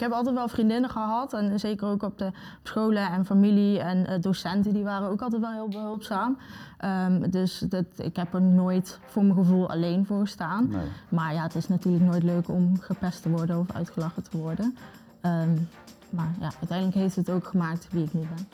Ik 0.00 0.06
heb 0.06 0.14
altijd 0.14 0.34
wel 0.34 0.48
vriendinnen 0.48 0.90
gehad. 0.90 1.32
En 1.32 1.60
zeker 1.60 1.88
ook 1.88 2.02
op 2.02 2.18
de 2.18 2.26
op 2.26 2.32
scholen 2.62 3.10
en 3.10 3.26
familie 3.26 3.80
en 3.80 4.06
eh, 4.06 4.20
docenten, 4.20 4.72
die 4.72 4.84
waren 4.84 5.08
ook 5.08 5.22
altijd 5.22 5.40
wel 5.40 5.52
heel 5.52 5.68
behulpzaam. 5.68 6.38
Ehm, 6.78 7.30
dus 7.30 7.58
dat, 7.58 7.84
ik 7.96 8.16
heb 8.16 8.34
er 8.34 8.42
nooit 8.42 8.98
voor 9.06 9.22
mijn 9.22 9.34
gevoel 9.34 9.70
alleen 9.70 10.06
voor 10.06 10.20
gestaan. 10.20 10.68
Nee. 10.68 10.86
Maar 11.08 11.34
ja, 11.34 11.42
het 11.42 11.54
is 11.54 11.68
natuurlijk 11.68 12.04
nooit 12.04 12.22
leuk 12.22 12.48
om 12.48 12.78
gepest 12.80 13.22
te 13.22 13.30
worden 13.30 13.58
of 13.58 13.72
uitgelachen 13.72 14.22
te 14.22 14.38
worden. 14.38 14.76
Ehm, 15.20 15.56
maar 16.10 16.34
ja, 16.40 16.50
uiteindelijk 16.58 16.98
heeft 16.98 17.16
het 17.16 17.30
ook 17.30 17.44
gemaakt 17.44 17.88
wie 17.90 18.04
ik 18.04 18.12
nu 18.12 18.20
ben. 18.20 18.48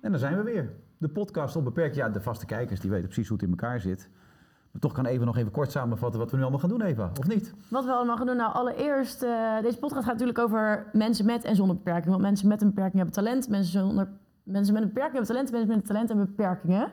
En 0.00 0.10
dan 0.10 0.18
zijn 0.18 0.36
we 0.36 0.42
weer. 0.42 0.83
De 1.04 1.10
podcast 1.10 1.56
onbeperkt. 1.56 1.94
Ja, 1.94 2.08
de 2.08 2.20
vaste 2.20 2.46
kijkers 2.46 2.80
die 2.80 2.90
weten 2.90 3.04
precies 3.06 3.28
hoe 3.28 3.36
het 3.36 3.46
in 3.46 3.50
elkaar 3.52 3.80
zit. 3.80 4.08
Maar 4.70 4.80
toch 4.80 4.92
kan 4.92 5.06
Eva 5.06 5.24
nog 5.24 5.36
even 5.36 5.50
kort 5.50 5.70
samenvatten 5.70 6.20
wat 6.20 6.30
we 6.30 6.36
nu 6.36 6.42
allemaal 6.42 6.60
gaan 6.60 6.68
doen, 6.68 6.82
Eva. 6.82 7.10
Of 7.18 7.26
niet? 7.28 7.54
Wat 7.68 7.84
we 7.84 7.92
allemaal 7.92 8.16
gaan 8.16 8.26
doen. 8.26 8.36
Nou, 8.36 8.54
allereerst, 8.54 9.22
eh, 9.22 9.60
deze 9.62 9.78
podcast 9.78 10.04
gaat 10.04 10.12
natuurlijk 10.12 10.38
over 10.38 10.86
mensen 10.92 11.26
met 11.26 11.44
en 11.44 11.56
zonder 11.56 11.76
beperking. 11.76 12.06
Want 12.10 12.20
mensen 12.20 12.48
met 12.48 12.60
een 12.62 12.68
beperking 12.68 12.96
hebben 12.96 13.14
talent. 13.14 13.48
Mensen, 13.48 13.80
zonder, 13.80 14.08
mensen 14.42 14.72
met 14.74 14.82
een 14.82 14.88
beperking 14.88 15.12
hebben 15.16 15.30
talent. 15.34 15.50
Mensen 15.50 15.68
met 15.68 15.78
een 15.80 15.86
talent 15.86 16.08
hebben 16.08 16.26
beperkingen. 16.26 16.88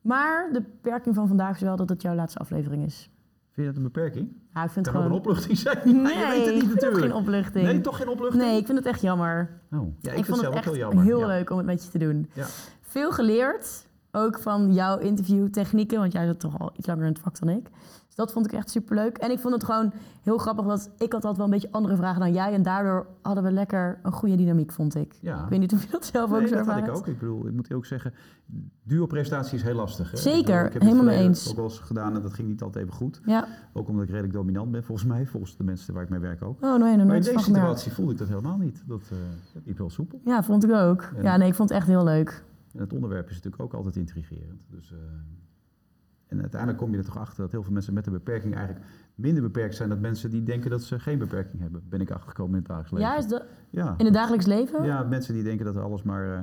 Maar 0.00 0.48
de 0.52 0.60
beperking 0.60 1.14
van 1.14 1.28
vandaag 1.28 1.54
is 1.54 1.60
wel 1.62 1.76
dat 1.76 1.88
het 1.88 2.02
jouw 2.02 2.14
laatste 2.14 2.38
aflevering 2.38 2.84
is. 2.84 3.10
Vind 3.50 3.66
je 3.66 3.72
dat 3.72 3.76
een 3.76 3.82
beperking? 3.92 4.28
Ja, 4.54 4.64
ik 4.64 4.70
vind 4.70 4.86
Kan 4.90 4.94
het 4.94 5.04
ook 5.04 5.10
een 5.10 5.22
gewoon... 5.22 5.36
opluchting 5.36 5.58
zijn. 5.58 5.78
Nee, 6.02 6.18
je 6.18 6.26
weet 6.28 6.46
het 6.46 6.54
niet 6.54 6.74
natuurlijk. 6.74 7.02
geen 7.02 7.14
opluchting. 7.14 7.64
Nee, 7.66 7.80
toch 7.80 7.96
geen 7.96 8.08
opluchting? 8.08 8.42
Nee, 8.42 8.56
ik 8.58 8.66
vind 8.66 8.78
het 8.78 8.86
echt 8.86 9.00
jammer. 9.00 9.60
Oh, 9.72 9.80
ja, 10.00 10.10
ik, 10.12 10.18
ik, 10.18 10.24
vind 10.24 10.26
vond 10.26 10.40
het 10.40 10.40
zelf 10.40 10.56
ook 10.56 10.64
heel 10.64 10.76
jammer. 10.76 11.04
heel 11.04 11.18
Ja. 11.20 11.26
leuk 11.26 11.50
om 11.50 11.56
het 11.56 11.66
met 11.66 11.84
je 11.84 11.90
te 11.90 11.98
doen. 11.98 12.30
Ja. 12.32 12.46
Veel 12.94 13.12
geleerd, 13.12 13.86
ook 14.12 14.38
van 14.38 14.72
jouw 14.72 14.98
interviewtechnieken, 14.98 15.98
want 15.98 16.12
jij 16.12 16.26
zit 16.26 16.40
toch 16.40 16.58
al 16.58 16.72
iets 16.76 16.86
langer 16.86 17.02
in 17.06 17.12
het 17.12 17.18
vak 17.20 17.38
dan 17.38 17.48
ik. 17.48 17.70
Dus 18.06 18.14
dat 18.14 18.32
vond 18.32 18.46
ik 18.46 18.52
echt 18.52 18.70
superleuk. 18.70 19.16
En 19.18 19.30
ik 19.30 19.38
vond 19.38 19.54
het 19.54 19.64
gewoon 19.64 19.92
heel 20.22 20.38
grappig, 20.38 20.64
want 20.64 20.90
ik 20.98 21.12
had 21.12 21.24
altijd 21.24 21.36
wel 21.36 21.44
een 21.46 21.50
beetje 21.52 21.68
andere 21.72 21.96
vragen 21.96 22.20
dan 22.20 22.32
jij. 22.32 22.52
En 22.52 22.62
daardoor 22.62 23.06
hadden 23.22 23.44
we 23.44 23.50
lekker 23.52 23.98
een 24.02 24.12
goede 24.12 24.36
dynamiek, 24.36 24.72
vond 24.72 24.94
ik. 24.94 25.14
Ja. 25.20 25.42
Ik 25.42 25.48
weet 25.48 25.58
niet 25.60 25.72
of 25.72 25.82
je 25.84 25.90
dat 25.90 26.04
zelf 26.04 26.32
ook 26.32 26.38
Nee, 26.38 26.48
zo 26.48 26.54
dat 26.56 26.66
had 26.66 26.76
ik 26.76 26.80
ervaart. 26.82 26.98
ook. 26.98 27.06
Ik 27.06 27.18
bedoel, 27.18 27.46
ik 27.46 27.52
moet 27.52 27.72
ook 27.72 27.86
zeggen, 27.86 28.14
duo-prestatie 28.82 29.56
is 29.56 29.62
heel 29.62 29.74
lastig. 29.74 30.10
Hè? 30.10 30.16
Zeker, 30.16 30.38
Ik 30.40 30.44
bedoel, 30.46 30.64
ik 30.66 30.72
heb 30.72 30.82
helemaal 30.82 31.04
mee 31.04 31.18
eens. 31.18 31.48
ook 31.50 31.56
wel 31.56 31.64
eens 31.64 31.78
gedaan 31.78 32.14
en 32.16 32.22
dat 32.22 32.32
ging 32.32 32.48
niet 32.48 32.62
altijd 32.62 32.84
even 32.84 32.96
goed. 32.96 33.20
Ja. 33.24 33.46
Ook 33.72 33.88
omdat 33.88 34.02
ik 34.04 34.08
redelijk 34.10 34.32
dominant 34.34 34.70
ben, 34.70 34.84
volgens 34.84 35.08
mij. 35.08 35.26
Volgens 35.26 35.56
de 35.56 35.64
mensen 35.64 35.94
waar 35.94 36.02
ik 36.02 36.08
mee 36.08 36.20
werk 36.20 36.42
ook. 36.42 36.62
Oh 36.64 36.78
nee, 36.78 36.96
nog 36.96 37.06
Maar 37.06 37.16
in 37.16 37.22
deze 37.22 37.38
gemerkt. 37.38 37.44
situatie 37.44 37.92
voelde 37.92 38.12
ik 38.12 38.18
dat 38.18 38.28
helemaal 38.28 38.56
niet. 38.58 38.82
Dat, 38.86 39.02
dat 39.54 39.62
liep 39.64 39.78
wel 39.78 39.90
soepel. 39.90 40.20
Ja, 40.24 40.42
vond 40.42 40.64
ik 40.64 40.72
ook. 40.72 41.02
En- 41.16 41.22
Ja, 41.22 41.36
nee, 41.36 41.48
ik 41.48 41.54
vond 41.54 41.68
het 41.68 41.78
echt 41.78 41.86
heel 41.86 42.04
leuk. 42.04 42.44
En 42.74 42.80
het 42.80 42.92
onderwerp 42.92 43.28
is 43.28 43.34
natuurlijk 43.34 43.62
ook 43.62 43.72
altijd 43.74 43.96
intrigerend. 43.96 44.66
Dus, 44.70 44.92
eh, 44.92 44.98
en 46.26 46.40
uiteindelijk 46.40 46.80
kom 46.80 46.92
je 46.92 46.98
er 46.98 47.04
toch 47.04 47.18
achter 47.18 47.42
dat 47.42 47.50
heel 47.50 47.62
veel 47.62 47.72
mensen 47.72 47.94
met 47.94 48.06
een 48.06 48.12
beperking 48.12 48.54
eigenlijk 48.54 48.86
minder 49.14 49.42
beperkt 49.42 49.74
zijn 49.74 49.88
dan 49.88 50.00
mensen 50.00 50.30
die 50.30 50.42
denken 50.42 50.70
dat 50.70 50.82
ze 50.82 50.98
geen 50.98 51.18
beperking 51.18 51.62
hebben. 51.62 51.82
Ben 51.88 52.00
ik 52.00 52.10
achtergekomen 52.10 52.52
in 52.52 52.58
het 52.58 52.66
dagelijks 52.68 52.90
leven. 52.92 53.08
Ja, 53.12 53.18
is 53.18 53.26
dat 53.28 53.44
Ja. 53.70 53.94
in 53.98 54.04
het 54.04 54.14
dagelijks 54.14 54.46
leven? 54.46 54.84
Ja, 54.84 55.02
mensen 55.02 55.34
die 55.34 55.42
denken 55.42 55.64
dat 55.64 55.76
alles 55.76 56.02
maar 56.02 56.32
eh, 56.34 56.40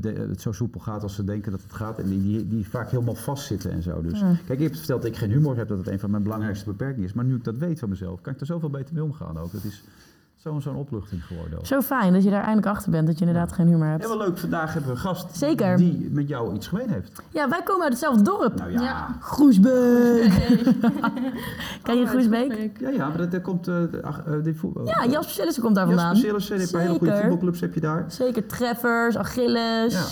de- 0.00 0.12
het 0.12 0.40
zo 0.40 0.52
soepel 0.52 0.80
gaat 0.80 1.02
als 1.02 1.14
ze 1.14 1.24
denken 1.24 1.50
dat 1.52 1.62
het 1.62 1.72
gaat. 1.72 1.98
En 1.98 2.08
die, 2.08 2.20
die, 2.22 2.48
die 2.48 2.68
vaak 2.68 2.90
helemaal 2.90 3.14
vastzitten 3.14 3.70
en 3.70 3.82
zo. 3.82 4.02
Dus 4.02 4.20
Ja. 4.20 4.34
kijk, 4.46 4.58
ik 4.58 4.66
heb 4.68 4.76
verteld 4.76 5.02
dat 5.02 5.10
ik 5.10 5.16
geen 5.16 5.30
humor 5.30 5.56
heb, 5.56 5.68
dat 5.68 5.78
het 5.78 5.88
een 5.88 5.98
van 6.00 6.10
mijn 6.10 6.22
belangrijkste 6.22 6.64
beperkingen 6.70 7.08
is. 7.08 7.12
Maar 7.14 7.24
nu 7.24 7.34
ik 7.34 7.44
dat 7.44 7.56
weet 7.58 7.78
van 7.78 7.88
mezelf, 7.88 8.20
kan 8.20 8.32
ik 8.34 8.40
er 8.40 8.46
zoveel 8.46 8.70
beter 8.70 8.94
mee 8.94 9.04
omgaan 9.04 9.38
ook. 9.38 9.52
Dat 9.52 9.64
is 9.64 9.84
zo'n 10.44 10.62
zo'n 10.62 10.76
opluchting 10.76 11.24
geworden. 11.24 11.58
ook. 11.58 11.66
Zo 11.66 11.80
fijn 11.80 12.12
dat 12.12 12.22
je 12.24 12.30
daar 12.30 12.42
eindelijk 12.42 12.66
achter 12.66 12.90
bent, 12.90 13.06
dat 13.06 13.18
je 13.18 13.24
inderdaad 13.26 13.52
geen 13.52 13.66
humor 13.66 13.86
hebt. 13.86 14.02
En 14.02 14.08
wel 14.08 14.18
leuk, 14.18 14.38
vandaag 14.38 14.72
hebben 14.72 14.90
we 14.90 14.96
een 14.96 15.02
gast 15.02 15.36
Zeker. 15.36 15.76
die 15.76 16.08
met 16.12 16.28
jou 16.28 16.54
iets 16.54 16.66
gemeen 16.66 16.88
heeft. 16.90 17.22
Ja, 17.30 17.48
wij 17.48 17.62
komen 17.62 17.82
uit 17.82 17.92
hetzelfde 17.92 18.22
dorp. 18.22 18.54
Nou 18.58 18.70
ja, 18.70 18.80
ja, 18.80 18.84
Ja. 18.86 19.16
Groesbeek. 19.20 20.32
Ken 21.82 21.96
je 21.96 22.02
Oh, 22.02 22.08
Groesbeek? 22.08 22.78
ja, 22.80 23.08
maar 23.08 23.16
dat, 23.16 23.30
daar 23.30 23.40
komt 23.40 23.68
eh, 23.68 23.82
eh, 23.82 24.14
die 24.42 24.54
voetbal. 24.56 24.86
Ja, 24.86 25.04
Jasper 25.06 25.34
Sillissen 25.34 25.62
komt 25.62 25.74
daar 25.74 25.86
vandaan. 25.86 26.14
Jasper 26.16 26.40
Sillissen, 26.42 26.60
een 26.62 26.70
paar 26.70 26.80
hele 26.80 26.98
goede 26.98 27.16
voetbalclubs 27.16 27.60
heb 27.60 27.74
je 27.74 27.80
daar. 27.80 28.04
Zeker 28.08 28.46
Treffers, 28.46 29.16
Achilles, 29.16 29.92
Ja. 29.92 30.04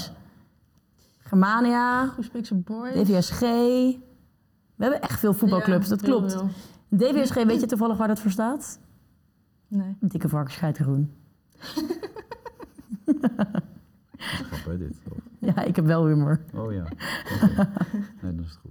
Germania, 1.19 2.07
Groesbeekse 2.07 2.55
boys. 2.55 2.93
DVSG. 2.95 3.41
We 3.41 4.89
hebben 4.89 5.01
echt 5.01 5.19
veel 5.21 5.35
voetbalclubs, 5.35 5.85
Ja, 5.89 5.91
dat 5.97 6.01
heel 6.01 6.17
klopt. 6.17 6.33
veel. 6.33 6.49
DVSG, 6.97 7.35
weet 7.45 7.61
je 7.61 7.67
toevallig 7.67 7.97
waar 7.97 8.09
dat 8.09 8.21
voor 8.21 8.31
staat? 8.31 8.79
Nee. 9.75 9.97
Dikke 10.01 10.29
varkens, 10.29 10.75
groen. 10.75 11.13
Grap, 14.17 14.65
hè, 14.65 14.79
dit. 14.79 14.93
Oh. 15.11 15.19
Ja, 15.39 15.63
ik 15.63 15.77
heb 15.77 15.87
wel 15.87 16.07
humor. 16.07 16.41
Oh 16.55 16.73
ja. 16.73 16.83
Nee, 18.23 18.33
dan 18.35 18.45
is 18.45 18.49
het 18.51 18.59
goed. 18.63 18.71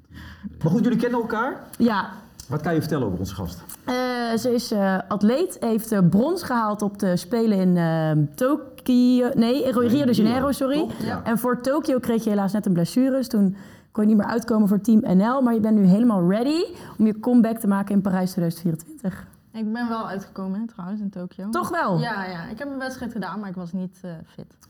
Maar 0.64 0.72
goed, 0.72 0.84
jullie 0.84 1.00
kennen 1.00 1.20
elkaar. 1.20 1.60
Ja, 1.78 2.10
Wat 2.48 2.62
kan 2.62 2.74
je 2.74 2.80
vertellen 2.80 3.08
over 3.08 3.20
onze 3.20 3.36
gast? 3.36 3.64
eh, 3.86 3.94
ze 4.38 4.54
is 4.54 4.72
eh, 4.72 4.98
atleet, 5.08 5.58
heeft 5.60 5.92
eh, 5.92 6.00
brons 6.10 6.44
gehaald 6.44 6.82
op 6.82 7.00
de 7.00 7.16
Spelen 7.18 7.58
in 7.58 7.78
eh, 7.78 8.12
Tokio. 8.36 9.30
Nee, 9.36 9.64
in 9.64 9.74
Rio 9.80 10.06
de 10.06 10.12
Janeiro, 10.14 10.52
sorry. 10.52 10.88
Ja. 11.04 11.24
En 11.24 11.38
voor 11.38 11.62
Tokio 11.62 12.00
kreeg 12.00 12.24
je 12.24 12.30
helaas 12.30 12.54
net 12.54 12.66
een 12.66 12.74
blessure, 12.74 13.12
dus 13.12 13.28
toen 13.28 13.56
kon 13.92 14.04
je 14.04 14.10
niet 14.10 14.18
meer 14.18 14.28
uitkomen 14.32 14.68
voor 14.68 14.82
Team 14.82 15.18
NL. 15.18 15.42
Maar 15.42 15.54
je 15.54 15.60
bent 15.60 15.78
nu 15.78 15.86
helemaal 15.86 16.30
ready 16.30 16.64
om 16.98 17.06
je 17.06 17.20
comeback 17.20 17.58
te 17.58 17.68
maken 17.68 17.96
in 17.96 18.02
Parijs 18.02 18.32
2024. 18.32 19.28
Ik 19.54 19.74
ben 19.74 19.90
wel 19.90 20.08
uitgekomen 20.08 20.60
hè, 20.60 20.68
trouwens 20.68 21.02
in 21.02 21.10
Tokio. 21.10 21.50
Toch 21.50 21.70
wel? 21.70 22.00
Ja, 22.00 22.26
ja, 22.26 22.48
ik 22.48 22.60
heb 22.60 22.68
een 22.68 22.78
wedstrijd 22.78 23.12
gedaan, 23.12 23.40
maar 23.40 23.50
ik 23.50 23.56
was 23.56 23.72
niet 23.72 24.00
eh, 24.02 24.12
fit. 24.26 24.50
Dat 24.60 24.70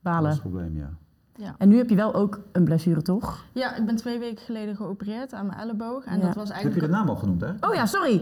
Balen. 0.00 0.30
het 0.30 0.40
probleem, 0.40 0.76
ja. 0.76 0.90
Ja. 1.36 1.54
En 1.58 1.68
nu 1.68 1.76
heb 1.76 1.88
je 1.88 1.96
wel 1.96 2.14
ook 2.14 2.40
een 2.52 2.64
blessure, 2.64 3.02
toch? 3.02 3.44
ja, 3.52 3.76
ik 3.76 3.86
ben 3.86 3.96
twee 3.96 4.18
weken 4.18 4.44
geleden 4.44 4.76
geopereerd 4.76 5.32
aan 5.32 5.46
mijn 5.46 5.58
elleboog. 5.58 6.04
En 6.04 6.18
Ja. 6.18 6.26
dat 6.26 6.34
was 6.34 6.48
Heb 6.48 6.56
je 6.56 6.62
eigenlijk... 6.62 6.92
de 6.92 6.96
naam 6.98 7.08
al 7.08 7.16
genoemd, 7.16 7.40
hè? 7.40 7.48
Oh 7.68 7.74
ja, 7.74 7.86
sorry. 7.86 8.20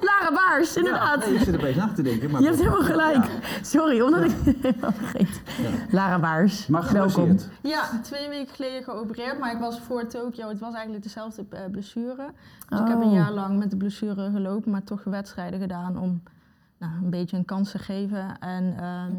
Lara 0.00 0.32
Baars, 0.34 0.76
inderdaad. 0.76 1.24
Ja, 1.24 1.30
ik 1.30 1.38
zit 1.38 1.46
er 1.48 1.54
een 1.54 1.60
beetje 1.60 1.80
na 1.80 1.92
te 1.92 2.02
denken. 2.02 2.30
Maar 2.30 2.40
Je 2.40 2.46
hebt 2.46 2.58
helemaal 2.58 2.82
gelijk. 2.82 3.26
Sorry, 3.62 4.00
omdat 4.00 4.24
ik 4.24 4.30
helemaal 4.62 4.92
vergeten. 4.92 5.34
Ja. 5.62 5.68
Lara 5.90 6.18
Baars, 6.18 6.66
Maar 6.66 6.92
welkom. 6.92 7.36
Ja, 7.62 7.82
twee 8.02 8.28
weken 8.28 8.54
geleden 8.54 8.82
geopereerd, 8.82 9.38
maar 9.38 9.52
ik 9.52 9.58
was 9.60 9.80
voor 9.80 10.06
Tokio. 10.06 10.48
Het 10.48 10.58
was 10.58 10.74
eigenlijk 10.74 11.02
dezelfde 11.04 11.44
eh, 11.50 11.60
blessure. 11.70 12.26
Dus 12.68 12.80
ik 12.80 12.86
heb 12.88 12.96
een 13.00 13.02
Oh. 13.08 13.12
jaar 13.14 13.32
lang 13.32 13.58
met 13.58 13.70
de 13.70 13.76
blessure 13.76 14.30
gelopen, 14.30 14.70
maar 14.70 14.84
toch 14.84 15.04
wedstrijden 15.04 15.60
gedaan 15.60 15.98
om 15.98 16.22
nou, 16.90 17.04
een 17.04 17.10
beetje 17.10 17.36
een 17.36 17.44
kans 17.44 17.70
te 17.70 17.78
geven. 17.78 18.38
En 18.38 18.74
ehm, 18.78 19.12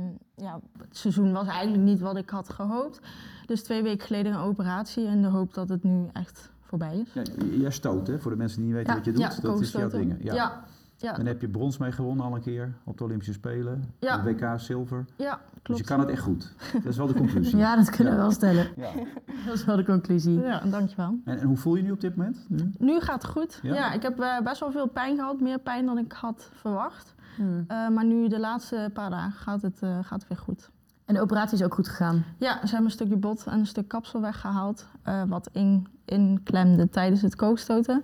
ja, 0.46 0.60
het 0.78 0.98
seizoen 0.98 1.32
was 1.34 1.48
eigenlijk 1.48 1.84
niet 1.84 2.00
wat 2.00 2.18
ik 2.18 2.30
had 2.30 2.50
gehoopt. 2.50 3.00
Dus 3.46 3.64
twee 3.64 3.84
weken 3.84 4.06
geleden 4.06 4.34
een 4.34 4.40
operatie 4.40 5.04
in 5.06 5.22
de 5.22 5.28
hoop 5.28 5.54
dat 5.54 5.70
het 5.70 5.84
nu 5.84 6.06
echt 6.14 6.52
voorbij 6.62 6.98
is. 6.98 7.14
Ja, 7.14 7.22
jij 7.60 7.72
stoot, 7.72 8.08
hè? 8.08 8.20
Voor 8.20 8.32
de 8.32 8.38
mensen 8.38 8.58
die 8.58 8.66
niet 8.68 8.76
weten 8.76 8.92
Ja. 8.92 8.98
wat 8.98 9.06
je 9.06 9.12
doet. 9.12 9.22
ja, 9.22 9.42
dat 9.42 9.62
is 9.62 9.72
jouw 9.72 9.90
dingen. 9.90 10.18
Ja. 10.22 10.64
Ja, 10.98 11.12
En 11.12 11.18
daar 11.18 11.28
heb 11.34 11.42
je 11.42 11.50
brons 11.50 11.78
mee 11.78 11.92
gewonnen 11.92 12.26
al 12.26 12.36
een 12.36 12.42
keer 12.42 12.74
op 12.84 12.98
de 12.98 13.04
Olympische 13.04 13.34
Spelen. 13.34 13.94
Ja. 14.00 14.18
De 14.18 14.24
WK 14.34 14.60
zilver. 14.60 15.06
ja, 15.18 15.40
Dus 15.54 15.62
klopt. 15.62 15.80
je 15.82 15.88
kan 15.88 16.00
het 16.00 16.10
echt 16.10 16.22
goed. 16.22 16.54
Dat 16.74 16.86
is 16.86 16.98
wel 16.98 17.08
de 17.08 17.14
conclusie. 17.14 17.58
Ja, 17.66 17.76
dat 17.76 17.90
kunnen 17.90 18.14
we 18.14 18.20
wel 18.20 18.32
stellen. 18.32 18.68
Ja. 18.76 18.90
Dat 19.46 19.54
is 19.54 19.66
wel 19.66 19.76
de 19.76 19.86
conclusie. 19.86 20.40
Ja, 20.40 20.60
dankjewel. 20.66 21.20
En, 21.26 21.40
en 21.40 21.48
hoe 21.48 21.58
voel 21.58 21.76
je 21.76 21.82
je 21.82 21.86
nu 21.88 21.92
op 21.94 22.02
dit 22.02 22.16
moment? 22.16 22.46
Nu? 22.50 22.72
Nu 22.78 23.00
gaat 23.00 23.22
het 23.22 23.32
goed. 23.32 23.60
Ja? 23.62 23.74
Ja, 23.74 23.92
ik 23.94 24.02
heb 24.02 24.20
eh, 24.20 24.40
best 24.44 24.60
wel 24.60 24.72
veel 24.72 24.88
pijn 24.88 25.16
gehad, 25.16 25.40
meer 25.40 25.60
pijn 25.60 25.86
dan 25.86 25.98
ik 25.98 26.12
had 26.12 26.50
verwacht. 26.54 27.15
Hmm. 27.36 27.66
Eh, 27.68 27.88
maar 27.88 28.06
nu 28.06 28.28
de 28.28 28.40
laatste 28.40 28.90
paar 28.94 29.10
dagen 29.10 29.32
gaat 29.40 29.62
het, 29.62 29.82
eh, 29.82 30.00
gaat 30.02 30.20
het 30.20 30.28
weer 30.28 30.38
goed. 30.38 30.70
En 31.06 31.14
de 31.14 31.22
operatie 31.22 31.58
is 31.58 31.64
ook 31.64 31.74
goed 31.74 31.88
gegaan. 31.88 32.26
Ja, 32.38 32.54
ze 32.54 32.68
hebben 32.68 32.86
een 32.86 32.92
stukje 32.92 33.18
bot 33.18 33.46
en 33.46 33.60
een 33.60 33.68
stuk 33.68 33.88
kapsel 33.88 34.22
weggehaald. 34.22 34.88
eh, 35.04 35.24
wat 35.28 35.50
in, 35.52 35.88
inklemde 36.06 36.90
tijdens 36.90 37.22
het 37.22 37.36
kookstoten. 37.36 38.04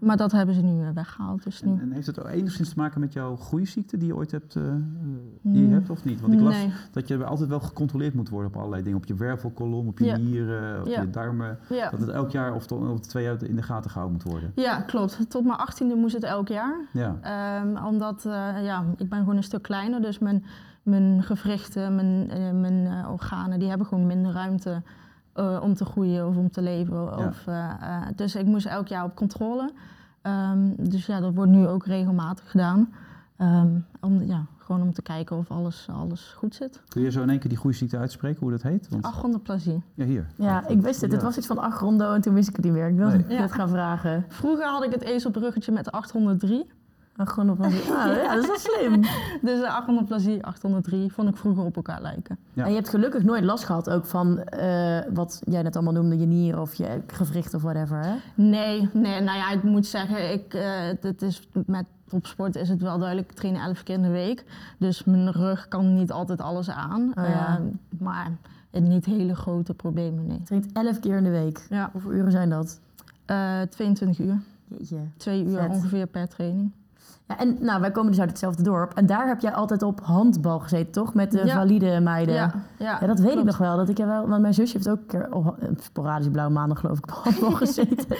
Maar 0.00 0.16
dat 0.16 0.32
hebben 0.32 0.54
ze 0.54 0.60
nu 0.62 0.82
eh, 0.82 0.88
weggehaald. 0.94 1.42
Dus 1.42 1.62
nu... 1.62 1.70
En, 1.72 1.80
en 1.80 1.92
heeft 1.92 2.06
het 2.06 2.20
ook 2.20 2.28
enigszins 2.28 2.68
te 2.68 2.74
maken 2.78 3.00
met 3.00 3.12
jouw 3.12 3.36
groeiziekte 3.36 3.96
die 3.96 4.06
je 4.06 4.16
ooit 4.16 4.30
hebt, 4.30 4.56
eh, 4.56 4.66
eh, 4.68 4.72
die 5.42 5.66
je 5.68 5.72
hebt 5.72 5.90
of 5.90 6.04
niet? 6.04 6.20
Want 6.20 6.32
ik 6.32 6.40
las 6.40 6.54
Nee. 6.54 6.72
dat 6.92 7.08
je 7.08 7.24
altijd 7.24 7.48
wel 7.48 7.60
gecontroleerd 7.60 8.14
moet 8.14 8.28
worden 8.28 8.50
op 8.50 8.56
allerlei 8.56 8.82
dingen. 8.82 8.98
Op 8.98 9.04
je 9.06 9.14
wervelkolom, 9.14 9.86
op 9.88 9.98
je 9.98 10.04
Ja. 10.04 10.16
nieren, 10.16 10.80
op 10.80 10.86
Ja. 10.86 11.00
je 11.00 11.10
darmen. 11.10 11.58
Ja. 11.68 11.90
Dat 11.90 12.00
het 12.00 12.08
elk 12.08 12.30
jaar 12.30 12.54
of, 12.54 12.72
of 12.72 13.00
twee 13.00 13.24
jaar 13.24 13.42
in 13.42 13.56
de 13.56 13.62
gaten 13.62 13.90
gehouden 13.90 14.18
moet 14.22 14.32
worden. 14.32 14.52
ja, 14.54 14.80
klopt. 14.80 15.30
Tot 15.30 15.44
mijn 15.44 15.58
achttiende 15.58 15.94
moest 15.94 16.14
het 16.14 16.24
elk 16.24 16.48
jaar. 16.48 16.74
Ja. 16.92 17.18
Ehm, 17.22 17.84
omdat, 17.86 18.22
ja, 18.62 18.84
ik 18.96 19.08
ben 19.08 19.18
gewoon 19.18 19.36
een 19.36 19.42
stuk 19.42 19.62
kleiner. 19.62 20.02
Dus 20.02 20.18
mijn, 20.18 20.44
mijn 20.82 21.22
gewrichten, 21.22 21.94
mijn, 21.94 22.30
eh, 22.30 22.50
mijn 22.50 23.06
organen, 23.06 23.58
die 23.58 23.68
hebben 23.68 23.86
gewoon 23.86 24.06
minder 24.06 24.32
ruimte 24.32 24.82
eh, 25.32 25.60
om 25.62 25.74
te 25.74 25.84
groeien 25.84 26.26
of 26.28 26.36
om 26.36 26.50
te 26.50 26.62
leven. 26.62 26.96
Ja. 26.96 27.26
Of, 27.26 27.46
eh, 27.46 27.70
eh, 27.80 28.06
dus 28.16 28.34
ik 28.34 28.46
moest 28.46 28.66
elk 28.66 28.88
jaar 28.88 29.04
op 29.04 29.14
controle. 29.14 29.72
Ehm, 30.22 30.58
dus 30.76 31.06
ja, 31.06 31.20
dat 31.20 31.34
wordt 31.34 31.50
nu 31.50 31.66
ook 31.66 31.86
regelmatig 31.86 32.50
gedaan. 32.50 32.92
Ehm, 33.36 33.68
om, 34.00 34.22
ja, 34.22 34.44
gewoon 34.58 34.82
om 34.82 34.92
te 34.92 35.02
kijken 35.02 35.36
of 35.36 35.50
alles, 35.50 35.86
alles 35.92 36.34
goed 36.36 36.54
zit. 36.54 36.82
Kun 36.88 37.02
je 37.02 37.10
zo 37.10 37.22
in 37.22 37.30
één 37.30 37.38
keer 37.38 37.48
die 37.48 37.58
groeiziekte 37.58 37.98
uitspreken, 37.98 38.40
hoe 38.40 38.50
dat 38.50 38.62
heet? 38.62 38.88
Want, 38.88 39.04
Achondroplasie. 39.04 39.82
ja, 39.94 40.04
hier. 40.04 40.26
Ja, 40.36 40.68
ik 40.68 40.80
wist 40.80 41.00
het. 41.00 41.12
Het 41.12 41.22
was 41.22 41.36
iets 41.36 41.46
van 41.46 41.58
achrondo 41.58 42.12
en 42.12 42.20
toen 42.20 42.34
wist 42.34 42.48
ik 42.48 42.56
het 42.56 42.64
niet 42.64 42.74
meer. 42.74 42.88
Ik 42.88 42.96
wilde 42.96 43.16
Nee. 43.16 43.22
het 43.22 43.32
Ja. 43.50 43.56
gaan 43.56 43.68
vragen. 43.68 44.24
Vroeger 44.28 44.66
had 44.66 44.84
ik 44.84 44.92
het 44.92 45.02
ezelbruggetje 45.02 45.72
met 45.72 45.92
803. 45.92 46.70
Achondroplasie. 47.20 47.80
Ah, 48.00 48.16
ja, 48.16 48.34
dat 48.34 48.42
is 48.42 48.46
wel 48.46 48.58
slim. 48.58 49.00
Dus 49.42 49.62
achondroplasie, 49.62 50.44
803, 50.44 51.12
vond 51.12 51.28
ik 51.28 51.36
vroeger 51.36 51.64
op 51.64 51.76
elkaar 51.76 52.02
lijken. 52.02 52.38
Ja. 52.52 52.64
En 52.64 52.68
je 52.68 52.74
hebt 52.76 52.88
gelukkig 52.88 53.22
nooit 53.22 53.44
last 53.44 53.64
gehad 53.64 53.90
ook 53.90 54.06
van 54.06 54.38
eh, 54.38 54.98
wat 55.12 55.40
jij 55.44 55.62
net 55.62 55.74
allemaal 55.74 55.92
noemde, 55.92 56.18
je 56.18 56.26
nieren 56.26 56.60
of 56.60 56.74
je 56.74 57.00
gewricht 57.06 57.54
of 57.54 57.62
whatever, 57.62 57.98
hè? 57.98 58.14
Nee, 58.34 58.88
nee, 58.92 59.20
nou 59.20 59.38
ja, 59.38 59.50
ik 59.50 59.62
moet 59.62 59.86
zeggen, 59.86 60.32
ik, 60.32 60.54
uh, 60.54 60.62
het 61.00 61.22
is, 61.22 61.48
met 61.66 61.84
topsport 62.08 62.56
is 62.56 62.68
het 62.68 62.82
wel 62.82 62.98
duidelijk, 62.98 63.30
ik 63.30 63.36
train 63.36 63.56
elf 63.56 63.82
keer 63.82 63.94
in 63.94 64.02
de 64.02 64.08
week. 64.08 64.44
Dus 64.78 65.04
mijn 65.04 65.32
rug 65.32 65.68
kan 65.68 65.94
niet 65.94 66.12
altijd 66.12 66.40
alles 66.40 66.70
aan. 66.70 67.12
Oh 67.14 67.28
ja. 67.28 67.58
uh, 67.58 67.66
maar 67.98 68.30
niet 68.70 69.04
hele 69.04 69.34
grote 69.34 69.74
problemen, 69.74 70.26
nee. 70.26 70.38
Je 70.38 70.44
traint 70.44 70.72
elf 70.72 71.00
keer 71.00 71.16
in 71.16 71.24
de 71.24 71.30
week. 71.30 71.66
Ja. 71.70 71.88
Hoeveel 71.92 72.12
uren 72.12 72.30
zijn 72.30 72.50
dat? 72.50 72.80
Uh, 73.26 73.60
22 73.60 74.18
uur. 74.18 74.40
Jeetje. 74.66 74.96
Twee 75.16 75.44
uur 75.44 75.58
Vet. 75.58 75.70
ongeveer 75.70 76.06
per 76.06 76.28
training. 76.28 76.70
Ja, 77.30 77.38
en 77.38 77.56
nou, 77.60 77.80
wij 77.80 77.90
komen 77.90 78.10
dus 78.10 78.20
uit 78.20 78.28
hetzelfde 78.30 78.62
dorp. 78.62 78.92
En 78.94 79.06
daar 79.06 79.26
heb 79.26 79.40
jij 79.40 79.52
altijd 79.52 79.82
op 79.82 80.00
handbal 80.02 80.58
gezeten, 80.58 80.92
toch? 80.92 81.14
Met 81.14 81.30
de 81.30 81.46
Ja. 81.46 81.54
valide 81.54 82.00
meiden. 82.00 82.34
Ja, 82.34 82.52
ja, 82.76 82.98
Ja, 83.00 83.06
dat 83.06 83.18
weet 83.18 83.36
ik 83.38 83.44
nog 83.44 83.58
wel. 83.58 83.76
Dat 83.76 83.88
ik 83.88 83.98
er 83.98 84.06
wel 84.06 84.28
want 84.28 84.40
mijn 84.42 84.54
zusje 84.54 84.72
heeft 84.76 84.88
ook 84.88 84.98
een 84.98 85.06
keer 85.06 85.32
op 85.34 85.56
een 85.58 85.78
sporadisch 85.82 86.28
blauwe 86.28 86.52
maandag 86.52 86.80
geloof 86.80 86.98
ik 86.98 87.04
op 87.06 87.10
handbal 87.24 87.50
gezeten. 87.66 88.16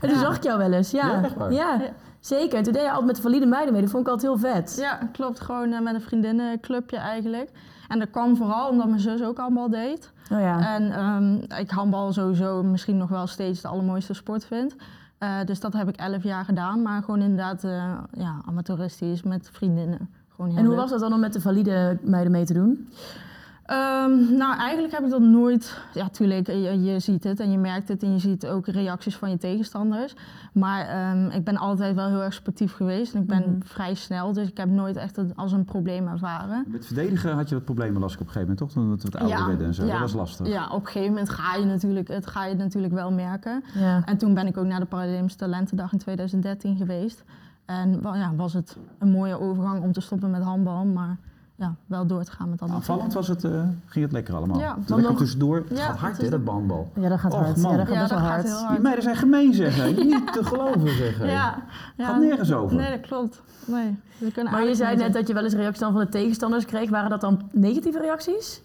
en 0.00 0.08
toen 0.08 0.10
Ja. 0.10 0.18
zag 0.18 0.36
ik 0.36 0.42
jou 0.42 0.58
wel 0.58 0.72
eens. 0.72 0.90
Ja. 0.90 1.20
Ja. 1.50 1.80
zeker. 2.20 2.58
En 2.58 2.64
toen 2.64 2.72
deed 2.72 2.82
je 2.82 2.88
altijd 2.88 3.06
met 3.06 3.16
de 3.16 3.22
valide 3.22 3.46
meiden 3.46 3.72
mee. 3.72 3.82
Dat 3.82 3.90
vond 3.90 4.06
ik 4.06 4.12
altijd 4.12 4.32
heel 4.42 4.52
vet. 4.52 4.76
Ja, 4.80 4.98
klopt. 5.12 5.40
Gewoon 5.40 5.72
eh, 5.72 5.80
met 5.80 5.94
een 5.94 6.00
vriendinnenclubje 6.00 6.96
eigenlijk. 6.96 7.50
En 7.88 7.98
dat 7.98 8.10
kwam 8.10 8.36
vooral 8.36 8.68
omdat 8.68 8.86
mijn 8.88 9.00
zus 9.00 9.22
ook 9.22 9.38
handbal 9.38 9.70
deed. 9.70 10.12
Oh 10.32 10.40
ja. 10.40 10.74
En 10.74 10.92
ehm, 10.92 11.34
ik 11.60 11.70
handbal 11.70 12.12
sowieso 12.12 12.62
misschien 12.62 12.96
nog 12.96 13.08
wel 13.08 13.26
steeds 13.26 13.60
de 13.60 13.68
allermooiste 13.68 14.14
sport 14.14 14.44
vind. 14.44 14.74
Eh, 15.24 15.46
dus 15.46 15.60
dat 15.60 15.72
heb 15.72 15.88
ik 15.88 15.96
elf 15.96 16.22
jaar 16.22 16.44
gedaan. 16.44 16.82
Maar 16.82 17.02
gewoon 17.02 17.20
inderdaad 17.20 17.64
eh, 17.64 17.98
ja, 18.12 18.40
amateuristisch 18.46 19.22
met 19.22 19.48
vriendinnen. 19.52 20.08
Gewoon 20.34 20.50
heel 20.50 20.58
En 20.58 20.64
hoe 20.64 20.72
leuk. 20.74 20.80
was 20.82 20.90
dat 20.90 21.00
dan 21.00 21.12
om 21.12 21.20
met 21.20 21.32
de 21.32 21.40
valide 21.40 21.98
meiden 22.02 22.32
mee 22.32 22.44
te 22.44 22.52
doen? 22.54 22.88
Ehm, 23.64 24.36
nou, 24.36 24.56
eigenlijk 24.58 24.94
heb 24.94 25.04
ik 25.04 25.10
dat 25.10 25.20
nooit. 25.20 25.78
Ja, 25.94 26.08
tuurlijk, 26.08 26.46
je, 26.46 26.82
je 26.82 26.98
ziet 27.00 27.24
het 27.24 27.40
en 27.40 27.50
je 27.50 27.58
merkt 27.58 27.88
het 27.88 28.02
en 28.02 28.12
je 28.12 28.18
ziet 28.18 28.46
ook 28.46 28.66
reacties 28.66 29.16
van 29.16 29.30
je 29.30 29.36
tegenstanders. 29.38 30.14
Maar 30.52 30.86
ehm, 30.86 31.26
ik 31.30 31.44
ben 31.44 31.56
altijd 31.56 31.94
wel 31.94 32.08
heel 32.08 32.22
erg 32.22 32.34
sportief 32.34 32.72
geweest 32.72 33.14
en 33.14 33.20
ik 33.20 33.26
ben 33.26 33.42
Mhm. 33.50 33.60
vrij 33.64 33.94
snel, 33.94 34.32
dus 34.32 34.48
ik 34.48 34.56
heb 34.56 34.68
nooit 34.68 34.96
echt 34.96 35.16
het 35.16 35.36
als 35.36 35.52
een 35.52 35.64
probleem 35.64 36.08
ervaren. 36.08 36.64
Met 36.68 36.86
verdedigen 36.86 37.34
had 37.34 37.48
je 37.48 37.54
wat 37.54 37.64
problemen, 37.64 38.00
las 38.00 38.14
ik 38.14 38.20
op 38.20 38.26
een 38.26 38.32
gegeven 38.32 38.54
moment, 38.58 38.74
toch? 38.74 38.82
Toen 38.84 38.96
we 38.96 39.10
wat 39.10 39.20
ouder 39.20 39.38
Ja, 39.38 39.46
werden 39.46 39.66
en 39.66 39.74
zo. 39.74 39.84
ja. 39.84 39.90
Dat 39.92 40.00
was 40.00 40.12
lastig. 40.12 40.46
Ja, 40.46 40.68
op 40.70 40.80
een 40.80 40.86
gegeven 40.86 41.08
moment 41.08 41.28
ga 41.28 41.54
je 41.56 41.64
natuurlijk, 41.64 42.08
het 42.08 42.26
ga 42.26 42.44
je 42.46 42.54
natuurlijk 42.54 42.92
wel 42.92 43.12
merken. 43.12 43.64
Ja. 43.74 44.02
En 44.04 44.16
toen 44.18 44.34
ben 44.34 44.46
ik 44.46 44.56
ook 44.56 44.66
naar 44.66 44.80
de 44.80 44.86
Paralympische 44.86 45.38
Talentendag 45.38 45.92
in 45.92 45.98
2013 45.98 46.76
geweest. 46.76 47.24
En 47.64 48.02
wel, 48.02 48.14
ja, 48.14 48.34
was 48.36 48.52
het 48.52 48.76
een 48.98 49.10
mooie 49.10 49.40
overgang 49.40 49.82
om 49.82 49.92
te 49.92 50.00
stoppen 50.00 50.30
met 50.30 50.42
handbal, 50.42 50.84
maar 50.84 51.16
ja, 51.56 51.74
wel 51.86 52.06
door 52.06 52.24
te 52.24 52.30
gaan 52.30 52.50
met 52.50 52.58
handbal. 52.60 52.80
Aanvallend 52.80 53.12
was 53.12 53.28
het, 53.28 53.44
eh, 53.44 53.50
ging 53.86 54.04
het 54.04 54.12
lekker 54.12 54.34
allemaal. 54.34 54.58
Ja, 54.58 54.72
Toen 54.74 54.82
dan 54.86 54.96
lekker 54.96 55.10
nog- 55.12 55.20
tussendoor. 55.20 55.56
Het 55.68 55.78
Ja, 55.78 55.84
gaat 55.86 55.96
hard, 55.98 56.16
hè, 56.16 56.28
dat 56.30 56.40
handbal. 56.44 56.90
Ja, 57.00 57.08
dat 57.08 57.20
gaat 57.20 57.32
Och, 57.32 57.38
hard. 57.38 57.56
man. 57.56 57.70
Ja, 57.70 57.76
dat 57.76 57.86
gaat 57.86 57.94
Ja, 57.94 58.00
best 58.00 58.10
wel 58.12 58.20
dat 58.20 58.28
gaat 58.28 58.36
hard. 58.36 58.46
heel 58.48 58.58
hard. 58.58 58.70
Die 58.72 58.80
meiden 58.80 59.02
zijn 59.04 59.16
gemeen, 59.16 59.54
zeggen. 59.54 59.94
Niet 60.06 60.32
te 60.32 60.44
geloven, 60.44 60.88
zeggen. 60.96 61.26
Ja, 61.26 61.62
ja. 61.96 62.06
Gaat 62.06 62.20
nergens 62.20 62.52
over. 62.52 62.76
Nee, 62.76 62.90
dat 62.90 63.00
klopt. 63.08 63.42
Nee, 63.66 63.96
ze 64.18 64.30
kunnen 64.32 64.52
Maar 64.52 64.64
je 64.64 64.74
zei 64.74 64.96
net 64.96 65.12
dat 65.12 65.26
je 65.28 65.34
wel 65.34 65.44
eens 65.44 65.54
reacties 65.54 65.78
dan 65.80 65.92
van 65.92 66.00
de 66.00 66.08
tegenstanders 66.08 66.64
kreeg. 66.64 66.90
Waren 66.90 67.10
dat 67.10 67.20
dan 67.20 67.42
negatieve 67.52 67.98
reacties? 67.98 68.62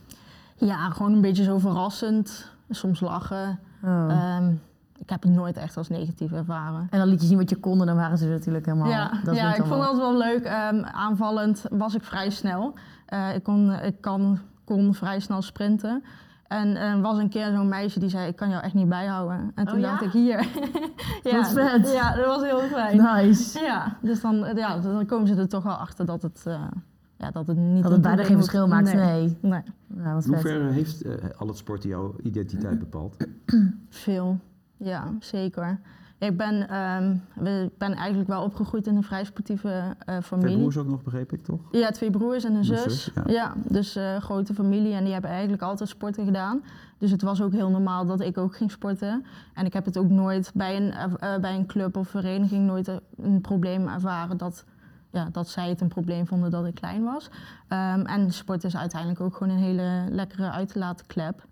Ja, 0.55 0.89
gewoon 0.89 1.13
een 1.13 1.21
beetje 1.21 1.43
zo 1.43 1.57
verrassend. 1.57 2.45
Soms 2.69 2.99
lachen. 2.99 3.59
Oh. 3.83 4.05
Ehm, 4.11 4.51
ik 4.99 5.09
heb 5.09 5.23
het 5.23 5.31
nooit 5.31 5.57
echt 5.57 5.77
als 5.77 5.89
negatief 5.89 6.31
ervaren. 6.31 6.87
En 6.89 6.99
dan 6.99 7.07
liet 7.07 7.21
je 7.21 7.27
zien 7.27 7.37
wat 7.37 7.49
je 7.49 7.55
kon 7.55 7.79
en 7.79 7.85
dan 7.85 7.95
waren 7.95 8.17
ze 8.17 8.27
natuurlijk 8.27 8.65
helemaal... 8.65 8.89
Ja, 8.89 9.11
dat 9.23 9.35
ja 9.35 9.55
ik 9.55 9.65
vond 9.65 9.81
altijd 9.81 9.97
wel 9.97 10.17
leuk. 10.17 10.43
Ehm, 10.43 10.83
aanvallend 10.83 11.65
was 11.71 11.95
ik 11.95 12.03
vrij 12.03 12.29
snel. 12.29 12.73
Eh, 13.05 13.35
ik 13.35 13.43
kon, 13.43 13.71
ik 13.71 14.01
kan, 14.01 14.39
kon 14.63 14.93
vrij 14.93 15.19
snel 15.19 15.41
sprinten. 15.41 16.03
En 16.47 16.75
er 16.75 17.01
was 17.01 17.17
een 17.17 17.29
keer 17.29 17.51
zo'n 17.51 17.67
meisje 17.67 17.99
die 17.99 18.09
zei, 18.09 18.27
ik 18.27 18.35
kan 18.35 18.49
jou 18.49 18.63
echt 18.63 18.73
niet 18.73 18.89
bijhouden. 18.89 19.51
En 19.55 19.65
toen 19.65 19.75
Oh 19.75 19.81
ja? 19.81 19.89
dacht 19.89 20.01
ik, 20.01 20.11
hier. 20.11 20.47
ja, 21.31 21.37
Wat 21.37 21.51
vet. 21.51 21.91
Ja, 21.91 22.15
dat 22.15 22.25
was 22.25 22.41
heel 22.41 22.59
fijn. 22.59 22.97
Nice. 22.97 23.59
Ja, 23.59 23.97
dus 24.01 24.21
dan, 24.21 24.51
ja, 24.55 24.77
dan 24.77 25.05
komen 25.05 25.27
ze 25.27 25.35
er 25.35 25.47
toch 25.47 25.63
wel 25.63 25.73
achter 25.73 26.05
dat 26.05 26.21
het, 26.21 26.43
eh, 26.45 26.61
ja, 27.17 27.31
dat 27.31 27.47
het 27.47 27.57
niet... 27.57 27.83
Dat 27.83 27.85
een 27.85 27.91
het 27.91 28.01
bijna 28.01 28.23
geen 28.23 28.35
verschil 28.35 28.67
maakt, 28.67 28.93
Nee. 28.93 29.37
nee. 29.41 29.61
nee. 29.87 30.13
In 30.15 30.21
vet. 30.21 30.25
hoeverre 30.25 30.71
heeft 30.71 31.01
eh, 31.01 31.13
al 31.37 31.47
het 31.47 31.57
sport 31.57 31.83
jouw 31.83 32.15
identiteit 32.23 32.79
bepaald? 32.79 33.15
Veel, 33.89 34.39
ja, 34.79 35.13
zeker. 35.19 35.79
Ik 36.17 36.37
ben, 36.37 36.69
ehm, 36.69 37.15
we- 37.35 37.63
ik 37.71 37.77
ben 37.77 37.93
eigenlijk 37.93 38.29
wel 38.29 38.43
opgegroeid 38.43 38.87
in 38.87 38.95
een 38.95 39.03
vrij 39.03 39.23
sportieve 39.23 39.69
eh, 39.69 39.93
Twee 40.05 40.21
familie. 40.21 40.57
broers 40.57 40.77
ook 40.77 40.87
nog, 40.87 41.03
begreep 41.03 41.31
ik, 41.31 41.43
toch? 41.43 41.59
Ja, 41.71 41.89
twee 41.91 42.09
broers 42.09 42.43
en 42.43 42.55
een 42.55 42.63
zus. 42.65 42.81
zus, 42.83 43.11
ja. 43.15 43.23
ja. 43.27 43.53
dus 43.67 43.95
eh 43.95 44.15
grote 44.17 44.53
familie 44.53 44.93
en 44.93 45.03
die 45.03 45.13
hebben 45.13 45.31
eigenlijk 45.31 45.61
altijd 45.61 45.89
sporten 45.89 46.25
gedaan. 46.25 46.61
Dus 46.97 47.11
het 47.11 47.21
was 47.21 47.41
ook 47.41 47.51
heel 47.51 47.69
normaal 47.69 48.05
dat 48.05 48.21
ik 48.21 48.37
ook 48.37 48.55
ging 48.55 48.71
sporten. 48.71 49.25
En 49.53 49.65
ik 49.65 49.73
heb 49.73 49.85
het 49.85 49.97
ook 49.97 50.09
nooit 50.09 50.51
bij 50.53 50.75
een, 50.77 50.91
eh, 50.93 51.37
bij 51.37 51.55
een 51.55 51.65
club 51.65 51.97
of 51.97 52.07
vereniging 52.07 52.65
nooit 52.65 52.91
een 53.21 53.41
probleem 53.41 53.87
ervaren 53.87 54.37
dat, 54.37 54.65
ja, 55.11 55.29
dat 55.31 55.47
zij 55.49 55.69
het 55.69 55.81
een 55.81 55.87
probleem 55.87 56.27
vonden 56.27 56.51
dat 56.51 56.65
ik 56.65 56.75
klein 56.75 57.03
was. 57.03 57.29
Ehm, 57.67 57.99
en 58.05 58.31
sport 58.31 58.63
is 58.63 58.75
uiteindelijk 58.77 59.21
ook 59.21 59.35
gewoon 59.35 59.53
een 59.53 59.63
hele 59.63 60.05
lekkere 60.09 60.51
uitlaatklep. 60.51 61.47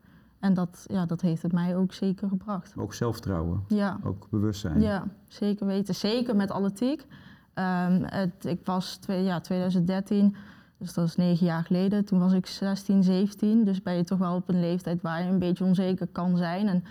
En 0.48 0.54
dat, 0.54 0.86
ja, 0.88 1.06
dat 1.06 1.22
heeft 1.22 1.42
het 1.42 1.52
mij 1.52 1.76
ook 1.78 1.94
zeker 1.94 2.28
gebracht. 2.30 2.74
Ook 2.78 2.94
zelfvertrouwen, 2.94 3.64
Ja. 3.68 3.98
ook 4.04 4.28
bewustzijn. 4.30 4.82
Ja, 4.82 5.04
zeker 5.28 5.66
weten. 5.66 5.96
Zeker 5.96 6.36
met 6.36 6.52
atletiek. 6.52 7.06
Ehm, 7.54 8.02
het, 8.06 8.46
ik 8.46 8.60
was 8.66 8.96
twee, 8.96 9.24
ja, 9.24 9.40
2013, 9.40 10.36
dus 10.78 10.94
dat 10.94 11.08
is 11.08 11.16
negen 11.16 11.46
jaar 11.46 11.64
geleden. 11.64 12.06
Toen 12.06 12.20
was 12.20 12.34
ik 12.34 12.46
16, 12.46 13.04
17. 13.04 13.64
Dus 13.64 13.82
ben 13.82 13.94
je 13.94 14.04
toch 14.04 14.18
wel 14.20 14.36
op 14.36 14.50
een 14.50 14.60
leeftijd 14.60 15.02
waar 15.02 15.24
je 15.24 15.30
een 15.30 15.40
beetje 15.40 15.64
onzeker 15.64 16.08
kan 16.08 16.38
zijn. 16.38 16.68
En 16.68 16.84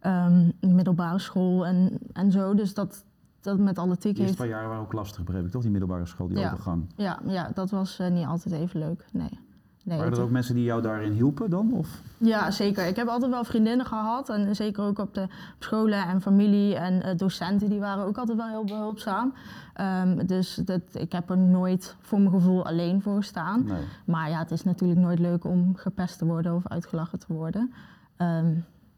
ehm, 0.00 0.74
middelbare 0.74 1.18
school 1.18 1.66
en, 1.66 1.98
en 2.12 2.32
zo. 2.32 2.54
Dus 2.54 2.74
dat, 2.74 3.04
dat 3.40 3.58
met 3.58 3.78
atletiek 3.78 4.14
De 4.16 4.20
eerste 4.22 4.36
paar 4.36 4.46
jaren 4.48 4.68
waren 4.68 4.82
ook 4.82 4.92
lastig, 4.92 5.24
begreep 5.24 5.44
ik, 5.44 5.50
toch? 5.50 5.62
Die 5.62 5.70
middelbare 5.70 6.06
school, 6.06 6.28
die 6.28 6.38
Ja. 6.38 6.46
overgang. 6.46 6.92
Ja, 6.96 7.18
ja, 7.26 7.50
dat 7.54 7.70
was 7.70 7.98
eh, 7.98 8.10
niet 8.10 8.26
altijd 8.26 8.54
even 8.54 8.80
leuk. 8.80 9.04
Nee. 9.12 9.38
Nee 9.84 9.98
Waren 9.98 10.12
er 10.12 10.22
ook 10.22 10.30
mensen 10.30 10.54
die 10.54 10.64
jou 10.64 10.82
daarin 10.82 11.12
hielpen 11.12 11.50
dan? 11.50 11.72
Of? 11.72 12.02
Ja, 12.18 12.50
zeker. 12.50 12.86
Ik 12.86 12.96
heb 12.96 13.08
altijd 13.08 13.30
wel 13.30 13.44
vriendinnen 13.44 13.86
gehad. 13.86 14.28
En 14.28 14.56
zeker 14.56 14.84
ook 14.84 14.98
op 14.98 15.14
de 15.14 15.26
scholen 15.58 16.06
en 16.06 16.20
familie 16.20 16.76
en 16.76 17.02
eh, 17.02 17.16
docenten. 17.16 17.68
Die 17.68 17.80
waren 17.80 18.04
ook 18.04 18.18
altijd 18.18 18.38
wel 18.38 18.48
heel 18.48 18.64
behulpzaam. 18.64 19.34
Ehm, 19.74 20.26
dus 20.26 20.54
dat, 20.54 20.82
ik 20.92 21.12
heb 21.12 21.30
er 21.30 21.38
nooit 21.38 21.96
voor 22.00 22.18
mijn 22.18 22.30
gevoel 22.30 22.66
alleen 22.66 23.02
voor 23.02 23.16
gestaan. 23.16 23.64
Nee. 23.64 23.82
Maar 24.04 24.30
ja, 24.30 24.38
het 24.38 24.50
is 24.50 24.64
natuurlijk 24.64 25.00
nooit 25.00 25.18
leuk 25.18 25.44
om 25.44 25.76
gepest 25.76 26.18
te 26.18 26.24
worden 26.24 26.54
of 26.54 26.68
uitgelachen 26.68 27.18
te 27.18 27.32
worden. 27.32 27.72
Ehm, 28.16 28.54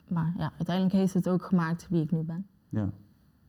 maar 0.08 0.32
ja, 0.38 0.52
uiteindelijk 0.56 0.96
heeft 0.96 1.14
het 1.14 1.28
ook 1.28 1.42
gemaakt 1.42 1.86
wie 1.90 2.02
ik 2.02 2.10
nu 2.10 2.22
ben. 2.22 2.46
Ja. 2.68 2.88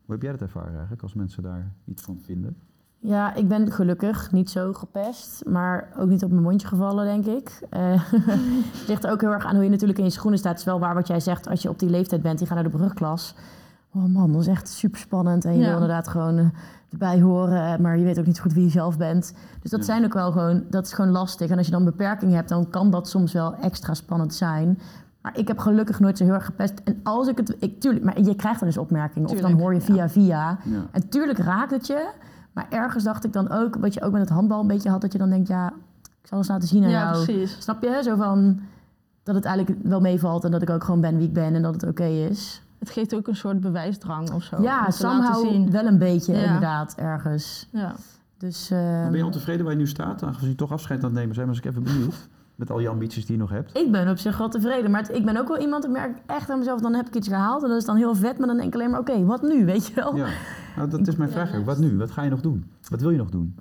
Hoe 0.06 0.16
heb 0.16 0.22
jij 0.22 0.32
dat 0.32 0.42
ervaren 0.42 0.72
eigenlijk, 0.72 1.02
als 1.02 1.14
mensen 1.14 1.44
daar 1.44 1.72
iets 1.86 2.02
van 2.02 2.20
vinden? 2.20 2.58
Ja, 3.00 3.34
ik 3.36 3.48
ben 3.48 3.72
gelukkig 3.72 4.32
niet 4.32 4.50
zo 4.50 4.74
gepest, 4.74 5.44
maar 5.46 5.88
ook 6.00 6.08
niet 6.10 6.24
op 6.24 6.32
mijn 6.32 6.44
mondje 6.44 6.68
gevallen, 6.68 7.06
denk 7.06 7.26
ik. 7.26 7.60
Eh, 7.70 7.82
Het 8.80 8.88
ligt 8.88 9.04
er 9.04 9.12
ook 9.12 9.22
heel 9.22 9.32
erg 9.32 9.46
aan 9.46 9.56
hoe 9.56 9.64
je 9.64 9.70
natuurlijk 9.70 10.00
in 10.00 10.06
je 10.06 10.10
schoenen 10.12 10.40
staat. 10.40 10.52
Het 10.52 10.60
is 10.60 10.66
wel 10.66 10.80
waar 10.80 10.94
wat 10.94 11.08
jij 11.08 11.20
zegt, 11.20 11.48
als 11.50 11.62
je 11.62 11.70
op 11.70 11.80
die 11.80 11.90
leeftijd 11.90 12.22
bent, 12.22 12.38
die 12.38 12.48
gaat 12.48 12.56
naar 12.56 12.72
de 12.72 12.78
brugklas. 12.78 13.36
Oh 13.94 14.04
man, 14.06 14.32
dat 14.32 14.42
is 14.42 14.48
echt 14.48 14.70
super 14.70 15.00
spannend. 15.00 15.46
En 15.46 15.52
je 15.54 15.58
Ja. 15.60 15.64
wil 15.66 15.74
inderdaad 15.74 16.08
gewoon 16.08 16.38
eh, 16.38 16.46
erbij 16.92 17.22
horen, 17.22 17.74
eh, 17.74 17.80
maar 17.80 17.98
je 17.98 18.04
weet 18.04 18.20
ook 18.20 18.26
niet 18.26 18.36
zo 18.36 18.42
goed 18.42 18.54
wie 18.54 18.64
je 18.64 18.70
zelf 18.70 18.98
bent. 18.98 19.34
Dus 19.62 19.72
dat 19.72 19.80
Ja. 19.80 19.86
zijn 19.86 20.06
ook 20.06 20.14
wel 20.14 20.32
gewoon, 20.32 20.64
dat 20.70 20.86
is 20.86 20.94
gewoon 20.94 21.12
lastig. 21.12 21.50
En 21.50 21.58
als 21.58 21.66
je 21.66 21.72
dan 21.72 21.86
beperking 21.86 22.34
hebt, 22.34 22.50
dan 22.50 22.70
kan 22.70 22.92
dat 22.92 23.10
soms 23.10 23.34
wel 23.34 23.56
extra 23.56 23.94
spannend 23.94 24.34
zijn. 24.34 24.80
Maar 25.22 25.38
ik 25.38 25.48
heb 25.48 25.58
gelukkig 25.60 26.00
nooit 26.00 26.18
zo 26.18 26.24
heel 26.24 26.34
erg 26.34 26.46
gepest. 26.46 26.74
En 26.84 27.00
als 27.04 27.28
ik 27.28 27.38
het, 27.38 27.56
ik, 27.60 27.80
tuurlijk, 27.80 28.06
maar 28.06 28.22
je 28.22 28.36
krijgt 28.36 28.60
dan 28.60 28.68
eens 28.68 28.78
opmerkingen. 28.78 29.30
Of 29.30 29.34
dan 29.34 29.42
Tuurlijk, 29.42 29.62
hoor 29.62 29.74
je 29.74 29.80
ja. 29.80 29.86
via 29.86 30.10
via. 30.10 30.58
Ja. 30.64 30.86
En 30.92 31.10
tuurlijk 31.10 31.38
raakt 31.40 31.72
het 31.72 31.88
je. 31.88 32.10
Maar 32.58 32.68
ergens 32.70 33.04
dacht 33.04 33.24
ik 33.24 33.34
dan 33.34 33.52
ook, 33.52 33.76
wat 33.76 33.94
je 33.94 34.02
ook 34.02 34.12
met 34.12 34.22
het 34.22 34.30
handbal 34.30 34.62
een 34.62 34.68
beetje 34.68 34.90
had, 34.90 35.02
dat 35.02 35.12
je 35.12 35.18
dan 35.18 35.30
denkt, 35.30 35.48
ja, 35.48 35.68
ik 36.22 36.28
zal 36.28 36.38
eens 36.38 36.48
laten 36.48 36.68
zien 36.68 36.84
aan 36.84 36.90
Ja, 36.90 37.12
jou. 37.12 37.24
precies. 37.26 37.56
Snap 37.60 37.82
je? 37.84 38.00
Zo 38.04 38.16
van 38.16 38.60
dat 39.24 39.36
het 39.36 39.46
eigenlijk 39.46 39.80
wel 39.84 40.00
meevalt 40.02 40.44
en 40.44 40.52
dat 40.52 40.62
ik 40.62 40.70
ook 40.70 40.84
gewoon 40.84 41.02
ben 41.02 41.18
wie 41.18 41.28
ik 41.28 41.34
ben 41.34 41.56
en 41.56 41.62
dat 41.62 41.74
het 41.74 41.84
oké 41.84 42.04
is. 42.06 42.62
Het 42.80 42.90
geeft 42.90 43.16
ook 43.16 43.28
een 43.28 43.36
soort 43.36 43.60
bewijsdrang 43.62 44.32
of 44.32 44.44
zo. 44.44 44.62
ja, 44.62 44.86
om 44.86 44.92
te 44.92 45.04
laten 45.04 45.24
somehow 45.26 45.50
zien. 45.52 45.72
wel 45.72 45.86
een 45.86 45.98
beetje 45.98 46.34
Ja. 46.34 46.44
inderdaad 46.44 46.96
ergens. 46.98 47.68
Ja. 47.72 47.94
Dus 48.38 48.72
eh, 48.72 48.78
Ben 49.10 49.18
je 49.18 49.26
ontevreden 49.26 49.64
waar 49.66 49.74
je 49.74 49.80
nu 49.80 49.88
staat? 49.88 50.24
Aangezien 50.24 50.50
je 50.50 50.56
toch 50.56 50.72
afscheid 50.72 51.00
aan 51.00 51.10
het 51.10 51.20
nemen 51.20 51.36
zijn, 51.36 51.48
was 51.48 51.58
ik 51.58 51.66
even 51.66 51.84
benieuwd. 51.84 52.16
Met 52.56 52.72
al 52.72 52.80
je 52.80 52.90
ambities 52.90 53.26
die 53.26 53.36
je 53.36 53.42
nog 53.42 53.50
hebt. 53.50 53.78
ik 53.78 53.92
ben 53.92 54.10
op 54.10 54.18
zich 54.18 54.38
wel 54.38 54.50
tevreden. 54.50 54.92
Maar 54.92 55.02
het- 55.02 55.16
ik 55.16 55.26
ben 55.26 55.38
ook 55.38 55.48
wel 55.48 55.58
iemand, 55.60 55.86
ik 55.86 55.92
merk 55.92 56.18
echt 56.26 56.50
aan 56.50 56.58
mezelf, 56.58 56.82
dan 56.82 56.94
heb 56.94 57.08
ik 57.08 57.16
iets 57.16 57.28
gehaald 57.28 57.64
en 57.64 57.70
dat 57.70 57.78
is 57.78 57.86
dan 57.86 57.96
heel 57.96 58.16
vet. 58.16 58.38
Maar 58.38 58.48
dan 58.48 58.56
denk 58.58 58.68
ik 58.68 58.74
alleen 58.74 58.90
maar, 58.90 59.00
oké, 59.00 59.26
wat 59.26 59.42
nu, 59.42 59.66
weet 59.66 59.88
je 59.88 59.94
wel? 59.96 60.16
Ja. 60.16 60.26
Nou, 60.78 60.90
dat 60.90 61.08
is 61.08 61.16
mijn 61.16 61.30
vraag. 61.30 61.56
ook. 61.56 61.66
Wat 61.66 61.78
nu? 61.78 61.98
Wat 61.98 62.12
ga 62.12 62.22
je 62.24 62.30
nog 62.30 62.42
doen? 62.42 62.66
Wat 62.90 63.02
wil 63.02 63.10
je 63.10 63.18
nog 63.18 63.30
doen? 63.30 63.56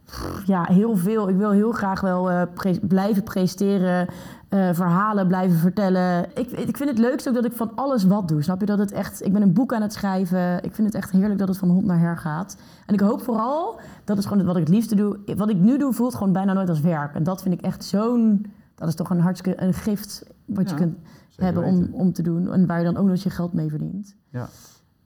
Ja, 0.45 0.65
heel 0.65 0.97
veel. 0.97 1.29
Ik 1.29 1.37
wil 1.37 1.51
heel 1.51 1.73
graag 1.73 2.01
wel 2.01 2.31
eh, 2.31 2.43
pre- 2.55 2.79
blijven 2.83 3.23
presenteren, 3.23 4.09
eh, 4.49 4.69
verhalen 4.73 5.27
blijven 5.27 5.59
vertellen. 5.59 6.25
Ik, 6.35 6.51
ik 6.51 6.77
vind 6.77 6.89
het 6.91 6.99
leukst 6.99 7.29
ook 7.29 7.35
dat 7.35 7.45
ik 7.45 7.53
van 7.53 7.71
alles 7.75 8.05
wat 8.05 8.29
doe. 8.29 8.43
Snap 8.43 8.61
je 8.61 8.67
dat 8.67 8.79
het 8.79 8.93
echt... 8.93 9.25
Ik 9.25 9.33
ben 9.33 9.43
een 9.43 9.53
boek 9.53 9.73
aan 9.73 9.83
het 9.83 9.93
schrijven. 9.93 10.65
Ik 10.65 10.75
vind 10.75 10.87
het 10.87 10.95
echt 10.97 11.11
heerlijk 11.11 11.39
dat 11.39 11.49
het 11.49 11.59
van 11.59 11.69
hond 11.71 11.85
naar 11.85 11.99
her 11.99 12.17
gaat. 12.19 12.57
En 12.87 12.95
ik 12.95 13.01
hoop 13.01 13.23
vooral, 13.23 13.81
dat 14.05 14.19
is 14.19 14.25
gewoon 14.27 14.45
wat 14.45 14.57
ik 14.57 14.63
het 14.67 14.75
liefste 14.75 14.95
doe. 14.95 15.19
Wat 15.37 15.49
ik 15.51 15.57
nu 15.59 15.79
doe 15.79 15.93
voelt 15.93 16.15
gewoon 16.15 16.33
bijna 16.33 16.53
nooit 16.53 16.69
als 16.69 16.81
werk. 16.81 17.15
En 17.15 17.23
dat 17.23 17.43
vind 17.43 17.55
ik 17.55 17.61
echt 17.61 17.85
zo'n... 17.85 18.47
Dat 18.75 18.89
is 18.89 18.95
toch 18.95 19.11
een 19.11 19.21
hartstikke 19.21 19.63
een 19.63 19.75
gift 19.75 20.25
wat 20.45 20.71
je 20.71 20.77
kunt 20.77 20.97
hebben 21.37 21.65
om, 21.65 21.89
om 21.93 22.13
te 22.13 22.23
doen. 22.23 22.53
En 22.53 22.67
waar 22.67 22.79
je 22.79 22.85
dan 22.85 22.97
ook 22.97 23.07
nog 23.07 23.23
je 23.23 23.31
geld 23.31 23.53
mee 23.53 23.71
verdient. 23.71 24.15
Ja. 24.31 24.49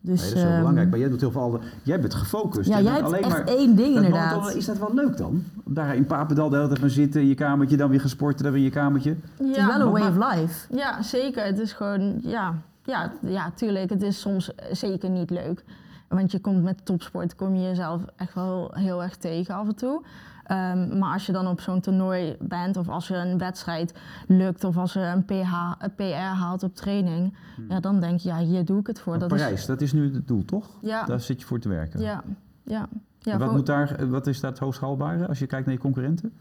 Dus, 0.02 0.20
Nee, 0.20 0.28
dat 0.28 0.36
is 0.36 0.42
wel 0.42 0.50
ehm, 0.50 0.58
belangrijk. 0.58 0.90
Maar 0.90 0.98
jij 0.98 1.08
doet 1.08 1.20
heel 1.20 1.30
veel. 1.30 1.40
andere- 1.40 1.62
Jij 1.82 2.00
bent 2.00 2.14
gefocust. 2.14 2.68
Ja, 2.68 2.76
Je 2.78 2.82
jij 2.84 2.92
hebt 2.92 3.04
alleen 3.04 3.22
echt 3.22 3.28
maar. 3.28 3.44
één 3.46 3.76
ding 3.76 3.94
dat 3.94 4.04
inderdaad. 4.04 4.54
Is 4.54 4.64
dat 4.64 4.78
wel 4.78 4.94
leuk 4.94 5.16
dan? 5.16 5.44
Om 5.64 5.74
daar 5.74 5.96
in 5.96 6.06
Papendal 6.06 6.48
de 6.48 6.56
hele 6.56 6.68
tijd 6.68 6.80
maar 6.80 6.90
zitten, 6.90 7.20
in 7.20 7.26
je 7.28 7.34
kamertje, 7.34 7.76
dan 7.76 7.90
weer 7.90 8.00
gesporten, 8.00 8.42
dan 8.44 8.52
weer 8.52 8.60
in 8.62 8.66
je 8.68 8.74
kamertje. 8.74 9.16
Het 9.36 9.56
is 9.56 9.66
wel 9.66 9.80
een 9.80 9.90
way 9.90 10.08
of 10.08 10.16
life. 10.34 10.74
Ja, 10.76 11.02
zeker. 11.02 11.44
Het 11.44 11.58
is 11.58 11.72
gewoon, 11.72 12.18
ja, 12.22 12.54
ja, 12.84 13.12
ja, 13.20 13.50
tuurlijk. 13.54 13.90
Het 13.90 14.02
is 14.02 14.20
soms 14.20 14.50
zeker 14.72 15.10
niet 15.10 15.30
leuk. 15.30 15.64
Want 16.10 16.30
je 16.32 16.40
komt 16.40 16.62
met 16.62 16.84
topsport, 16.84 17.34
kom 17.34 17.54
je 17.54 17.62
jezelf 17.62 18.02
echt 18.16 18.34
wel 18.34 18.70
heel 18.74 19.02
erg 19.02 19.16
tegen 19.16 19.54
af 19.54 19.66
en 19.66 19.74
toe. 19.76 20.02
Ehm, 20.44 20.98
maar 20.98 21.12
als 21.12 21.26
je 21.26 21.32
dan 21.32 21.46
op 21.46 21.60
zo'n 21.60 21.80
toernooi 21.80 22.36
bent, 22.40 22.76
of 22.76 22.88
als 22.88 23.08
je 23.08 23.14
een 23.16 23.38
wedstrijd 23.38 23.94
lukt, 24.26 24.64
of 24.64 24.76
als 24.76 24.92
je 24.92 25.00
een, 25.00 25.24
PH, 25.24 25.52
een 25.78 25.94
PR 25.94 26.02
haalt 26.14 26.62
op 26.62 26.74
training, 26.74 27.34
ja, 27.68 27.80
dan 27.80 28.00
denk 28.00 28.20
je, 28.20 28.28
ja, 28.28 28.38
hier 28.38 28.64
doe 28.64 28.80
ik 28.80 28.86
het 28.86 29.00
voor. 29.00 29.10
Maar 29.18 29.28
Dat 29.28 29.38
Parijs, 29.38 29.66
dat 29.66 29.80
is 29.80 29.92
nu 29.92 30.14
het 30.14 30.28
doel, 30.28 30.44
toch? 30.44 30.64
Is, 30.82 30.88
ja, 30.88 31.04
Daar 31.04 31.20
zit 31.20 31.40
je 31.40 31.46
voor 31.46 31.58
te 31.58 31.68
werken. 31.68 32.00
ja, 32.00 32.22
ja. 32.62 32.88
ja 33.18 33.32
En 33.32 33.38
wat, 33.38 33.48
voor- 33.48 33.56
moet 33.56 33.66
daar, 33.66 34.08
wat 34.08 34.26
is 34.26 34.40
daar 34.40 34.50
het 34.50 34.60
hoogst 34.60 34.80
haalbare 34.80 35.26
als 35.28 35.38
je 35.38 35.46
kijkt 35.46 35.66
naar 35.66 35.74
je 35.74 35.80
concurrenten? 35.80 36.32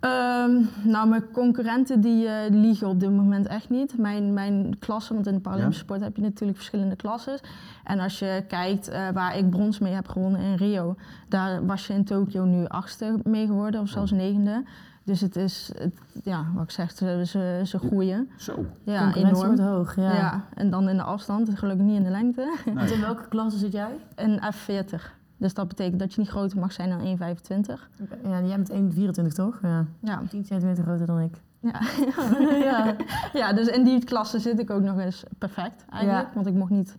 Ehm, 0.00 0.62
nou, 0.82 1.08
mijn 1.08 1.30
concurrenten 1.32 2.00
die 2.00 2.26
eh, 2.26 2.50
liegen 2.50 2.88
op 2.88 3.00
dit 3.00 3.10
moment 3.10 3.46
echt 3.46 3.70
niet. 3.70 3.98
Mijn, 3.98 4.32
mijn 4.32 4.78
klasse, 4.78 5.14
want 5.14 5.26
in 5.26 5.34
de 5.34 5.40
Paralympische 5.40 5.82
sport 5.82 6.00
heb 6.00 6.16
je 6.16 6.22
natuurlijk 6.22 6.58
verschillende 6.58 6.96
klasses. 6.96 7.40
En 7.84 7.98
als 7.98 8.18
je 8.18 8.44
kijkt 8.48 8.88
eh, 8.88 9.08
waar 9.08 9.36
ik 9.36 9.50
brons 9.50 9.78
mee 9.78 9.92
heb 9.92 10.08
gewonnen 10.08 10.40
in 10.40 10.54
Rio, 10.54 10.96
daar 11.28 11.66
was 11.66 11.86
je 11.86 11.92
in 11.92 12.04
Tokio 12.04 12.44
nu 12.44 12.66
achtste 12.66 13.18
mee 13.24 13.46
geworden 13.46 13.80
of 13.80 13.88
zelfs 13.88 14.10
negende. 14.10 14.64
Dus 15.04 15.20
het 15.20 15.36
is, 15.36 15.70
het, 15.78 15.94
ja, 16.24 16.46
wat 16.54 16.64
ik 16.64 16.70
zeg, 16.70 16.90
ze, 16.90 17.22
ze, 17.26 17.62
ze 17.64 17.78
groeien. 17.78 18.30
Zo. 18.36 18.64
Ja, 18.82 19.14
enorm. 19.14 19.34
wordt 19.34 19.60
hoog, 19.60 19.96
ja. 19.96 20.14
Ja. 20.14 20.44
en 20.54 20.70
dan 20.70 20.88
in 20.88 20.96
de 20.96 21.02
afstand, 21.02 21.58
gelukkig 21.58 21.86
niet 21.86 21.96
in 21.96 22.04
de 22.04 22.10
lengte. 22.10 22.58
Want 22.74 22.90
in 22.94 23.00
welke 23.00 23.28
klasse 23.28 23.58
zit 23.58 23.72
jij? 23.72 23.96
Een 24.14 24.40
F40. 24.54 25.19
Dus 25.40 25.54
dat 25.54 25.68
betekent 25.68 26.00
dat 26.00 26.14
je 26.14 26.20
niet 26.20 26.30
groter 26.30 26.58
mag 26.58 26.72
zijn 26.72 26.88
dan 26.88 27.18
1,25. 27.18 27.88
Ja, 28.22 28.42
jij 28.42 28.62
bent 28.62 29.20
1,24 29.20 29.26
toch? 29.34 29.58
Ja. 29.62 29.86
Ja. 30.00 30.22
10 30.28 30.44
centimeter 30.44 30.84
groter 30.84 31.06
dan 31.06 31.20
ik. 31.20 31.40
Ja. 31.60 31.80
ja. 32.70 32.96
Ja, 33.32 33.52
dus 33.52 33.66
in 33.66 33.84
die 33.84 34.04
klasse 34.04 34.38
zit 34.38 34.58
ik 34.58 34.70
ook 34.70 34.82
nog 34.82 34.98
eens 34.98 35.24
perfect 35.38 35.84
eigenlijk. 35.90 36.28
Ja. 36.28 36.34
Want 36.34 36.46
ik 36.46 36.54
mocht 36.54 36.70
niet, 36.70 36.96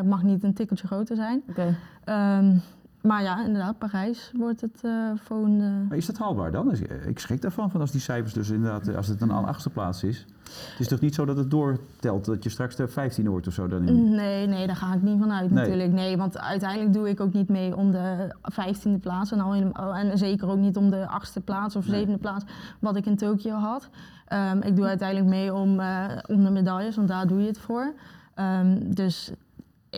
ik 0.00 0.04
mag 0.04 0.22
niet 0.22 0.44
een 0.44 0.54
tikkeltje 0.54 0.86
groter 0.86 1.16
zijn. 1.16 1.42
Oké. 1.48 1.76
Ehm, 2.04 2.56
maar 3.06 3.22
ja, 3.22 3.44
inderdaad, 3.44 3.78
Parijs 3.78 4.30
wordt 4.36 4.60
het 4.60 4.78
eh 4.82 5.10
volgende... 5.14 5.64
Maar 5.88 5.96
is 5.96 6.06
dat 6.06 6.18
haalbaar 6.18 6.50
dan? 6.52 6.70
Is- 6.72 6.80
Ik 7.06 7.18
schrik 7.18 7.42
daarvan, 7.42 7.70
van 7.70 7.80
als 7.80 7.90
die 7.90 8.00
cijfers 8.00 8.32
dus 8.32 8.50
inderdaad, 8.50 8.88
eh, 8.88 8.96
als 8.96 9.06
het 9.06 9.20
een 9.20 9.30
al 9.30 9.46
achtste 9.46 9.70
plaats 9.70 10.02
is. 10.04 10.26
Het 10.70 10.80
is 10.80 10.88
toch 10.88 11.00
niet 11.00 11.14
zo 11.14 11.24
dat 11.24 11.36
het 11.36 11.50
doortelt, 11.50 12.24
dat 12.24 12.42
je 12.44 12.50
straks 12.50 12.76
de 12.76 12.88
15 12.88 13.28
wordt 13.28 13.46
of 13.46 13.52
zo 13.52 13.66
dan 13.68 13.88
in... 13.88 14.10
Nee, 14.14 14.46
nee, 14.46 14.66
daar 14.66 14.76
ga 14.76 14.94
ik 14.94 15.02
niet 15.02 15.18
van 15.18 15.32
uit 15.32 15.50
Nee. 15.50 15.58
natuurlijk. 15.62 15.92
Nee, 15.92 16.16
want 16.16 16.38
uiteindelijk 16.38 16.92
doe 16.92 17.08
ik 17.08 17.20
ook 17.20 17.32
niet 17.32 17.48
mee 17.48 17.76
om 17.76 17.90
de 17.90 18.34
vijftiende 18.42 18.98
plaats. 18.98 19.32
En, 19.32 19.40
al 19.40 19.52
helemaal, 19.52 19.94
en 19.94 20.18
zeker 20.18 20.48
ook 20.48 20.58
niet 20.58 20.76
om 20.76 20.90
de 20.90 21.06
achtste 21.08 21.40
plaats 21.40 21.76
of 21.76 21.86
Nee. 21.86 21.98
zevende 21.98 22.18
plaats, 22.18 22.44
wat 22.78 22.96
ik 22.96 23.06
in 23.06 23.16
Tokio 23.16 23.54
had. 23.54 23.88
Ehm, 24.26 24.58
ik 24.60 24.76
doe 24.76 24.86
uiteindelijk 24.86 25.28
mee 25.28 25.54
om, 25.54 25.80
eh, 25.80 26.04
om 26.26 26.44
de 26.44 26.50
medailles, 26.50 26.96
want 26.96 27.08
daar 27.08 27.26
doe 27.26 27.40
je 27.40 27.46
het 27.46 27.58
voor. 27.58 27.94
Ehm, 28.34 28.76
dus 28.94 29.32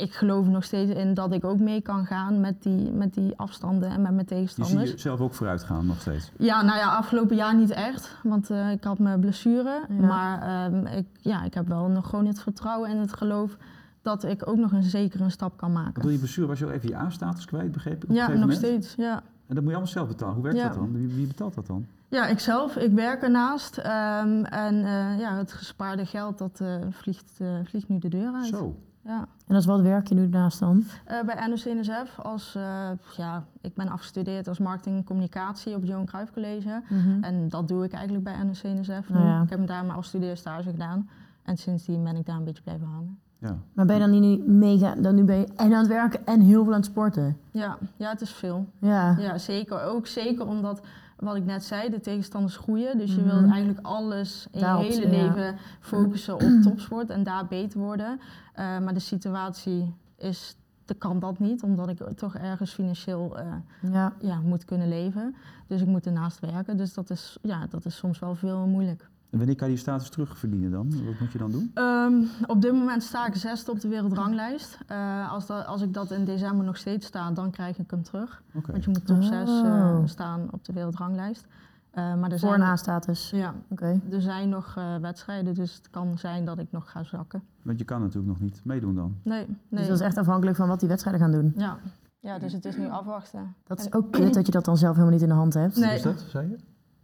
ik 0.02 0.12
geloof 0.14 0.46
nog 0.46 0.64
steeds 0.64 0.90
in 0.92 1.14
dat 1.14 1.32
ik 1.32 1.44
ook 1.44 1.58
mee 1.58 1.80
kan 1.80 2.06
gaan 2.06 2.40
met 2.40 2.62
die, 2.62 2.90
met 2.92 3.14
die 3.14 3.32
afstanden 3.36 3.88
en 3.90 4.02
met 4.02 4.12
mijn 4.12 4.16
Je 4.16 4.18
ziet 4.18 4.28
tegenstanders. 4.28 4.90
jezelf 4.90 5.20
ook 5.20 5.34
vooruit 5.34 5.62
gaan 5.62 5.86
nog 5.86 6.00
steeds. 6.00 6.30
Ja, 6.38 6.62
nou 6.62 6.78
ja, 6.78 6.96
afgelopen 6.96 7.36
jaar 7.36 7.54
niet 7.56 7.70
echt, 7.70 8.16
want 8.22 8.50
eh, 8.50 8.70
ik 8.70 8.84
had 8.84 8.98
mijn 8.98 9.20
blessure. 9.20 9.80
Ja. 9.88 10.06
Maar 10.06 10.42
ehm, 10.42 10.86
ik, 10.86 11.06
ja, 11.20 11.44
ik 11.44 11.54
heb 11.54 11.68
wel 11.68 11.86
nog 11.88 12.08
gewoon 12.08 12.26
het 12.26 12.40
vertrouwen 12.40 12.90
en 12.90 12.96
het 12.98 13.12
geloof 13.12 13.56
dat 14.02 14.24
ik 14.24 14.48
ook 14.48 14.56
nog 14.56 14.72
een 14.72 14.82
zeker 14.82 15.20
een 15.20 15.30
stap 15.30 15.56
kan 15.56 15.72
maken. 15.72 16.02
door 16.02 16.12
je 16.12 16.18
blessure 16.18 16.46
was 16.46 16.58
je 16.58 16.64
ook 16.66 16.72
even 16.72 16.88
je 16.88 16.96
A-status 16.96 17.44
kwijt, 17.44 17.72
begreep 17.72 18.04
ik? 18.04 18.10
op 18.10 18.16
Ja, 18.16 18.28
nog 18.28 18.38
moment? 18.38 18.58
steeds. 18.58 18.94
Ja. 18.96 19.14
En 19.46 19.54
dat 19.54 19.64
moet 19.64 19.64
je 19.72 19.76
allemaal 19.76 19.86
zelf 19.86 20.08
betalen. 20.08 20.34
Hoe 20.34 20.42
werkt 20.42 20.58
Ja. 20.58 20.64
dat 20.68 20.74
dan? 20.74 20.92
Wie, 20.92 21.06
wie 21.08 21.26
betaalt 21.26 21.54
dat 21.54 21.66
dan? 21.66 21.86
ja, 22.08 22.26
ikzelf. 22.26 22.76
Ik 22.76 22.92
werk 22.92 23.22
ernaast. 23.22 23.78
ehm, 23.78 24.44
en 24.44 24.84
eh, 24.84 25.18
ja, 25.18 25.36
het 25.36 25.52
gespaarde 25.52 26.06
geld 26.06 26.38
dat 26.38 26.60
eh, 26.60 26.74
vliegt, 26.90 27.32
eh, 27.38 27.48
vliegt 27.64 27.88
nu 27.88 27.98
de 27.98 28.08
deur 28.08 28.32
uit. 28.34 28.46
Zo. 28.46 28.76
Ja. 29.06 29.26
En 29.46 29.54
als 29.54 29.66
wat 29.66 29.80
werk 29.80 30.08
je 30.08 30.14
nu 30.14 30.28
daarnaast 30.28 30.58
dan? 30.58 30.84
Eh, 31.04 31.22
bij 31.22 31.46
NOC-NSF 31.48 32.18
als, 32.22 32.54
eh, 32.54 32.88
ja, 33.16 33.44
ik 33.60 33.74
ben 33.74 33.88
afgestudeerd 33.88 34.48
als 34.48 34.58
marketing 34.58 34.96
en 34.96 35.04
communicatie 35.04 35.74
op 35.74 35.80
het 35.80 35.90
Johan 35.90 36.06
Cruijff 36.06 36.32
College. 36.32 36.82
En 37.20 37.48
dat 37.48 37.68
doe 37.68 37.84
ik 37.84 37.92
eigenlijk 37.92 38.24
bij 38.24 38.42
NOC-NSF. 38.42 39.08
Nou 39.08 39.24
ja. 39.24 39.42
Ik 39.42 39.50
heb 39.50 39.66
daar 39.66 39.84
maar 39.84 39.96
als 39.96 40.06
studeerstage 40.06 40.70
gedaan. 40.70 41.08
En 41.42 41.56
sindsdien 41.56 42.04
ben 42.04 42.16
ik 42.16 42.26
daar 42.26 42.36
een 42.36 42.44
beetje 42.44 42.62
blijven 42.62 42.86
hangen. 42.86 43.18
Ja. 43.38 43.56
Maar 43.72 43.86
ben 43.86 43.94
je 43.94 44.00
dan 44.00 44.20
niet 44.20 44.46
mega... 44.46 44.94
Dan 44.94 45.14
nu 45.14 45.24
ben 45.24 45.36
je 45.36 45.46
en 45.56 45.72
aan 45.72 45.78
het 45.78 45.86
werken 45.86 46.26
en 46.26 46.40
heel 46.40 46.64
veel 46.64 46.72
aan 46.72 46.78
het 46.78 46.88
sporten? 46.88 47.36
Ja, 47.50 47.78
ja 47.96 48.10
het 48.10 48.20
is 48.20 48.30
veel. 48.30 48.66
Ja. 48.78 49.16
Ja, 49.18 49.38
zeker. 49.38 49.82
Ook 49.82 50.06
zeker 50.06 50.46
omdat, 50.46 50.80
wat 51.16 51.36
ik 51.36 51.44
net 51.44 51.64
zei, 51.64 51.90
de 51.90 52.00
tegenstanders 52.00 52.56
groeien. 52.56 52.98
Dus 52.98 53.14
je 53.14 53.20
Mhm. 53.20 53.30
wilt 53.36 53.50
eigenlijk 53.50 53.86
alles 53.86 54.46
in 54.50 54.60
Daarop, 54.60 54.84
je 54.84 54.90
hele 54.92 55.16
ja. 55.16 55.22
leven 55.24 55.56
focussen 55.80 56.34
op 56.34 56.62
topsport 56.62 57.10
en 57.10 57.22
daar 57.22 57.46
beter 57.46 57.78
worden. 57.80 58.20
Eh, 58.52 58.78
maar 58.78 58.94
de 58.94 59.00
situatie 59.00 59.94
is, 60.16 60.56
kan 60.98 61.18
dat 61.18 61.38
niet, 61.38 61.62
omdat 61.62 61.88
ik 61.88 61.98
toch 62.16 62.34
ergens 62.36 62.72
financieel 62.72 63.38
eh, 63.38 63.46
Ja. 63.92 64.12
ja, 64.20 64.38
moet 64.40 64.64
kunnen 64.64 64.88
leven. 64.88 65.34
Dus 65.66 65.80
ik 65.80 65.86
moet 65.86 66.06
ernaast 66.06 66.40
werken. 66.40 66.76
Dus 66.76 66.94
dat 66.94 67.10
is, 67.10 67.38
ja, 67.42 67.66
dat 67.70 67.84
is 67.84 67.96
soms 67.96 68.18
wel 68.18 68.34
veel 68.34 68.66
moeilijk. 68.66 69.08
En 69.30 69.38
wanneer 69.38 69.56
kan 69.56 69.68
je 69.68 69.74
die 69.74 69.82
status 69.82 70.08
terugverdienen 70.08 70.70
dan? 70.70 71.04
Wat 71.04 71.20
moet 71.20 71.32
je 71.32 71.38
dan 71.38 71.50
doen? 71.50 71.70
Ehm, 71.74 72.14
op 72.46 72.60
dit 72.62 72.72
moment 72.72 73.02
sta 73.02 73.26
ik 73.26 73.34
zesde 73.34 73.70
op 73.70 73.80
de 73.80 73.88
wereldranglijst. 73.88 74.78
Eh, 74.86 75.32
als, 75.32 75.46
dat, 75.46 75.66
als 75.66 75.82
ik 75.82 75.94
dat 75.94 76.10
in 76.10 76.24
december 76.24 76.64
nog 76.64 76.76
steeds 76.76 77.06
sta, 77.06 77.30
dan 77.30 77.50
krijg 77.50 77.78
ik 77.78 77.90
hem 77.90 78.02
terug. 78.02 78.42
Want 78.66 78.84
je 78.84 78.90
moet 78.90 79.06
top 79.06 79.22
6 79.22 79.48
Oh. 79.50 79.98
staan 80.04 80.48
op 80.50 80.64
de 80.64 80.72
wereldranglijst. 80.72 81.46
Eh, 81.90 82.14
maar 82.14 82.30
er 82.30 82.38
Voor 82.38 82.48
zijn, 82.48 82.60
een 82.60 82.66
A-status. 82.66 83.30
ja, 83.30 83.54
Oké. 83.68 84.00
er 84.10 84.20
zijn 84.20 84.48
nog 84.48 84.74
eh, 84.76 84.96
wedstrijden, 84.96 85.54
dus 85.54 85.74
het 85.74 85.90
kan 85.90 86.18
zijn 86.18 86.44
dat 86.44 86.58
ik 86.58 86.66
nog 86.70 86.90
ga 86.90 87.02
zakken. 87.04 87.42
Want 87.62 87.78
je 87.78 87.84
kan 87.84 88.00
natuurlijk 88.00 88.26
nog 88.28 88.40
niet 88.40 88.60
meedoen 88.64 88.94
dan. 88.94 89.16
Nee, 89.22 89.46
nee. 89.46 89.56
Dus 89.68 89.86
dat 89.88 90.00
is 90.00 90.06
echt 90.06 90.16
afhankelijk 90.16 90.56
van 90.56 90.68
wat 90.68 90.80
die 90.80 90.88
wedstrijden 90.88 91.22
gaan 91.22 91.32
doen. 91.32 91.52
ja. 91.56 91.76
ja, 92.20 92.38
dus 92.38 92.52
het 92.52 92.64
is 92.64 92.76
nu 92.76 92.88
afwachten. 92.90 93.54
Dat 93.64 93.78
is 93.78 93.84
En- 93.86 93.94
ook 93.94 94.12
kut 94.12 94.34
dat 94.34 94.46
je 94.46 94.52
dat 94.52 94.64
dan 94.64 94.76
zelf 94.76 94.92
helemaal 94.92 95.12
niet 95.14 95.22
in 95.22 95.28
de 95.28 95.34
hand 95.34 95.54
hebt. 95.54 95.76
Nee. 95.76 95.86
Wat 95.88 95.96
is 95.96 96.02
dat, 96.02 96.20
zei 96.30 96.48
je? 96.48 96.56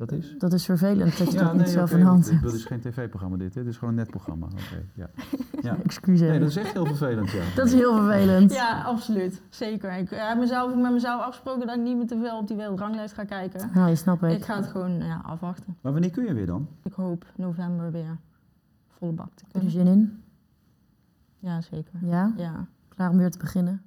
Dat 0.08 0.18
is? 0.18 0.34
Dat 0.38 0.52
is 0.52 0.64
vervelend 0.64 1.18
dat 1.18 1.32
je 1.32 1.38
dat 1.38 1.54
niet 1.54 1.68
zelf 1.68 1.92
in 1.92 1.98
de 1.98 2.04
hand 2.04 2.24
dit- 2.24 2.32
hebt. 2.32 2.44
Dit 2.44 2.52
is 2.52 2.64
geen 2.64 2.80
tv-programma 2.80 3.36
dit, 3.36 3.54
hè? 3.54 3.60
dit 3.62 3.70
is 3.72 3.78
gewoon 3.78 3.94
een 3.94 4.00
netprogramma. 4.00 4.46
Oké, 4.46 4.84
ja. 4.94 5.10
ja. 5.68 5.76
Excuseer. 5.84 6.30
Nee, 6.30 6.38
dat 6.38 6.48
is 6.48 6.56
echt 6.56 6.72
heel 6.72 6.86
vervelend, 6.86 7.30
ja. 7.30 7.42
Dat 7.54 7.66
is 7.66 7.72
heel 7.72 7.96
vervelend. 7.96 8.52
Ja, 8.52 8.82
absoluut. 8.82 9.42
Zeker. 9.48 9.92
Ik 9.92 10.10
heb 10.10 10.38
mezelf, 10.38 10.74
met 10.74 10.92
mezelf 10.92 11.22
afgesproken 11.22 11.66
dat 11.66 11.76
ik 11.76 11.82
niet 11.82 11.96
meer 11.96 12.06
te 12.06 12.18
veel 12.18 12.38
op 12.38 12.46
die 12.46 12.56
wereldranglijst 12.56 13.14
ga 13.14 13.24
kijken. 13.24 13.70
Ja, 13.74 13.86
je 13.86 13.96
snap 13.96 14.22
ik. 14.22 14.30
Ik 14.30 14.44
ga 14.44 14.56
het 14.56 14.66
gewoon 14.66 14.98
ja, 14.98 15.20
afwachten. 15.24 15.76
Maar 15.80 15.92
wanneer 15.92 16.10
kun 16.10 16.24
je 16.24 16.34
weer 16.34 16.46
dan? 16.46 16.68
Ik 16.82 16.92
hoop 16.92 17.26
november 17.36 17.90
weer 17.92 18.18
volle 18.88 19.12
bak 19.12 19.34
te 19.34 19.44
Heb 19.52 19.62
je 19.62 19.70
zin 19.70 19.86
in? 19.86 20.22
Ja, 21.38 21.60
zeker. 21.60 21.98
Ja? 22.02 22.32
Ja. 22.36 22.66
Klaar 22.88 23.10
om 23.10 23.16
weer 23.16 23.30
te 23.30 23.38
beginnen? 23.38 23.82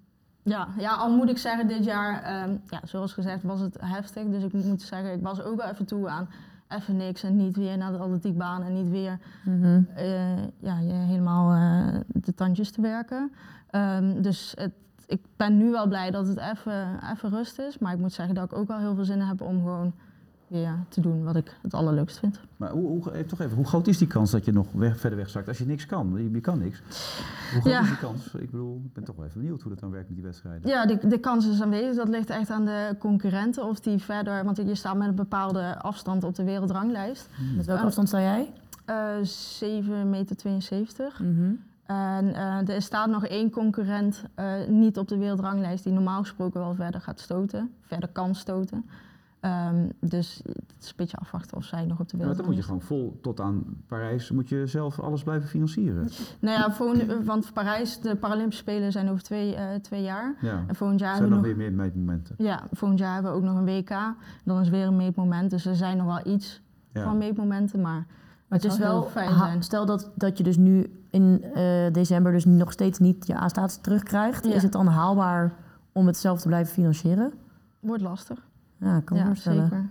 Ja, 0.45 0.67
ja, 0.77 0.95
al 0.95 1.15
moet 1.15 1.29
ik 1.29 1.37
zeggen, 1.37 1.67
dit 1.67 1.85
jaar, 1.85 2.21
ehm, 2.23 2.57
ja, 2.69 2.79
zoals 2.83 3.13
gezegd, 3.13 3.43
was 3.43 3.59
het 3.59 3.77
heftig. 3.81 4.23
Dus 4.29 4.43
ik 4.43 4.53
moet 4.53 4.81
zeggen, 4.81 5.13
ik 5.13 5.21
was 5.21 5.41
ook 5.41 5.57
wel 5.61 5.69
even 5.69 5.85
toe 5.85 6.09
aan 6.09 6.27
even 6.67 6.97
niks 6.97 7.23
en 7.23 7.35
niet 7.35 7.55
weer 7.55 7.77
naar 7.77 7.91
de 7.91 7.97
atletiekbaan 7.97 8.63
en 8.63 8.73
niet 8.73 8.89
weer 8.89 9.17
Mhm. 9.45 9.81
eh, 9.95 10.37
ja, 10.59 10.79
je 10.79 10.93
helemaal 10.93 11.51
eh, 11.53 11.99
de 12.07 12.33
tandjes 12.33 12.71
te 12.71 12.81
werken. 12.81 13.31
Ehm, 13.69 14.21
dus 14.21 14.53
het, 14.57 14.71
ik 15.07 15.21
ben 15.35 15.57
nu 15.57 15.71
wel 15.71 15.87
blij 15.87 16.11
dat 16.11 16.27
het 16.27 16.37
even, 16.37 16.99
even 17.11 17.29
rust 17.29 17.59
is. 17.59 17.77
Maar 17.77 17.93
ik 17.93 17.99
moet 17.99 18.13
zeggen 18.13 18.35
dat 18.35 18.43
ik 18.51 18.57
ook 18.57 18.67
wel 18.67 18.77
heel 18.79 18.95
veel 18.95 19.05
zin 19.05 19.19
heb 19.21 19.41
om 19.41 19.59
gewoon 19.59 19.93
weer 20.47 20.75
te 20.89 21.01
doen 21.01 21.23
wat 21.23 21.35
ik 21.35 21.55
het 21.61 21.73
allerleukst 21.73 22.19
vind. 22.19 22.39
Maar 22.57 22.69
hoe, 22.71 22.87
hoe, 22.87 23.25
toch 23.25 23.39
even, 23.39 23.55
hoe 23.55 23.65
groot 23.65 23.87
is 23.87 23.97
die 23.97 24.07
kans 24.07 24.31
dat 24.31 24.45
je 24.45 24.51
nog 24.51 24.67
weg, 24.71 24.99
verder 24.99 25.17
wegzakt 25.19 25.47
als 25.47 25.57
je 25.57 25.65
niks 25.65 25.85
kan? 25.85 26.13
Je, 26.17 26.31
je 26.31 26.39
kan 26.39 26.59
niks. 26.59 26.79
Hoe 27.51 27.61
groot 27.61 27.73
Ja. 27.73 27.81
is 27.81 27.87
die 27.87 27.97
kans? 27.97 28.33
Ik 28.33 28.51
bedoel, 28.51 28.81
ik 28.85 28.93
ben 28.93 29.03
toch 29.03 29.15
wel 29.15 29.25
even 29.25 29.39
benieuwd 29.41 29.61
hoe 29.61 29.71
dat 29.71 29.79
dan 29.79 29.91
werkt 29.91 30.07
met 30.07 30.17
die 30.17 30.25
wedstrijden. 30.25 30.69
Ja, 30.69 30.85
de, 30.85 31.07
de 31.07 31.17
kans 31.19 31.47
is 31.47 31.61
aanwezig. 31.61 31.95
Dat 31.95 32.07
ligt 32.07 32.29
echt 32.29 32.49
aan 32.49 32.65
de 32.65 32.95
concurrenten. 32.99 33.63
Of 33.63 33.79
die 33.79 33.97
verder, 33.97 34.43
want 34.43 34.57
je 34.57 34.75
staat 34.75 34.97
met 34.97 35.07
een 35.07 35.15
bepaalde 35.15 35.77
afstand 35.81 36.23
op 36.23 36.35
de 36.35 36.43
wereldranglijst. 36.43 37.29
Met 37.55 37.65
welke 37.65 37.83
afstand 37.83 38.07
sta 38.07 38.21
jij? 38.21 38.53
Eh 38.85 38.95
7,72 39.63 40.05
meter. 40.05 41.13
Mhm. 41.21 41.51
En 41.85 42.33
eh, 42.33 42.75
er 42.75 42.81
staat 42.81 43.09
nog 43.09 43.25
één 43.25 43.49
concurrent 43.51 44.23
eh, 44.35 44.53
niet 44.67 44.97
op 44.97 45.07
de 45.07 45.17
wereldranglijst 45.17 45.83
die 45.83 45.93
normaal 45.93 46.21
gesproken 46.21 46.59
wel 46.59 46.73
verder 46.73 47.01
gaat 47.01 47.19
stoten, 47.19 47.71
verder 47.81 48.09
kan 48.09 48.35
stoten. 48.35 48.85
Ehm, 49.45 49.87
dus 49.99 50.41
het 50.45 50.75
is 50.81 50.87
een 50.89 50.93
beetje 50.95 51.17
afwachten 51.17 51.57
of 51.57 51.63
zij 51.63 51.85
nog 51.85 51.99
op 51.99 52.09
de 52.09 52.17
Ja, 52.17 52.25
maar 52.25 52.35
dan 52.35 52.45
moet 52.45 52.55
je 52.55 52.61
gewoon 52.63 52.81
vol 52.81 53.19
tot 53.21 53.39
aan 53.39 53.63
Parijs, 53.87 54.31
moet 54.31 54.49
je 54.49 54.67
zelf 54.67 54.99
alles 54.99 55.23
blijven 55.23 55.49
financieren. 55.49 56.09
Nou 56.39 56.59
ja, 56.59 56.71
volgende- 56.71 57.23
want 57.23 57.53
Parijs, 57.53 57.99
de 57.99 58.15
Paralympische 58.15 58.61
Spelen 58.61 58.91
zijn 58.91 59.09
over 59.09 59.23
twee, 59.23 59.55
eh, 59.55 59.75
twee 59.81 60.01
jaar. 60.03 60.35
Ja. 60.41 60.63
En 60.67 60.75
volgend 60.75 60.99
jaar 60.99 61.15
zijn 61.15 61.21
hebben 61.21 61.29
dan 61.29 61.41
we 61.41 61.47
nog, 61.47 61.57
weer 61.57 61.71
meer 61.71 61.73
meetmomenten. 61.85 62.35
ja, 62.37 62.63
volgend 62.71 62.99
jaar 62.99 63.13
hebben 63.13 63.31
we 63.31 63.37
ook 63.37 63.43
nog 63.43 63.55
een 63.57 63.65
WK. 63.65 64.15
Dan 64.43 64.59
is 64.61 64.69
weer 64.69 64.87
een 64.87 64.95
meetmoment. 64.95 65.49
Dus 65.49 65.65
er 65.65 65.75
zijn 65.75 65.97
nog 65.97 66.05
wel 66.05 66.33
iets 66.33 66.61
Ja. 66.93 67.03
van 67.03 67.17
meetmomenten, 67.17 67.81
maar 67.81 68.05
Maar 68.47 68.59
het 68.59 68.71
is 68.71 68.77
wel 68.77 69.03
fijn 69.03 69.35
zijn. 69.37 69.63
Stel 69.63 69.85
dat, 69.85 70.11
dat 70.15 70.37
je 70.37 70.43
dus 70.43 70.57
nu 70.57 70.99
in 71.09 71.43
eh, 71.53 71.63
december 71.91 72.31
dus 72.31 72.45
nog 72.45 72.71
steeds 72.71 72.99
niet 72.99 73.27
je 73.27 73.35
A-status 73.35 73.77
terugkrijgt. 73.77 74.45
Ja. 74.45 74.53
Is 74.53 74.63
het 74.63 74.71
dan 74.71 74.87
haalbaar 74.87 75.53
om 75.91 76.07
het 76.07 76.17
zelf 76.17 76.41
te 76.41 76.47
blijven 76.47 76.73
financieren? 76.73 77.33
wordt 77.79 78.01
lastig. 78.03 78.47
Ja, 78.77 78.97
ik 78.97 79.05
kan 79.05 79.17
me 79.17 79.23
ja, 79.23 79.35
zeker. 79.35 79.89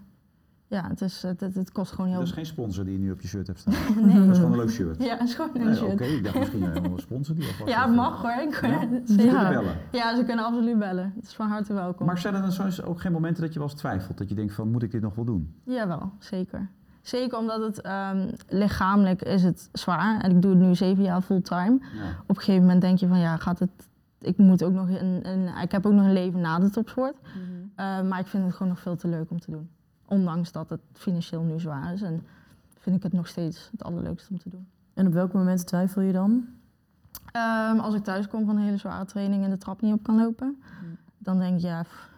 Ja, 0.67 0.89
het, 0.89 1.01
is, 1.01 1.23
het, 1.23 1.41
het, 1.41 1.73
kost 1.73 1.93
gewoon 1.93 2.11
heel 2.11 2.19
Dat 2.19 2.27
is 2.27 2.33
geen 2.33 2.47
sponsor 2.47 2.85
die 2.85 2.93
je 2.93 2.99
nu 2.99 3.11
op 3.11 3.21
je 3.21 3.29
shirt 3.29 3.47
hebt 3.47 3.59
staan. 3.59 3.75
Nee. 4.07 4.21
Dat 4.27 4.29
is 4.29 4.37
gewoon 4.37 4.53
een 4.53 4.59
leuk 4.59 4.71
shirt. 4.71 5.03
Ja, 5.03 5.17
het 5.17 5.29
is 5.29 5.35
gewoon 5.35 5.51
een 5.55 5.65
Nee, 5.65 5.75
shirt. 5.75 5.93
Oké, 5.93 6.05
ik 6.05 6.25
dacht 6.25 6.39
misschien 6.39 6.63
helemaal 6.63 6.93
een 6.93 6.99
sponsor 6.99 7.35
die 7.35 7.47
alvast... 7.47 7.71
Ja, 7.71 7.87
mag 7.87 8.23
hoor. 8.23 8.31
Ik, 8.31 8.61
Ja? 8.61 8.89
zeker. 9.05 9.25
Ja. 9.25 9.49
bellen. 9.49 9.77
Ja, 9.93 10.17
ze 10.17 10.25
kunnen 10.25 10.45
absoluut 10.45 10.79
bellen. 10.79 11.13
Het 11.17 11.25
is 11.25 11.35
van 11.35 11.49
harte 11.49 11.75
welkom. 11.75 12.07
Maar 12.07 12.19
zijn 12.19 12.35
er 12.35 12.41
dan 12.41 12.53
soms 12.53 12.83
ook 12.83 13.01
geen 13.01 13.13
momenten 13.13 13.43
dat 13.43 13.53
je 13.53 13.59
wel 13.59 13.69
eens 13.69 13.79
twijfelt? 13.79 14.19
Dat 14.19 14.29
je 14.29 14.35
denkt 14.35 14.55
van, 14.55 14.71
moet 14.71 14.83
ik 14.83 14.91
dit 14.91 15.03
nog 15.03 15.15
wel 15.15 15.25
doen? 15.25 15.55
Jawel, 15.65 16.13
zeker. 16.19 16.69
Zeker 17.03 17.39
omdat 17.39 17.61
het 17.61 17.81
ehm, 17.81 18.31
lichamelijk 18.49 19.23
is 19.23 19.43
het 19.43 19.69
zwaar. 19.73 20.21
En 20.21 20.31
ik 20.31 20.43
doe 20.43 20.51
het 20.51 20.61
nu 20.61 20.75
zeven 20.75 21.03
jaar 21.03 21.21
fulltime. 21.23 21.79
Ja. 21.81 22.11
Op 22.27 22.37
een 22.37 22.43
gegeven 22.43 22.63
moment 22.63 22.81
denk 22.81 22.99
je 22.99 23.07
van 23.07 23.19
ja, 23.19 23.37
gaat 23.37 23.59
het. 23.59 23.71
Ik 24.27 24.37
moet 24.37 24.65
ook 24.65 24.73
nog 24.73 24.89
een, 24.89 25.29
een 25.29 25.49
ik 25.63 25.73
heb 25.73 25.87
ook 25.87 25.93
nog 25.93 26.05
een 26.05 26.13
leven 26.13 26.41
na 26.41 26.59
de 26.59 26.71
topsport. 26.71 27.17
Eh, 27.75 28.03
maar 28.03 28.19
ik 28.19 28.27
vind 28.27 28.45
het 28.45 28.55
gewoon 28.55 28.73
nog 28.73 28.81
veel 28.81 28.97
te 28.97 29.09
leuk 29.09 29.31
om 29.31 29.41
te 29.41 29.51
doen. 29.51 29.71
Ondanks 30.07 30.53
dat 30.53 30.69
het 30.69 30.81
financieel 30.93 31.43
nu 31.43 31.61
zwaar 31.61 31.93
is. 31.93 32.03
En 32.03 32.27
vind 32.79 32.97
ik 32.97 33.03
het 33.03 33.13
nog 33.13 33.27
steeds 33.27 33.69
het 33.71 33.85
allerleukste 33.85 34.33
om 34.33 34.39
te 34.39 34.49
doen. 34.49 34.67
En 34.95 35.07
op 35.07 35.13
welke 35.13 35.37
momenten 35.37 35.67
twijfel 35.67 36.03
je 36.03 36.13
dan? 36.13 36.47
Ehm, 37.33 37.79
als 37.79 37.95
ik 37.95 38.05
thuis 38.05 38.29
kom 38.29 38.47
van 38.47 38.57
een 38.57 38.63
hele 38.63 38.77
zware 38.77 39.05
training 39.05 39.45
en 39.45 39.51
de 39.51 39.59
trap 39.59 39.81
niet 39.81 39.93
op 39.93 40.03
kan 40.03 40.17
lopen, 40.17 40.63
dan 41.19 41.39
denk 41.39 41.57
ik 41.57 41.63
ja, 41.63 41.83
pff, 41.83 42.11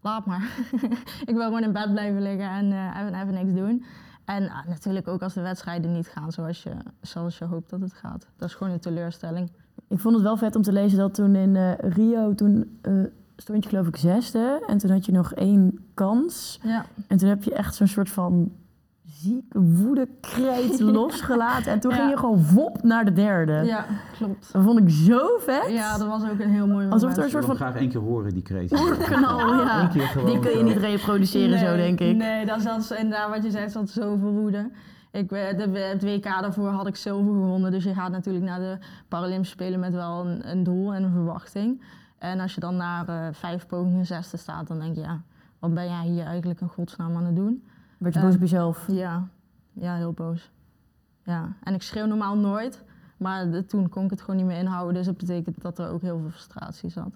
laat 0.00 0.26
maar. 0.26 0.58
ik 1.30 1.34
wil 1.34 1.44
gewoon 1.44 1.62
in 1.62 1.72
bed 1.72 1.90
blijven 1.90 2.22
liggen 2.22 2.50
en 2.50 2.72
eh, 2.72 3.00
even, 3.00 3.14
even 3.14 3.34
niks 3.34 3.52
doen. 3.52 3.84
En 4.24 4.50
ah, 4.50 4.66
natuurlijk 4.66 5.08
ook 5.08 5.22
als 5.22 5.34
de 5.34 5.40
wedstrijden 5.40 5.92
niet 5.92 6.08
gaan 6.08 6.32
zoals 6.32 6.62
je, 6.62 6.74
zoals 7.00 7.38
je 7.38 7.44
hoopt 7.44 7.70
dat 7.70 7.80
het 7.80 7.92
gaat. 7.92 8.28
Dat 8.36 8.48
is 8.48 8.54
gewoon 8.54 8.72
een 8.72 8.80
teleurstelling. 8.80 9.50
Ik 9.88 9.98
vond 9.98 10.14
het 10.14 10.22
wel 10.24 10.36
vet 10.36 10.56
om 10.56 10.62
te 10.62 10.72
lezen 10.72 10.98
dat 10.98 11.14
toen 11.14 11.34
in 11.34 11.56
eh, 11.56 11.70
Rio, 11.78 12.34
toen 12.34 12.78
eh, 12.82 12.92
stond 13.36 13.62
je 13.64 13.68
geloof 13.70 13.86
ik 13.86 13.96
zesde. 13.96 14.62
En 14.66 14.78
toen 14.78 14.90
had 14.90 15.06
je 15.06 15.12
nog 15.12 15.32
één 15.34 15.78
kans. 15.94 16.60
Ja, 16.62 16.84
En 17.08 17.16
toen 17.16 17.28
heb 17.28 17.42
je 17.42 17.54
echt 17.54 17.74
zo'n 17.74 17.86
soort 17.86 18.10
van 18.10 18.52
zieke 19.04 19.60
woedekreet 19.60 20.80
losgelaten. 20.98 21.72
En 21.72 21.80
toen 21.80 21.90
Ja. 21.90 21.96
ging 21.96 22.10
je 22.10 22.16
gewoon 22.16 22.44
wop 22.54 22.82
naar 22.82 23.04
de 23.04 23.12
derde. 23.12 23.52
ja 23.52 23.86
klopt. 24.16 24.52
Dat 24.52 24.62
vond 24.62 24.78
ik 24.78 24.90
zo 24.90 25.20
vet. 25.38 25.66
Ja, 25.70 25.98
dat 25.98 26.08
was 26.08 26.22
ook 26.30 26.38
een 26.40 26.50
heel 26.50 26.66
mooi 26.66 26.70
moment. 26.84 26.92
Alsof 26.92 27.10
er 27.12 27.18
een 27.18 27.24
Ik 27.24 27.30
soort 27.30 27.44
van 27.44 27.56
graag 27.56 27.74
één 27.76 27.88
keer 27.88 28.00
horen, 28.00 28.32
die 28.34 28.42
kreet. 28.42 28.80
oerknal, 28.80 29.38
ja. 29.64 29.86
Die 30.24 30.38
kun 30.38 30.50
je 30.50 30.56
zo. 30.58 30.62
niet 30.62 30.76
reproduceren 30.76 31.58
zo, 31.58 31.76
denk 31.76 32.00
ik. 32.00 32.16
Nee, 32.16 32.46
dat 32.46 32.60
zat 32.62 32.94
inderdaad 32.98 33.30
wat 33.30 33.42
je 33.44 33.50
zegt, 33.50 33.72
zat 33.72 33.90
zoveel 33.90 34.32
woede. 34.32 34.70
Ik, 35.12 35.28
de, 35.28 35.78
het 35.78 36.02
WK 36.02 36.24
daarvoor 36.24 36.68
had 36.68 36.86
ik 36.86 36.96
zilver 36.96 37.32
gewonnen, 37.32 37.70
dus 37.70 37.84
je 37.84 37.94
gaat 37.94 38.10
natuurlijk 38.10 38.44
naar 38.44 38.58
de 38.58 38.78
Paralympische 39.08 39.54
Spelen 39.54 39.80
met 39.80 39.92
wel 39.92 40.26
een, 40.26 40.50
een 40.50 40.62
doel 40.62 40.94
en 40.94 41.02
een 41.02 41.10
verwachting. 41.12 41.82
En 42.18 42.40
als 42.40 42.54
je 42.54 42.60
dan 42.60 42.76
naar 42.76 43.08
eh, 43.08 43.28
vijf 43.32 43.66
pogingen 43.66 44.06
zesde 44.06 44.36
staat, 44.36 44.66
dan 44.66 44.78
denk 44.78 44.94
je, 44.94 45.00
ja, 45.00 45.20
wat 45.58 45.74
ben 45.74 45.84
jij 45.88 46.04
hier 46.06 46.24
eigenlijk 46.24 46.60
in 46.60 46.68
godsnaam 46.68 47.16
aan 47.16 47.24
het 47.24 47.36
doen? 47.36 47.64
Werd 47.98 48.14
je 48.14 48.20
Eh, 48.20 48.26
boos 48.26 48.34
op 48.34 48.40
jezelf? 48.40 48.84
Ja, 48.88 49.28
ja, 49.72 49.94
heel 49.96 50.12
boos. 50.12 50.50
Ja, 51.24 51.52
en 51.62 51.74
ik 51.74 51.82
schreeuw 51.82 52.06
normaal 52.06 52.36
nooit, 52.36 52.84
maar 53.16 53.50
de- 53.50 53.66
toen 53.66 53.88
kon 53.88 54.04
ik 54.04 54.10
het 54.10 54.20
gewoon 54.20 54.36
niet 54.36 54.46
meer 54.46 54.58
inhouden, 54.58 54.94
dus 54.94 55.06
dat 55.06 55.16
betekent 55.16 55.60
dat 55.62 55.78
er 55.78 55.88
ook 55.88 56.00
heel 56.02 56.18
veel 56.18 56.30
frustratie 56.30 56.90
zat. 56.90 57.12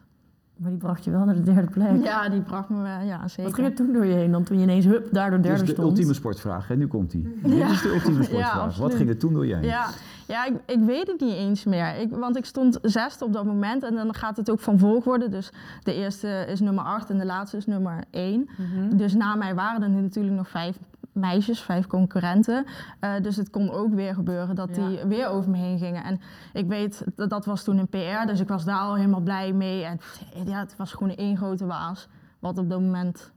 Maar 0.56 0.70
die 0.70 0.78
bracht 0.78 1.04
je 1.04 1.10
wel 1.10 1.24
naar 1.24 1.34
de 1.34 1.42
derde 1.42 1.70
plek. 1.70 2.04
Ja, 2.04 2.28
die 2.28 2.40
bracht 2.40 2.68
me 2.68 2.82
wel, 2.82 3.00
ja 3.00 3.28
zeker. 3.28 3.44
Wat 3.44 3.54
ging 3.54 3.66
er 3.66 3.74
toen 3.74 3.92
door 3.92 4.06
je 4.06 4.14
heen 4.14 4.30
dan? 4.30 4.42
Toen 4.44 4.56
je 4.56 4.62
ineens 4.62 4.84
hup, 4.84 5.08
daardoor 5.12 5.38
Dit 5.38 5.46
derde 5.46 5.62
is 5.62 5.68
de 5.68 5.74
stond. 5.74 5.88
ultieme 5.88 6.14
sportvraag. 6.14 6.70
En 6.70 6.78
nu 6.78 6.86
komt 6.86 7.10
die. 7.10 7.38
Dit 7.42 7.70
is 7.70 7.82
de 7.82 7.88
ultieme 7.88 8.22
sportvraag. 8.28 8.76
Wat 8.76 8.94
ging 8.94 9.08
er 9.08 9.18
toen 9.18 9.32
door 9.32 9.46
jij? 9.46 9.62
Ja, 9.62 9.86
ja 10.26 10.46
ik, 10.46 10.54
ik 10.66 10.84
weet 10.84 11.06
het 11.06 11.20
niet 11.20 11.34
eens 11.34 11.64
meer. 11.64 11.96
Ik, 12.00 12.10
want 12.10 12.36
ik 12.36 12.44
stond 12.44 12.78
zesde 12.82 13.24
op 13.24 13.32
dat 13.32 13.44
moment 13.44 13.82
en 13.82 13.94
dan 13.94 14.14
gaat 14.14 14.36
het 14.36 14.50
ook 14.50 14.60
van 14.60 14.78
volgorde. 14.78 15.28
Dus 15.28 15.52
de 15.82 15.94
eerste 15.94 16.44
is 16.48 16.60
nummer 16.60 16.84
acht 16.84 17.10
en 17.10 17.18
de 17.18 17.26
laatste 17.26 17.56
is 17.56 17.66
nummer 17.66 18.04
één. 18.10 18.48
Mhm. 18.56 18.96
Dus 18.96 19.14
na 19.14 19.34
mij 19.34 19.54
waren 19.54 19.82
er 19.82 19.90
natuurlijk 19.90 20.36
nog 20.36 20.48
vijf 20.48 20.76
meisjes, 21.16 21.60
vijf 21.60 21.86
concurrenten. 21.86 22.66
Eh, 23.00 23.20
dus 23.22 23.36
het 23.36 23.50
kon 23.50 23.70
ook 23.70 23.94
weer 23.94 24.14
gebeuren 24.14 24.54
dat 24.54 24.76
Ja. 24.76 24.88
die 24.88 25.04
weer 25.04 25.28
over 25.28 25.50
me 25.50 25.56
heen 25.56 25.78
gingen. 25.78 26.04
En 26.04 26.20
ik 26.52 26.66
weet, 26.66 27.04
dat, 27.14 27.30
dat 27.30 27.44
was 27.44 27.64
toen 27.64 27.78
een 27.78 27.88
PR, 27.88 28.26
dus 28.26 28.40
ik 28.40 28.48
was 28.48 28.64
daar 28.64 28.78
al 28.80 28.94
helemaal 28.96 29.20
blij 29.20 29.52
mee. 29.52 29.84
En 29.84 29.96
pff, 29.96 30.22
ja, 30.44 30.58
het 30.58 30.76
was 30.76 30.92
gewoon 30.92 31.14
één 31.16 31.36
grote 31.36 31.66
waas 31.66 32.08
wat 32.38 32.58
op 32.58 32.70
dat 32.70 32.80
moment 32.80 33.32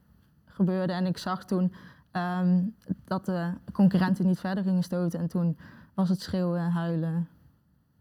gebeurde. 0.46 0.94
En 0.94 1.06
ik 1.06 1.18
zag 1.18 1.46
toen 1.46 1.74
ehm, 2.12 2.62
dat 3.06 3.26
de 3.26 3.52
concurrenten 3.72 4.26
niet 4.28 4.40
verder 4.40 4.64
gingen 4.64 4.84
stoten. 4.84 5.20
En 5.20 5.28
toen 5.28 5.58
was 5.94 6.10
het 6.10 6.22
schreeuwen, 6.22 6.72
huilen, 6.72 7.28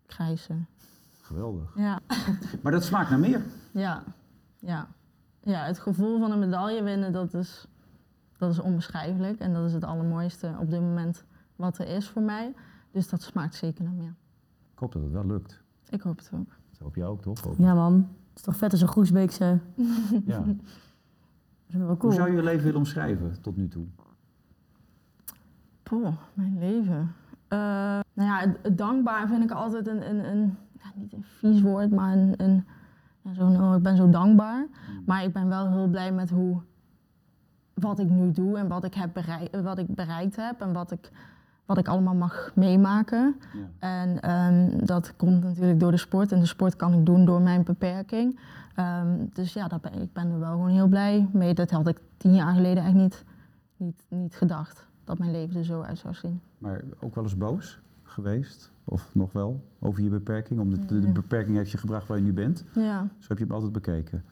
krijsen. 0.07 0.67
Geweldig. 1.21 1.73
Ja, 1.77 2.01
Maar 2.63 2.73
dat 2.73 2.85
smaakt 2.85 3.11
naar 3.11 3.19
meer. 3.19 3.43
ja, 3.71 4.03
ja. 4.59 4.87
Ja, 5.41 5.65
het 5.65 5.79
gevoel 5.79 6.19
van 6.19 6.31
een 6.33 6.39
medaille 6.39 6.83
winnen, 6.83 7.13
dat 7.13 7.35
is, 7.35 7.67
dat 8.39 8.51
is 8.51 8.61
onbeschrijfelijk. 8.61 9.39
En 9.39 9.53
dat 9.53 9.65
is 9.65 9.73
het 9.73 9.85
allermooiste 9.85 10.55
op 10.61 10.71
dit 10.71 10.81
moment 10.81 11.25
wat 11.57 11.79
er 11.79 11.89
is 11.89 12.09
voor 12.09 12.23
mij. 12.23 12.55
Dus 12.91 13.09
dat 13.09 13.23
smaakt 13.23 13.55
zeker 13.55 13.85
naar 13.85 13.93
meer. 13.93 14.15
Ik 14.73 14.79
hoop 14.79 14.93
dat 14.93 15.03
het 15.03 15.13
wel 15.13 15.27
lukt. 15.27 15.63
Ik 15.89 16.01
hoop 16.01 16.19
het 16.19 16.31
ook. 16.35 16.49
Dat 16.71 16.79
hoop 16.79 16.95
jij 16.95 17.07
ook, 17.07 17.23
toch? 17.23 17.41
Hoop. 17.41 17.59
Ja 17.59 17.75
man, 17.75 17.95
het 18.29 18.37
is 18.39 18.43
toch 18.43 18.57
vet 18.57 18.73
als 18.73 18.81
een 18.81 18.89
Groesbeekse. 18.89 19.59
Ja. 20.25 20.39
Dat 20.39 20.57
is 21.67 21.75
wel 21.75 21.87
Hoe 21.87 21.97
cool. 21.97 22.13
zou 22.13 22.31
je 22.31 22.37
je 22.37 22.43
leven 22.43 22.65
willen 22.65 22.79
omschrijven 22.79 23.41
tot 23.41 23.57
nu 23.57 23.69
toe? 23.69 23.87
Poh, 25.83 26.17
mijn 26.35 26.59
leven. 26.59 27.15
Eh, 27.49 27.59
nou 27.59 28.03
ja, 28.15 28.55
dankbaar 28.73 29.29
vind 29.29 29.43
ik 29.43 29.51
altijd 29.51 29.87
een, 29.87 30.09
een, 30.11 30.31
een 30.31 30.57
ja, 30.73 30.93
niet 30.95 31.13
een 31.13 31.25
vies 31.25 31.61
woord, 31.61 31.91
maar 31.91 32.13
een, 32.17 32.35
een 32.37 32.65
ja, 33.23 33.33
zo'n, 33.33 33.61
oh, 33.63 33.77
ik 33.77 33.83
ben 33.83 33.97
zo 33.97 34.11
dankbaar. 34.11 34.67
Maar 35.07 35.25
ik 35.25 35.33
ben 35.33 35.49
wel 35.49 35.71
heel 35.71 35.89
blij 35.89 36.13
met 36.13 36.31
hoe, 36.31 36.61
wat 37.81 37.99
ik 37.99 38.09
nu 38.09 38.31
doe 38.31 38.59
en 38.59 38.69
wat 38.69 38.85
ik, 38.85 38.95
heb 38.95 39.11
bereik, 39.13 39.57
wat 39.63 39.79
ik 39.79 39.95
bereikt 39.95 40.37
heb 40.37 40.61
en 40.61 40.73
wat 40.73 40.91
ik, 40.91 41.11
wat 41.67 41.79
ik 41.79 41.89
allemaal 41.89 42.15
mag 42.15 42.53
meemaken. 42.55 43.37
Ja. 43.53 43.69
En 43.79 44.21
ehm, 44.21 44.87
dat 44.87 45.17
komt 45.17 45.43
natuurlijk 45.43 45.81
door 45.81 45.91
de 45.91 45.97
sport. 45.97 46.33
En 46.33 46.41
de 46.41 46.47
sport 46.47 46.77
kan 46.77 46.93
ik 46.93 47.07
doen 47.07 47.25
door 47.25 47.41
mijn 47.41 47.63
beperking. 47.63 48.39
Ehm, 48.75 49.09
dus 49.33 49.53
ja, 49.53 49.69
ben, 49.81 49.93
ik 49.93 50.13
ben 50.13 50.31
er 50.31 50.39
wel 50.39 50.51
gewoon 50.51 50.69
heel 50.69 50.89
blij 50.89 51.29
mee. 51.33 51.55
Dat 51.55 51.71
had 51.71 51.89
ik 51.89 52.01
tien 52.17 52.35
jaar 52.35 52.55
geleden 52.55 52.85
echt 52.85 52.95
niet, 52.95 53.25
niet, 53.77 54.05
niet 54.09 54.37
gedacht. 54.37 54.87
Dat 55.05 55.19
mijn 55.19 55.31
leven 55.31 55.57
er 55.57 55.65
zo 55.65 55.81
uit 55.81 55.99
zou 55.99 56.15
zien. 56.15 56.41
Maar 56.59 56.83
ook 57.01 57.15
wel 57.15 57.25
eens 57.25 57.37
boos 57.37 57.81
geweest? 58.03 58.73
Of 58.85 59.11
nog 59.15 59.33
wel? 59.33 59.65
Over 59.79 60.03
je 60.03 60.11
beperking? 60.11 60.61
Omdat 60.61 60.89
de, 60.89 61.01
de 61.01 61.13
beperking 61.13 61.57
heeft 61.57 61.71
je 61.71 61.79
gebracht 61.79 62.07
waar 62.07 62.17
je 62.17 62.23
nu 62.23 62.33
bent. 62.33 62.65
Ja. 62.75 63.09
Zo 63.19 63.29
heb 63.29 63.39
je 63.39 63.45
hem 63.45 63.53
altijd 63.53 63.73
bekeken. 63.73 64.25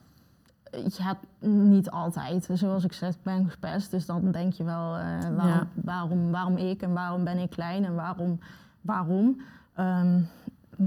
Ja, 0.97 1.17
niet 1.49 1.89
altijd. 1.91 2.49
Zoals 2.53 2.83
ik 2.83 2.93
zeg, 2.93 3.13
ik 3.15 3.23
ben 3.23 3.45
gespest. 3.45 3.91
Dus 3.91 4.05
dan 4.05 4.31
denk 4.31 4.53
je 4.53 4.63
wel, 4.63 4.95
eh, 4.95 5.19
waarom, 5.19 5.47
Ja. 5.47 5.67
waarom, 5.83 6.31
waarom 6.31 6.57
ik 6.57 6.81
en 6.81 6.93
waarom 6.93 7.23
ben 7.23 7.37
ik 7.37 7.49
klein 7.49 7.85
en 7.85 7.95
waarom, 7.95 8.39
waarom. 8.81 9.41
Ehm, 9.73 10.21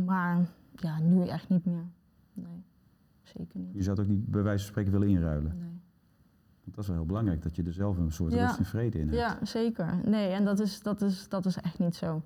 maar 0.05 0.39
ja, 0.77 0.99
nu 0.99 1.27
echt 1.27 1.49
niet 1.49 1.65
meer. 1.65 1.85
Nee, 2.33 2.63
zeker 3.23 3.59
niet. 3.61 3.75
Je 3.75 3.83
zou 3.83 3.97
het 3.97 4.07
ook 4.07 4.13
niet 4.13 4.27
bij 4.27 4.43
wijze 4.43 4.59
van 4.63 4.69
spreken 4.71 4.93
willen 4.93 5.09
inruilen. 5.09 5.53
Nee. 5.59 5.69
Want 6.63 6.75
dat 6.75 6.79
is 6.79 6.87
wel 6.87 6.97
heel 6.97 7.07
belangrijk, 7.07 7.43
dat 7.43 7.57
je 7.57 7.63
er 7.63 7.73
zelf 7.73 7.99
een 7.99 8.13
soort 8.13 8.33
Ja. 8.33 8.47
rust 8.47 8.59
en 8.59 8.65
vrede 8.65 8.99
in 8.99 9.05
hebt. 9.09 9.19
Ja, 9.19 9.39
zeker. 9.43 10.01
Nee, 10.05 10.31
en 10.33 10.45
dat 10.45 10.61
is, 10.61 10.83
dat, 10.83 11.01
is, 11.01 11.29
dat 11.29 11.47
is 11.47 11.57
echt 11.57 11.79
niet 11.79 11.97
zo. 11.97 12.23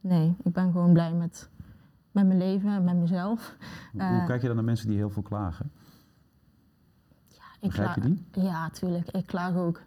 Nee, 0.00 0.36
ik 0.42 0.52
ben 0.52 0.72
gewoon 0.72 0.92
blij 0.92 1.12
met, 1.14 1.50
met 2.10 2.26
mijn 2.26 2.38
leven 2.38 2.70
en 2.70 2.84
met 2.84 2.96
mezelf. 2.96 3.56
Hoe, 3.92 4.00
Eh, 4.00 4.08
hoe 4.18 4.26
kijk 4.26 4.40
je 4.40 4.46
dan 4.46 4.56
naar 4.56 4.64
mensen 4.64 4.88
die 4.88 4.96
heel 4.96 5.10
veel 5.10 5.22
klagen? 5.22 5.70
Begrijp 7.66 7.94
je 7.94 8.00
die? 8.00 8.24
Ja, 8.44 8.70
tuurlijk. 8.70 9.10
Ik 9.10 9.26
klaag 9.26 9.54
ook. 9.56 9.80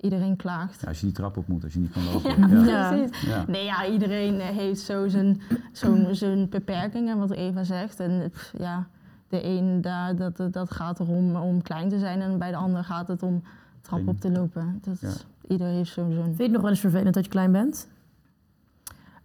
Iedereen 0.00 0.36
klaagt. 0.36 0.80
Ja, 0.80 0.88
als 0.88 1.00
je 1.00 1.06
die 1.06 1.14
trap 1.14 1.36
op 1.36 1.48
moet, 1.48 1.64
als 1.64 1.72
je 1.72 1.78
niet 1.78 1.90
kan 1.92 2.04
lopen. 2.12 2.48
Ja, 2.66 2.88
precies. 2.88 3.20
Ja. 3.20 3.44
Nee, 3.46 3.64
ja, 3.64 3.86
iedereen 3.86 4.40
eh, 4.40 4.46
heeft 4.48 4.80
zo 4.80 5.08
zijn, 5.08 5.40
zo'n 5.72 6.06
zijn 6.10 6.48
beperkingen, 6.48 7.18
wat 7.18 7.30
Eva 7.30 7.64
zegt. 7.64 8.00
En 8.00 8.30
pff, 8.30 8.52
ja, 8.58 8.86
de 9.28 9.44
een 9.44 9.80
daar, 9.80 10.16
dat, 10.16 10.36
dat- 10.36 10.52
dat 10.52 10.70
gaat 10.70 11.00
erom 11.00 11.36
om 11.36 11.62
klein 11.62 11.88
te 11.88 11.98
zijn 11.98 12.20
en 12.20 12.38
bij 12.38 12.50
de 12.50 12.56
ander 12.56 12.84
gaat 12.84 13.08
het 13.08 13.22
om 13.22 13.42
trap 13.80 14.08
op 14.08 14.20
te 14.20 14.30
lopen. 14.30 14.78
Dat, 14.82 15.00
Ja. 15.00 15.10
Ieder 15.48 15.66
heeft 15.66 15.92
zo 15.92 16.10
zijn... 16.10 16.24
Vind 16.24 16.36
je 16.36 16.42
het 16.42 16.52
nog 16.52 16.60
wel 16.60 16.70
eens 16.70 16.80
vervelend 16.80 17.14
dat 17.14 17.24
je 17.24 17.30
klein 17.30 17.52
bent? 17.52 17.88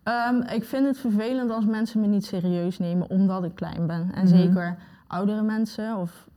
Ehm, 0.03 0.35
ik 0.41 0.63
vind 0.63 0.85
het 0.85 0.97
vervelend 0.97 1.51
als 1.51 1.65
mensen 1.65 2.01
me 2.01 2.07
niet 2.07 2.25
serieus 2.25 2.77
nemen 2.79 3.09
omdat 3.09 3.43
ik 3.43 3.55
klein 3.55 3.87
ben. 3.87 4.11
En 4.13 4.25
Mhm. 4.25 4.27
zeker 4.37 4.77
oudere 5.07 5.41
mensen 5.41 5.97
of 5.97 6.27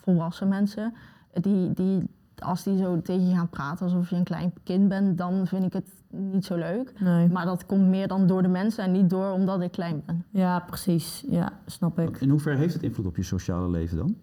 volwassen 0.00 0.48
mensen, 0.48 0.94
die, 1.32 1.72
die, 1.72 2.02
als 2.38 2.62
die 2.62 2.76
zo 2.78 3.00
tegen 3.02 3.28
je 3.28 3.34
gaan 3.34 3.48
praten 3.48 3.84
alsof 3.86 4.10
je 4.10 4.16
een 4.16 4.24
klein 4.24 4.52
kind 4.64 4.88
bent, 4.88 5.18
dan 5.18 5.46
vind 5.46 5.64
ik 5.64 5.72
het 5.72 5.88
niet 6.08 6.44
zo 6.44 6.56
leuk. 6.56 6.92
Nee. 7.00 7.28
Maar 7.28 7.44
dat 7.44 7.66
komt 7.66 7.86
meer 7.88 8.08
dan 8.08 8.26
door 8.26 8.42
de 8.42 8.48
mensen 8.48 8.84
en 8.84 8.92
niet 8.92 9.10
door 9.10 9.30
omdat 9.30 9.60
ik 9.60 9.70
klein 9.72 10.02
ben. 10.06 10.24
Ja, 10.30 10.58
precies. 10.60 11.24
Ja, 11.28 11.52
snap 11.66 11.98
ik. 11.98 12.20
In 12.20 12.30
hoeverre 12.30 12.56
heeft 12.58 12.74
het 12.74 12.82
invloed 12.82 13.06
op 13.06 13.16
je 13.16 13.22
sociale 13.22 13.68
leven 13.70 13.96
dan? 13.96 14.16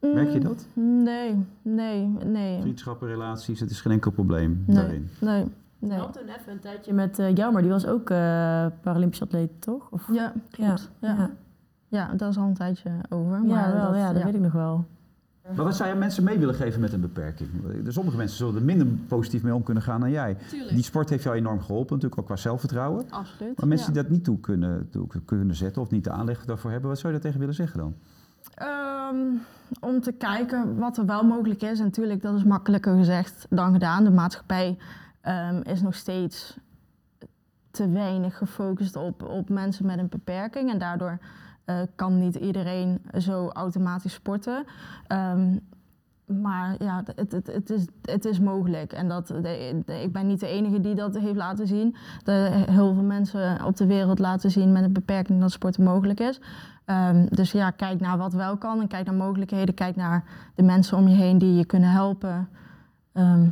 Eh, 0.00 0.12
merk 0.14 0.30
je 0.32 0.38
dat? 0.40 0.66
Mm, 0.72 1.02
Nee, 1.02 1.44
nee, 1.62 2.06
nee. 2.24 2.60
Vriendschappen, 2.60 3.08
relaties, 3.08 3.60
het 3.60 3.70
is 3.70 3.80
geen 3.80 3.92
enkel 3.92 4.10
probleem 4.10 4.64
Nee, 4.66 4.76
daarin. 4.76 5.08
nee, 5.20 5.42
Ik 5.42 5.48
nee. 5.78 5.98
had 5.98 6.12
toen 6.12 6.28
even 6.28 6.52
een 6.52 6.60
tijdje 6.60 6.92
met 6.92 7.18
eh, 7.18 7.34
jou, 7.34 7.52
maar 7.52 7.62
die 7.62 7.70
was 7.70 7.86
ook 7.86 8.10
eh, 8.10 8.16
Paralympisch 8.80 9.22
atleet, 9.22 9.50
toch? 9.62 9.88
Of... 9.90 10.08
Ja, 10.12 10.32
klopt. 10.50 10.90
Ja. 11.00 11.14
ja. 11.14 11.30
Ja. 11.88 12.14
dat 12.14 12.30
is 12.30 12.36
al 12.38 12.46
een 12.46 12.54
tijdje 12.54 12.90
over. 13.08 13.32
Ja, 13.36 13.42
Maar 13.54 13.72
wel, 13.72 13.86
dat, 13.86 13.96
ja, 13.96 14.08
dat 14.12 14.18
ja. 14.18 14.24
weet 14.24 14.34
ik 14.34 14.40
nog 14.40 14.52
wel. 14.52 14.84
Maar 15.54 15.64
wat 15.64 15.76
zou 15.76 15.88
je 15.88 15.94
mensen 15.94 16.24
mee 16.24 16.38
willen 16.38 16.54
geven 16.54 16.80
met 16.80 16.92
een 16.92 17.00
beperking? 17.00 17.48
Er- 17.86 17.92
Sommige 17.92 18.16
mensen 18.16 18.36
zullen 18.36 18.54
er 18.54 18.62
minder 18.62 18.86
positief 18.86 19.42
mee 19.42 19.54
om 19.54 19.62
kunnen 19.62 19.82
gaan 19.82 20.00
dan 20.00 20.10
jij. 20.10 20.36
Die 20.70 20.82
sport 20.82 21.10
heeft 21.10 21.22
jou 21.22 21.36
enorm 21.36 21.60
geholpen, 21.60 21.94
natuurlijk 21.94 22.20
ook 22.20 22.26
qua 22.26 22.36
zelfvertrouwen. 22.36 23.10
Absoluut. 23.10 23.58
Maar 23.58 23.68
mensen 23.68 23.86
ja. 23.86 23.92
die 23.92 24.02
dat 24.02 24.12
niet 24.12 24.24
toe 24.24 24.40
kunnen, 24.40 24.88
toe 24.90 25.06
kunnen 25.24 25.54
zetten 25.56 25.82
of 25.82 25.90
niet 25.90 26.04
de 26.04 26.10
aanleg 26.10 26.44
daarvoor 26.44 26.70
hebben, 26.70 26.88
wat 26.88 26.98
zou 26.98 27.12
je 27.12 27.18
daar 27.18 27.24
tegen 27.26 27.40
willen 27.40 27.54
zeggen 27.54 27.78
dan? 27.78 27.94
Ehm, 28.54 29.16
om 29.80 30.00
te 30.00 30.12
kijken 30.12 30.76
wat 30.76 30.98
er 30.98 31.06
wel 31.06 31.24
mogelijk 31.24 31.62
is. 31.62 31.78
En 31.78 31.84
natuurlijk, 31.84 32.22
dat 32.22 32.34
is 32.34 32.44
makkelijker 32.44 32.96
gezegd 32.96 33.46
dan 33.50 33.72
gedaan. 33.72 34.04
De 34.04 34.10
maatschappij 34.10 34.78
ehm, 35.20 35.60
is 35.62 35.82
nog 35.82 35.94
steeds 35.94 36.56
te 37.70 37.90
weinig 37.90 38.38
gefocust 38.38 38.96
op, 38.96 39.22
op 39.22 39.48
mensen 39.48 39.86
met 39.86 39.98
een 39.98 40.08
beperking. 40.08 40.70
En 40.70 40.78
daardoor 40.78 41.18
eh, 41.66 41.76
kan 41.94 42.18
niet 42.18 42.34
iedereen 42.34 43.02
zo 43.18 43.48
automatisch 43.48 44.12
sporten. 44.12 44.64
Ehm, 45.06 45.56
maar 46.24 46.76
ja, 46.78 47.02
het, 47.14 47.32
het, 47.32 47.46
het, 47.46 47.70
is, 47.70 47.86
het 48.02 48.24
is 48.24 48.40
mogelijk. 48.40 48.92
En 48.92 49.08
dat, 49.08 49.30
ik 49.86 50.12
ben 50.12 50.26
niet 50.26 50.40
de 50.40 50.46
enige 50.46 50.80
die 50.80 50.94
dat 50.94 51.18
heeft 51.18 51.36
laten 51.36 51.66
zien. 51.66 51.96
Heel 52.24 52.94
veel 52.94 53.02
mensen 53.02 53.64
op 53.64 53.76
de 53.76 53.86
wereld 53.86 54.18
laten 54.18 54.50
zien 54.50 54.72
met 54.72 54.82
een 54.82 54.92
beperking 54.92 55.40
dat 55.40 55.50
sporten 55.50 55.84
mogelijk 55.84 56.20
is. 56.20 56.40
Ehm, 56.84 57.26
dus 57.30 57.52
ja, 57.52 57.70
kijk 57.70 58.00
naar 58.00 58.18
wat 58.18 58.32
wel 58.32 58.56
kan 58.56 58.80
en 58.80 58.88
kijk 58.88 59.06
naar 59.06 59.14
mogelijkheden. 59.14 59.74
Kijk 59.74 59.96
naar 59.96 60.24
de 60.54 60.62
mensen 60.62 60.96
om 60.96 61.08
je 61.08 61.14
heen 61.14 61.38
die 61.38 61.54
je 61.54 61.64
kunnen 61.64 61.90
helpen. 61.90 62.48
Ehm. 63.12 63.48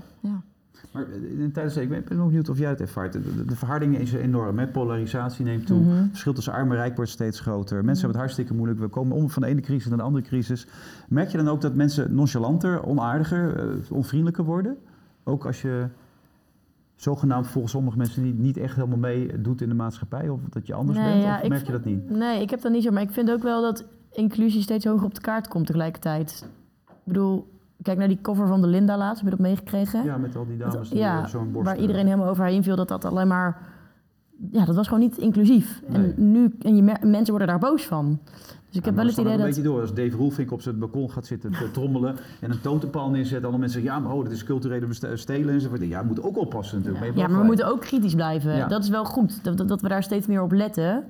Maar 0.94 1.08
in 1.38 1.52
tijdens, 1.52 1.76
ik 1.76 1.88
ben 1.88 1.98
ik 1.98 2.04
ben 2.04 2.16
nog 2.16 2.26
benieuwd 2.26 2.48
of 2.48 2.58
jij 2.58 2.68
het 2.68 2.80
ervaart. 2.80 3.12
De, 3.12 3.44
de, 3.44 3.56
verharding 3.56 3.98
is 3.98 4.12
enorm, 4.12 4.58
hè? 4.58 4.66
polarisatie 4.66 5.44
neemt 5.44 5.66
toe. 5.66 5.80
Mhm. 5.80 5.96
Het 5.96 6.08
verschil 6.08 6.32
tussen 6.32 6.52
arm 6.52 6.70
en 6.70 6.76
rijk 6.76 6.96
wordt 6.96 7.10
steeds 7.10 7.40
groter. 7.40 7.76
Mensen 7.76 7.92
hebben 7.94 8.08
het 8.08 8.16
hartstikke 8.16 8.54
moeilijk. 8.54 8.80
We 8.80 8.88
komen 8.88 9.16
om 9.16 9.30
van 9.30 9.42
de 9.42 9.48
ene 9.48 9.60
crisis 9.60 9.88
naar 9.88 9.98
de 9.98 10.04
andere 10.04 10.24
crisis. 10.24 10.66
Merk 11.08 11.28
je 11.28 11.36
dan 11.36 11.48
ook 11.48 11.60
dat 11.60 11.74
mensen 11.74 12.14
nonchalanter, 12.14 12.84
onaardiger, 12.84 13.56
eh, 13.56 13.92
onvriendelijker 13.92 14.44
worden? 14.44 14.76
Ook 15.24 15.46
als 15.46 15.62
je 15.62 15.86
zogenaamd 16.96 17.46
volgens 17.46 17.72
sommige 17.72 17.96
mensen 17.96 18.22
niet, 18.22 18.38
niet 18.38 18.56
echt 18.56 18.74
helemaal 18.74 18.98
mee 18.98 19.40
doet 19.40 19.60
in 19.60 19.68
de 19.68 19.74
maatschappij? 19.74 20.28
Of 20.28 20.40
dat 20.50 20.66
je 20.66 20.74
anders 20.74 20.98
Nee, 20.98 21.12
bent? 21.12 21.22
ja, 21.24 21.40
of 21.42 21.48
merk 21.48 21.66
je 21.66 21.72
dat 21.72 21.84
niet? 21.84 22.10
Nee, 22.10 22.42
ik 22.42 22.50
heb 22.50 22.60
dat 22.60 22.72
niet 22.72 22.82
zo. 22.82 22.90
Maar 22.90 23.02
ik 23.02 23.10
vind 23.10 23.30
ook 23.30 23.42
wel 23.42 23.62
dat 23.62 23.84
inclusie 24.12 24.62
steeds 24.62 24.84
hoger 24.84 25.06
op 25.06 25.14
de 25.14 25.20
kaart 25.20 25.48
komt 25.48 25.66
tegelijkertijd. 25.66 26.48
Ik 26.88 26.94
bedoel, 27.04 27.53
kijk 27.82 27.98
naar 27.98 28.08
die 28.08 28.18
cover 28.22 28.46
van 28.46 28.60
de 28.60 28.66
Linda 28.66 28.96
laatst. 28.96 29.22
Heb 29.22 29.30
je 29.30 29.36
dat 29.36 29.46
meegekregen? 29.46 30.04
Ja, 30.04 30.16
met 30.16 30.36
al 30.36 30.46
die 30.46 30.56
dames 30.56 30.88
die 30.88 30.98
ja, 30.98 31.22
eh, 31.22 31.26
zo'n 31.26 31.52
borst... 31.52 31.68
waar 31.68 31.78
iedereen 31.78 32.04
helemaal 32.04 32.28
overheen 32.28 32.62
viel. 32.62 32.76
Dat 32.76 32.88
dat 32.88 33.04
alleen 33.04 33.28
maar... 33.28 33.72
Ja, 34.50 34.64
dat 34.64 34.74
was 34.74 34.88
gewoon 34.88 35.02
niet 35.02 35.18
inclusief. 35.18 35.82
En 35.92 36.14
nu... 36.16 36.54
En 36.60 36.76
je 36.76 36.82
mensen 36.82 37.28
worden 37.28 37.46
daar 37.46 37.58
boos 37.58 37.86
van. 37.86 38.18
Dus 38.74 38.82
ik 38.82 38.84
heb 38.84 38.94
wel 38.94 39.06
het 39.06 39.18
idee 39.18 39.32
een 39.32 39.38
dat... 39.38 39.46
beetje 39.46 39.62
door. 39.62 39.80
Als 39.80 39.94
Dave 39.94 40.16
Roelvink 40.16 40.52
op 40.52 40.62
zijn 40.62 40.78
balkon 40.78 41.10
gaat 41.10 41.26
zitten 41.26 41.52
te 41.52 41.70
trommelen 41.78 42.16
en 42.40 42.50
een 42.50 42.60
totempaal 42.60 43.10
neerzet, 43.10 43.44
alle 43.44 43.58
mensen 43.58 43.82
zeggen, 43.82 44.00
ja, 44.00 44.06
maar 44.06 44.16
oh, 44.16 44.24
dit 44.24 44.32
is 44.32 44.44
culturele 44.44 45.16
stelen 45.16 45.54
enzovoort. 45.54 45.80
Ja, 45.80 46.00
je 46.00 46.06
moet 46.06 46.22
ook 46.22 46.38
oppassen 46.38 46.78
natuurlijk. 46.78 47.04
Ja. 47.04 47.10
Maar 47.10 47.20
Ja, 47.20 47.28
maar 47.28 47.40
we 47.40 47.46
moeten 47.46 47.66
ook 47.66 47.80
kritisch 47.80 48.14
blijven. 48.14 48.56
Ja. 48.56 48.68
Dat 48.68 48.82
is 48.82 48.88
wel 48.88 49.04
goed. 49.04 49.44
Dat, 49.44 49.56
dat, 49.56 49.68
dat 49.68 49.80
we 49.80 49.88
daar 49.88 50.02
steeds 50.02 50.26
meer 50.26 50.42
op 50.42 50.52
letten. 50.52 51.04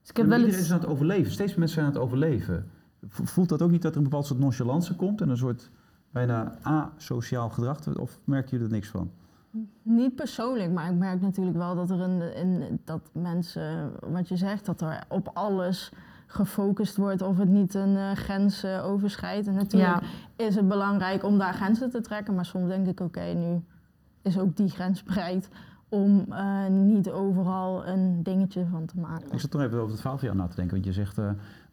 Dus 0.00 0.10
ik 0.10 0.16
heb 0.16 0.26
wel 0.26 0.38
iedereen 0.38 0.60
is 0.60 0.68
het... 0.68 0.72
aan 0.72 0.80
het 0.80 0.90
overleven. 0.90 1.32
Steeds 1.32 1.50
meer 1.50 1.58
mensen 1.58 1.76
zijn 1.76 1.86
aan 1.86 1.92
het 1.92 2.02
overleven. 2.02 2.66
Voelt 3.08 3.48
dat 3.48 3.62
ook 3.62 3.70
niet 3.70 3.82
dat 3.82 3.92
er 3.92 3.98
een 3.98 4.04
bepaald 4.04 4.26
soort 4.26 4.40
nonchalance 4.40 4.94
komt 4.94 5.20
en 5.20 5.28
een 5.28 5.36
soort 5.36 5.70
bijna 6.10 6.54
asociaal 6.62 7.48
gedrag? 7.48 7.96
Of 7.98 8.18
merken 8.24 8.50
jullie 8.50 8.66
er 8.66 8.72
niks 8.72 8.88
van? 8.88 9.10
Niet 9.82 10.14
persoonlijk, 10.14 10.70
maar 10.70 10.90
ik 10.90 10.96
merk 10.96 11.20
natuurlijk 11.20 11.56
wel 11.56 11.74
dat 11.74 11.90
er 11.90 12.00
een, 12.00 12.80
dat 12.84 13.00
mensen, 13.12 13.92
wat 14.00 14.28
je 14.28 14.36
zegt, 14.36 14.66
dat 14.66 14.80
er 14.80 15.04
op 15.08 15.30
alles 15.34 15.92
gefocust 16.26 16.96
wordt 16.96 17.22
of 17.22 17.38
het 17.38 17.48
niet 17.48 17.74
een 17.74 17.96
eh, 17.96 18.12
grens 18.12 18.64
overschrijdt. 18.64 19.46
En 19.46 19.54
natuurlijk 19.54 20.02
Ja, 20.02 20.46
is 20.46 20.54
het 20.54 20.68
belangrijk 20.68 21.24
om 21.24 21.38
daar 21.38 21.54
grenzen 21.54 21.90
te 21.90 22.00
trekken, 22.00 22.34
maar 22.34 22.44
soms 22.44 22.68
denk 22.68 22.86
ik, 22.86 23.00
oké, 23.00 23.20
nu 23.20 23.62
is 24.22 24.38
ook 24.38 24.56
die 24.56 24.68
grens 24.68 25.02
bereikt 25.02 25.48
om 25.88 26.26
eh, 26.30 26.66
niet 26.66 27.10
overal 27.10 27.86
een 27.86 28.22
dingetje 28.22 28.66
van 28.70 28.86
te 28.86 28.98
maken. 28.98 29.32
Ik 29.32 29.40
zat 29.40 29.52
nog 29.52 29.62
even 29.62 29.78
over 29.78 29.90
het 29.90 30.00
verhaal 30.00 30.18
van 30.18 30.28
jou 30.28 30.40
na 30.40 30.46
te 30.46 30.56
denken. 30.56 30.74
Want 30.74 30.86
je 30.86 30.92
zegt, 30.92 31.18
eh 31.18 31.30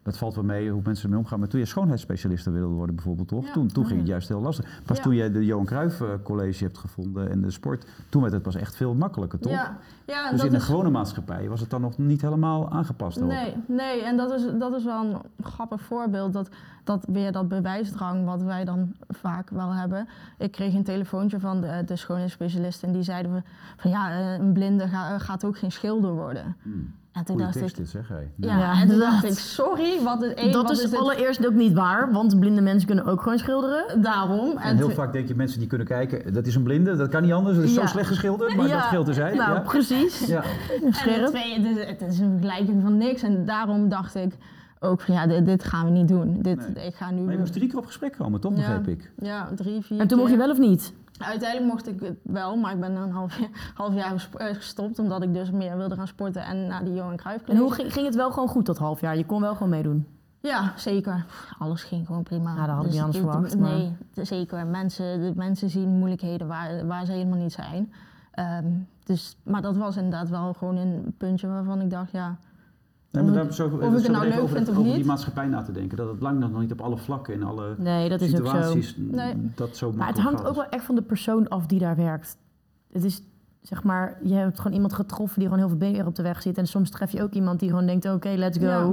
dat 0.07 0.17
valt 0.17 0.35
wel 0.35 0.43
mee 0.43 0.69
hoe 0.71 0.81
mensen 0.83 1.03
ermee 1.03 1.19
omgaan. 1.19 1.39
Maar 1.39 1.47
toen 1.47 1.59
je 1.59 1.65
schoonheidsspecialiste 1.65 2.51
wilde 2.51 2.73
worden 2.75 2.95
bijvoorbeeld, 2.95 3.27
toch? 3.27 3.45
Ja. 3.45 3.51
Toen, 3.51 3.67
toen 3.67 3.85
ging 3.85 3.99
het 3.99 4.07
juist 4.07 4.27
heel 4.27 4.41
lastig. 4.41 4.81
Pas 4.85 4.97
Ja. 4.97 5.03
toen 5.03 5.15
jij 5.15 5.31
de 5.31 5.45
Johan 5.45 5.65
Cruijff 5.65 6.01
eh, 6.01 6.07
College 6.23 6.63
hebt 6.63 6.77
gevonden 6.77 7.29
en 7.29 7.41
de 7.41 7.51
sport, 7.51 7.85
toen 8.09 8.21
werd 8.21 8.33
het 8.33 8.43
pas 8.43 8.55
echt 8.55 8.75
veel 8.75 8.93
makkelijker, 8.93 9.39
toch? 9.39 9.51
Ja, 9.51 9.77
ja 10.05 10.23
en 10.25 10.29
Dus 10.31 10.37
dat 10.37 10.45
in 10.45 10.51
de 10.51 10.57
is- 10.57 10.63
gewone 10.63 10.89
maatschappij 10.89 11.49
was 11.49 11.59
het 11.59 11.69
dan 11.69 11.81
nog 11.81 11.97
niet 11.97 12.21
helemaal 12.21 12.69
aangepast? 12.71 13.21
ook? 13.21 13.27
Nee, 13.29 13.53
nee, 13.67 14.03
en 14.03 14.17
dat 14.17 14.31
is, 14.31 14.45
dat 14.59 14.73
is 14.73 14.83
wel 14.83 15.03
een 15.05 15.17
grappig 15.45 15.81
voorbeeld. 15.81 16.33
Dat, 16.33 16.49
dat 16.83 17.05
weer 17.11 17.31
dat 17.31 17.47
bewijsdrang 17.47 18.25
wat 18.25 18.41
wij 18.41 18.65
dan 18.65 18.93
vaak 19.07 19.49
wel 19.49 19.73
hebben. 19.73 20.07
Ik 20.37 20.51
kreeg 20.51 20.73
een 20.73 20.83
telefoontje 20.83 21.39
van 21.39 21.61
de, 21.61 21.83
de 21.85 21.95
schoonheidsspecialist 21.95 22.83
en 22.83 22.91
die 22.91 23.03
zeiden 23.03 23.33
we 23.33 23.41
van 23.77 23.91
ja, 23.91 24.11
eh, 24.11 24.33
een 24.33 24.53
blinde 24.53 24.87
ga- 24.87 25.17
gaat 25.19 25.45
ook 25.45 25.57
geen 25.57 25.71
schilder 25.71 26.11
worden. 26.13 26.55
Hmm. 26.61 26.93
En 27.17 27.23
toen 27.23 27.35
Goeie 27.35 27.51
dacht 27.53 27.57
tekst 27.75 27.79
ik, 27.79 27.85
zeg 28.01 28.07
hij. 28.07 28.31
ja, 28.35 28.57
Ja, 28.57 28.81
en 28.81 28.87
toen 28.87 28.99
dacht 28.99 29.23
ik, 29.23 29.31
sorry, 29.37 30.03
wat 30.03 30.23
is 30.23 30.33
één, 30.33 30.51
dat 30.51 30.67
wat 30.67 30.71
is, 30.79 30.93
allereerst 30.95 31.47
ook 31.47 31.53
niet 31.53 31.73
waar. 31.73 32.11
Want 32.11 32.39
blinde 32.39 32.61
mensen 32.61 32.87
kunnen 32.87 33.05
ook 33.05 33.21
gewoon 33.21 33.37
schilderen. 33.37 34.01
Daarom. 34.01 34.57
En 34.57 34.77
heel 34.77 34.89
vaak 34.89 35.11
denk 35.13 35.27
je 35.27 35.35
mensen 35.35 35.59
die 35.59 35.67
kunnen 35.67 35.87
kijken, 35.87 36.33
dat 36.33 36.45
is 36.47 36.55
een 36.55 36.63
blinde, 36.63 36.95
dat 36.95 37.09
kan 37.09 37.21
niet 37.21 37.31
anders, 37.31 37.55
dat 37.55 37.65
is 37.65 37.73
Ja. 37.75 37.81
zo 37.81 37.87
slecht 37.87 38.07
geschilderd, 38.07 38.55
maar 38.55 38.67
dat 38.67 38.81
geldt 38.81 39.07
dus 39.07 39.17
hij. 39.17 39.33
Nou, 39.35 39.53
ja. 39.53 39.59
precies. 39.59 40.25
Ja. 40.27 40.43
En 40.83 40.91
twee, 40.91 41.59
het, 41.61 41.77
is, 41.77 41.85
het 41.87 42.01
is 42.13 42.19
een 42.19 42.31
vergelijking 42.39 42.81
van 42.81 42.97
niks. 42.97 43.21
En 43.21 43.45
daarom 43.45 43.89
dacht 43.89 44.15
ik 44.15 44.33
ook 44.79 45.01
van 45.01 45.13
ja, 45.13 45.27
dit, 45.27 45.45
dit 45.45 45.63
gaan 45.63 45.85
we 45.85 45.91
niet 45.91 46.07
doen. 46.07 46.41
Dit, 46.41 46.73
Nee. 46.75 46.85
ik 46.87 46.95
ga 46.95 47.11
nu... 47.11 47.21
Maar 47.21 47.33
je 47.33 47.39
moest 47.39 47.53
drie 47.53 47.67
keer 47.69 47.77
op 47.77 47.85
gesprek 47.85 48.15
komen, 48.17 48.39
toch, 48.39 48.51
Ja. 48.51 48.57
begreep 48.57 48.87
ik? 48.87 49.11
Ja, 49.21 49.49
drie, 49.55 49.81
vier 49.81 49.99
En 49.99 50.07
toen 50.07 50.17
mocht 50.17 50.31
je 50.31 50.37
wel 50.37 50.49
of 50.49 50.57
niet? 50.57 50.93
Uiteindelijk 51.17 51.71
mocht 51.71 51.87
ik 51.87 51.99
het 51.99 52.17
wel, 52.23 52.55
maar 52.57 52.71
ik 52.73 52.79
ben 52.79 52.93
na 52.93 53.01
een 53.01 53.11
half 53.11 53.39
jaar, 53.39 53.71
half 53.73 53.93
jaar 53.93 54.27
eh, 54.37 54.55
gestopt. 54.55 54.99
Omdat 54.99 55.21
ik 55.23 55.33
dus 55.33 55.51
meer 55.51 55.77
wilde 55.77 55.95
gaan 55.95 56.07
sporten 56.07 56.43
en 56.45 56.67
naar 56.67 56.83
die 56.85 56.93
Johan 56.93 57.15
Cruijff 57.17 57.47
En 57.47 57.57
hoe 57.57 57.73
ging, 57.73 57.93
ging 57.93 58.05
het 58.05 58.15
wel 58.15 58.31
gewoon 58.31 58.47
goed 58.49 58.65
dat 58.65 58.77
half 58.77 59.01
jaar? 59.01 59.17
Je 59.17 59.25
kon 59.25 59.41
wel 59.41 59.53
gewoon 59.53 59.69
meedoen. 59.69 60.07
Ja, 60.41 60.73
zeker. 60.75 61.25
Alles 61.59 61.83
ging 61.83 62.05
gewoon 62.05 62.23
prima. 62.23 62.55
Ja, 62.55 62.65
dat 62.65 62.75
had 62.75 62.85
ik 62.85 62.91
niet 62.91 62.99
anders 63.01 63.17
verwacht, 63.17 63.57
maar- 63.59 63.71
Nee, 63.71 63.95
zeker. 64.13 64.67
Mensen, 64.67 65.19
de 65.21 65.31
mensen 65.35 65.69
zien 65.69 65.89
moeilijkheden 65.89 66.47
waar, 66.47 66.87
waar 66.87 67.05
ze 67.05 67.11
helemaal 67.11 67.37
niet 67.37 67.53
zijn. 67.53 67.93
Ehm, 68.31 68.65
dus, 69.03 69.37
maar 69.43 69.61
dat 69.61 69.77
was 69.77 69.95
inderdaad 69.95 70.29
wel 70.29 70.53
gewoon 70.53 70.75
een 70.77 71.13
puntje 71.17 71.47
waarvan 71.47 71.81
ik 71.81 71.89
dacht, 71.89 72.11
ja... 72.11 72.37
Nee, 73.23 73.31
maar 73.31 73.43
daar 73.43 73.53
zo, 73.53 73.65
of 73.65 73.73
ik 73.73 73.79
zo 73.81 73.91
het 73.93 74.07
nou 74.07 74.27
leuk 74.27 74.39
over, 74.39 74.55
vind 74.55 74.69
of 74.69 74.73
over 74.75 74.87
niet. 74.87 74.95
die 74.95 75.05
maatschappij 75.05 75.47
na 75.47 75.61
te 75.61 75.71
denken. 75.71 75.97
Dat 75.97 76.07
het 76.11 76.21
lang 76.21 76.39
nog 76.39 76.59
niet 76.59 76.71
op 76.71 76.81
alle 76.81 76.97
vlakken, 76.97 77.33
in 77.33 77.43
alle 77.43 77.75
Nee, 77.77 78.09
dat 78.09 78.21
is 78.21 78.29
ook 78.31 78.37
zo. 78.37 78.45
situaties, 78.45 78.95
Nee. 78.97 79.51
dat 79.55 79.77
zo 79.77 79.91
Maar 79.95 80.07
het 80.07 80.19
hangt 80.19 80.39
gaat. 80.39 80.49
ook 80.49 80.55
wel 80.55 80.65
echt 80.69 80.83
van 80.85 80.95
de 80.95 81.01
persoon 81.01 81.47
af 81.47 81.65
die 81.65 81.79
daar 81.79 81.95
werkt. 81.95 82.37
Het 82.91 83.03
is, 83.03 83.21
zeg 83.61 83.83
maar, 83.83 84.17
je 84.23 84.33
hebt 84.33 84.57
gewoon 84.59 84.73
iemand 84.73 84.93
getroffen 84.93 85.39
die 85.39 85.47
gewoon 85.49 85.59
heel 85.67 85.77
veel 85.77 85.89
beter 85.91 86.05
op 86.05 86.15
de 86.15 86.23
weg 86.23 86.41
zit. 86.41 86.57
En 86.57 86.67
soms 86.67 86.89
tref 86.89 87.11
je 87.11 87.23
ook 87.23 87.33
iemand 87.33 87.59
die 87.59 87.69
gewoon 87.69 87.85
denkt, 87.85 88.05
oké, 88.05 88.29
let's 88.29 88.57
go. 88.57 88.65
Ja. 88.65 88.91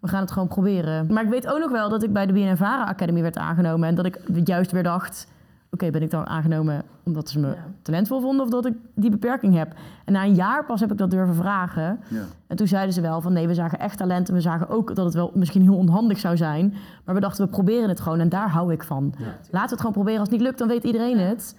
We 0.00 0.08
gaan 0.08 0.20
het 0.20 0.30
gewoon 0.30 0.48
proberen. 0.48 1.06
Maar 1.12 1.22
ik 1.24 1.28
weet 1.30 1.46
ook 1.46 1.58
nog 1.58 1.70
wel 1.70 1.88
dat 1.88 2.02
ik 2.02 2.12
bij 2.12 2.26
de 2.26 2.32
BNNVARA 2.32 2.84
Academy 2.86 3.22
werd 3.22 3.36
aangenomen. 3.36 3.88
En 3.88 3.94
dat 3.94 4.04
ik 4.06 4.18
juist 4.44 4.70
weer 4.72 4.82
dacht, 4.82 5.26
oké, 5.70 5.90
ben 5.90 6.02
ik 6.02 6.10
dan 6.10 6.26
aangenomen 6.26 6.82
omdat 7.04 7.28
ze 7.28 7.38
me 7.38 7.46
Ja. 7.46 7.54
talentvol 7.82 8.20
vonden 8.20 8.44
of 8.44 8.50
dat 8.50 8.66
ik 8.66 8.74
die 8.94 9.10
beperking 9.10 9.54
heb? 9.54 9.74
En 10.04 10.12
na 10.12 10.24
een 10.24 10.34
jaar 10.34 10.64
pas 10.64 10.80
heb 10.80 10.90
ik 10.92 10.98
dat 10.98 11.10
durven 11.10 11.34
vragen. 11.34 12.00
Ja. 12.08 12.22
En 12.46 12.56
toen 12.56 12.66
zeiden 12.66 12.94
ze 12.94 13.00
wel 13.00 13.20
van 13.20 13.32
nee, 13.32 13.46
we 13.46 13.54
zagen 13.54 13.78
echt 13.78 13.98
talent 13.98 14.28
en 14.28 14.34
we 14.34 14.40
zagen 14.40 14.68
ook 14.68 14.94
dat 14.94 15.04
het 15.04 15.14
wel 15.14 15.30
misschien 15.34 15.62
heel 15.62 15.76
onhandig 15.76 16.18
zou 16.18 16.36
zijn. 16.36 16.74
Maar 17.04 17.14
we 17.14 17.20
dachten, 17.20 17.44
we 17.44 17.50
proberen 17.50 17.88
het 17.88 18.00
gewoon 18.00 18.20
en 18.20 18.28
daar 18.28 18.50
hou 18.50 18.72
ik 18.72 18.82
van. 18.82 19.14
Ja. 19.18 19.24
Laten 19.24 19.50
we 19.50 19.58
het 19.58 19.76
gewoon 19.78 19.92
proberen. 19.92 20.20
Als 20.20 20.28
het 20.28 20.36
niet 20.38 20.46
lukt, 20.46 20.58
dan 20.58 20.68
weet 20.68 20.84
iedereen 20.84 21.18
het. 21.18 21.56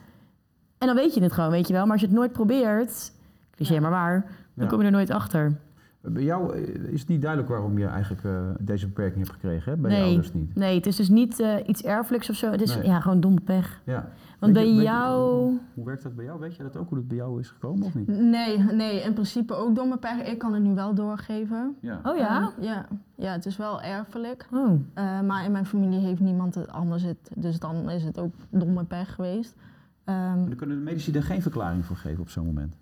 En 0.77 0.87
dan 0.87 0.95
weet 0.95 1.13
je 1.13 1.21
het 1.23 1.31
gewoon, 1.33 1.49
weet 1.49 1.67
je 1.67 1.73
wel. 1.73 1.83
Maar 1.83 1.91
als 1.91 2.01
je 2.01 2.07
het 2.07 2.15
nooit 2.15 2.31
probeert, 2.31 3.11
cliché 3.55 3.73
Ja. 3.73 3.79
maar 3.81 3.91
waar, 3.91 4.21
dan 4.53 4.63
Ja. 4.65 4.67
kom 4.67 4.79
je 4.79 4.85
er 4.85 4.91
nooit 4.91 5.09
achter. 5.09 5.55
Bij 6.01 6.23
jou 6.23 6.53
eh, 6.55 6.91
is 6.93 6.99
het 6.99 7.09
niet 7.09 7.21
duidelijk 7.21 7.51
waarom 7.51 7.77
je 7.77 7.85
eigenlijk 7.85 8.23
eh, 8.23 8.49
deze 8.59 8.87
beperking 8.87 9.17
hebt 9.17 9.31
gekregen, 9.31 9.71
hè? 9.71 9.77
Bij 9.77 9.97
je 9.97 10.03
ouders 10.03 10.33
niet. 10.33 10.55
Nee, 10.55 10.75
het 10.75 10.85
is 10.85 10.95
dus 10.95 11.09
niet 11.09 11.39
eh, 11.39 11.55
iets 11.65 11.83
erfelijks 11.83 12.29
of 12.29 12.35
zo. 12.35 12.51
Het 12.51 12.61
is 12.61 12.75
Nee. 12.75 12.85
ja, 12.85 12.99
gewoon 12.99 13.19
domme 13.19 13.41
pech. 13.41 13.81
Ja. 13.85 14.09
Want 14.39 14.53
Weet 14.53 14.63
bij 14.63 14.63
je- 14.63 14.69
weet 14.77 14.85
je- 14.87 14.91
jou... 14.91 15.57
hoe 15.73 15.85
werkt 15.85 16.03
dat 16.03 16.15
bij 16.15 16.25
jou? 16.25 16.39
Weet 16.39 16.55
je 16.55 16.63
dat 16.63 16.77
ook, 16.77 16.89
hoe 16.89 16.97
het 16.97 17.07
bij 17.07 17.17
jou 17.17 17.39
is 17.39 17.49
gekomen 17.49 17.85
of 17.85 17.95
niet? 17.95 18.07
Nee, 18.07 18.57
nee, 18.57 19.01
in 19.01 19.13
principe 19.13 19.53
ook 19.53 19.75
domme 19.75 19.97
pech. 19.97 20.21
Ik 20.23 20.37
kan 20.37 20.53
het 20.53 20.63
nu 20.63 20.73
wel 20.73 20.93
doorgeven. 20.93 21.75
Ja. 21.79 21.99
Oh 22.03 22.17
ja? 22.17 22.39
Ehm, 22.41 22.63
ja. 22.63 22.87
ja, 23.15 23.31
het 23.31 23.45
is 23.45 23.57
wel 23.57 23.81
erfelijk. 23.81 24.47
Oh. 24.53 24.71
Eh, 24.93 25.21
maar 25.21 25.45
in 25.45 25.51
mijn 25.51 25.65
familie 25.65 25.99
heeft 25.99 26.19
niemand 26.21 26.55
het 26.55 26.71
anders. 26.71 27.03
Het, 27.03 27.31
dus 27.35 27.59
dan 27.59 27.89
is 27.89 28.03
het 28.03 28.19
ook 28.19 28.33
domme 28.49 28.83
pech 28.83 29.15
geweest. 29.15 29.55
Ehm, 30.03 30.17
Maar 30.17 30.37
Dan 30.47 30.55
kunnen 30.55 30.77
de 30.77 30.83
medici 30.83 31.11
er 31.11 31.23
geen 31.23 31.41
verklaring 31.41 31.85
voor 31.85 31.95
geven 31.95 32.21
op 32.21 32.29
zo'n 32.29 32.45
moment. 32.45 32.75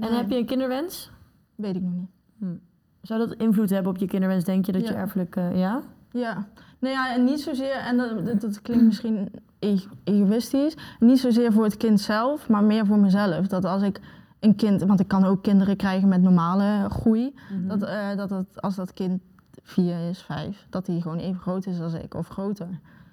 En 0.00 0.16
heb 0.16 0.30
je 0.30 0.36
een 0.38 0.46
kinderwens? 0.46 1.10
Weet 1.54 1.76
ik 1.76 1.82
nog 1.82 1.92
niet. 1.92 2.08
Zou 3.02 3.18
dat 3.26 3.34
invloed 3.38 3.70
hebben 3.70 3.92
op 3.92 3.98
je 3.98 4.06
kinderwens? 4.06 4.44
Denk 4.44 4.66
je 4.66 4.72
dat 4.72 4.86
je 4.88 4.94
erfelijk... 4.94 5.36
eh, 5.36 5.58
ja? 5.58 5.82
Ja, 6.10 6.46
nou 6.78 6.94
ja, 6.94 7.14
en 7.14 7.24
niet 7.24 7.40
zozeer, 7.40 7.74
en 7.76 7.96
dat, 7.96 8.26
dat, 8.26 8.40
dat 8.40 8.62
klinkt 8.62 8.84
misschien 8.84 9.28
e- 9.58 9.78
egoïstisch, 10.04 10.76
niet 11.00 11.18
zozeer 11.18 11.52
voor 11.52 11.64
het 11.64 11.76
kind 11.76 12.00
zelf, 12.00 12.48
maar 12.48 12.64
meer 12.64 12.86
voor 12.86 12.98
mezelf. 12.98 13.46
Dat 13.46 13.64
als 13.64 13.82
ik 13.82 14.00
een 14.40 14.54
kind, 14.56 14.82
want 14.82 15.00
ik 15.00 15.08
kan 15.08 15.24
ook 15.24 15.42
kinderen 15.42 15.76
krijgen 15.76 16.08
met 16.08 16.22
normale 16.22 16.90
groei, 16.90 17.34
Mhm. 17.50 17.68
dat, 17.68 17.82
eh, 17.82 18.16
dat 18.16 18.30
het, 18.30 18.60
als 18.62 18.74
dat 18.74 18.92
kind 18.92 19.22
vier 19.62 20.08
is, 20.08 20.22
vijf, 20.22 20.66
dat 20.70 20.86
hij 20.86 21.00
gewoon 21.00 21.18
even 21.18 21.40
groot 21.40 21.66
is 21.66 21.80
als 21.80 21.92
ik 21.94 22.14
of 22.14 22.28
groter. 22.28 22.68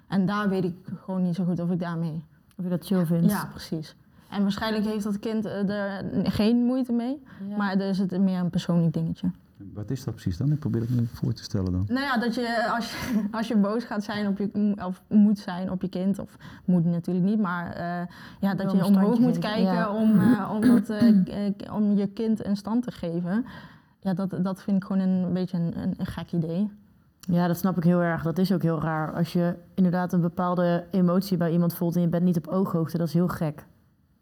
En 0.08 0.26
daar 0.26 0.48
weet 0.48 0.64
ik 0.64 0.74
gewoon 1.04 1.22
niet 1.22 1.34
zo 1.34 1.44
goed 1.44 1.60
of 1.60 1.70
ik 1.70 1.78
daarmee. 1.80 2.24
Of 2.56 2.64
je 2.64 2.70
dat 2.70 2.86
chill 2.86 3.06
vindt? 3.06 3.30
Ja, 3.30 3.46
precies. 3.50 3.96
En 4.32 4.42
waarschijnlijk 4.42 4.84
heeft 4.84 5.04
dat 5.04 5.18
kind 5.18 5.44
eh, 5.44 5.68
er 5.68 6.04
geen 6.30 6.56
moeite 6.56 6.92
mee, 6.92 7.22
Ja. 7.48 7.56
maar 7.56 7.78
dan 7.78 7.86
is 7.86 7.98
het 7.98 8.20
meer 8.20 8.38
een 8.38 8.50
persoonlijk 8.50 8.92
dingetje. 8.92 9.30
Wat 9.74 9.90
is 9.90 10.04
dat 10.04 10.14
precies 10.14 10.36
dan? 10.36 10.52
Ik 10.52 10.58
probeer 10.58 10.80
het 10.80 10.90
me 10.90 11.06
voor 11.12 11.32
te 11.32 11.42
stellen 11.42 11.72
dan. 11.72 11.84
Nou 11.88 12.00
ja, 12.00 12.18
dat 12.18 12.34
je 12.34 12.70
als, 12.74 12.90
je 12.92 13.24
als 13.38 13.48
je 13.48 13.56
boos 13.56 13.84
gaat 13.84 14.04
zijn 14.04 14.26
op 14.26 14.38
je, 14.38 14.74
of 14.86 15.02
moet 15.08 15.38
zijn 15.38 15.70
op 15.70 15.82
je 15.82 15.88
kind, 15.88 16.18
of 16.18 16.36
moet 16.64 16.84
natuurlijk 16.84 17.26
niet, 17.26 17.38
maar 17.38 17.72
eh, 17.72 18.06
ja, 18.40 18.54
dat 18.54 18.72
je 18.72 18.84
omhoog 18.84 19.18
moet 19.18 19.34
geven, 19.34 19.40
kijken 19.40 19.72
ja. 19.72 19.94
om, 19.94 20.18
eh, 20.20 20.50
om, 20.54 20.60
dat, 20.60 20.90
eh, 20.90 21.46
eh, 21.46 21.52
om 21.72 21.96
je 21.96 22.06
kind 22.06 22.44
een 22.44 22.56
stand 22.56 22.82
te 22.82 22.90
geven. 22.90 23.46
Ja, 24.00 24.14
dat, 24.14 24.36
dat 24.42 24.62
vind 24.62 24.76
ik 24.76 24.84
gewoon 24.84 25.08
een 25.08 25.32
beetje 25.32 25.56
een, 25.56 25.78
een, 25.82 25.94
een 25.96 26.06
gek 26.06 26.32
idee. 26.32 26.70
Ja, 27.20 27.46
dat 27.46 27.58
snap 27.58 27.76
ik 27.76 27.84
heel 27.84 28.02
erg. 28.02 28.22
Dat 28.22 28.38
is 28.38 28.52
ook 28.52 28.62
heel 28.62 28.80
raar. 28.80 29.12
Als 29.12 29.32
je 29.32 29.54
inderdaad 29.74 30.12
een 30.12 30.20
bepaalde 30.20 30.84
emotie 30.90 31.36
bij 31.36 31.52
iemand 31.52 31.74
voelt 31.74 31.94
en 31.96 32.00
je 32.00 32.08
bent 32.08 32.24
niet 32.24 32.36
op 32.36 32.46
ooghoogte, 32.46 32.98
dat 32.98 33.06
is 33.06 33.12
heel 33.14 33.28
gek. 33.28 33.66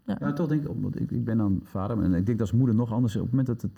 Ja, 0.05 0.33
toch 0.33 0.49
denk 0.49 0.63
ik, 0.63 0.69
omdat 0.69 1.01
ik, 1.01 1.11
ik 1.11 1.25
ben 1.25 1.37
dan 1.39 1.61
vader 1.65 2.03
en 2.03 2.15
ik 2.15 2.27
denk 2.27 2.39
dat 2.39 2.41
als 2.41 2.53
moeder 2.53 2.75
nog 2.77 2.93
anders. 2.93 3.17
Op 3.17 3.21
het 3.23 3.31
moment 3.31 3.49
dat 3.49 3.63
het 3.63 3.71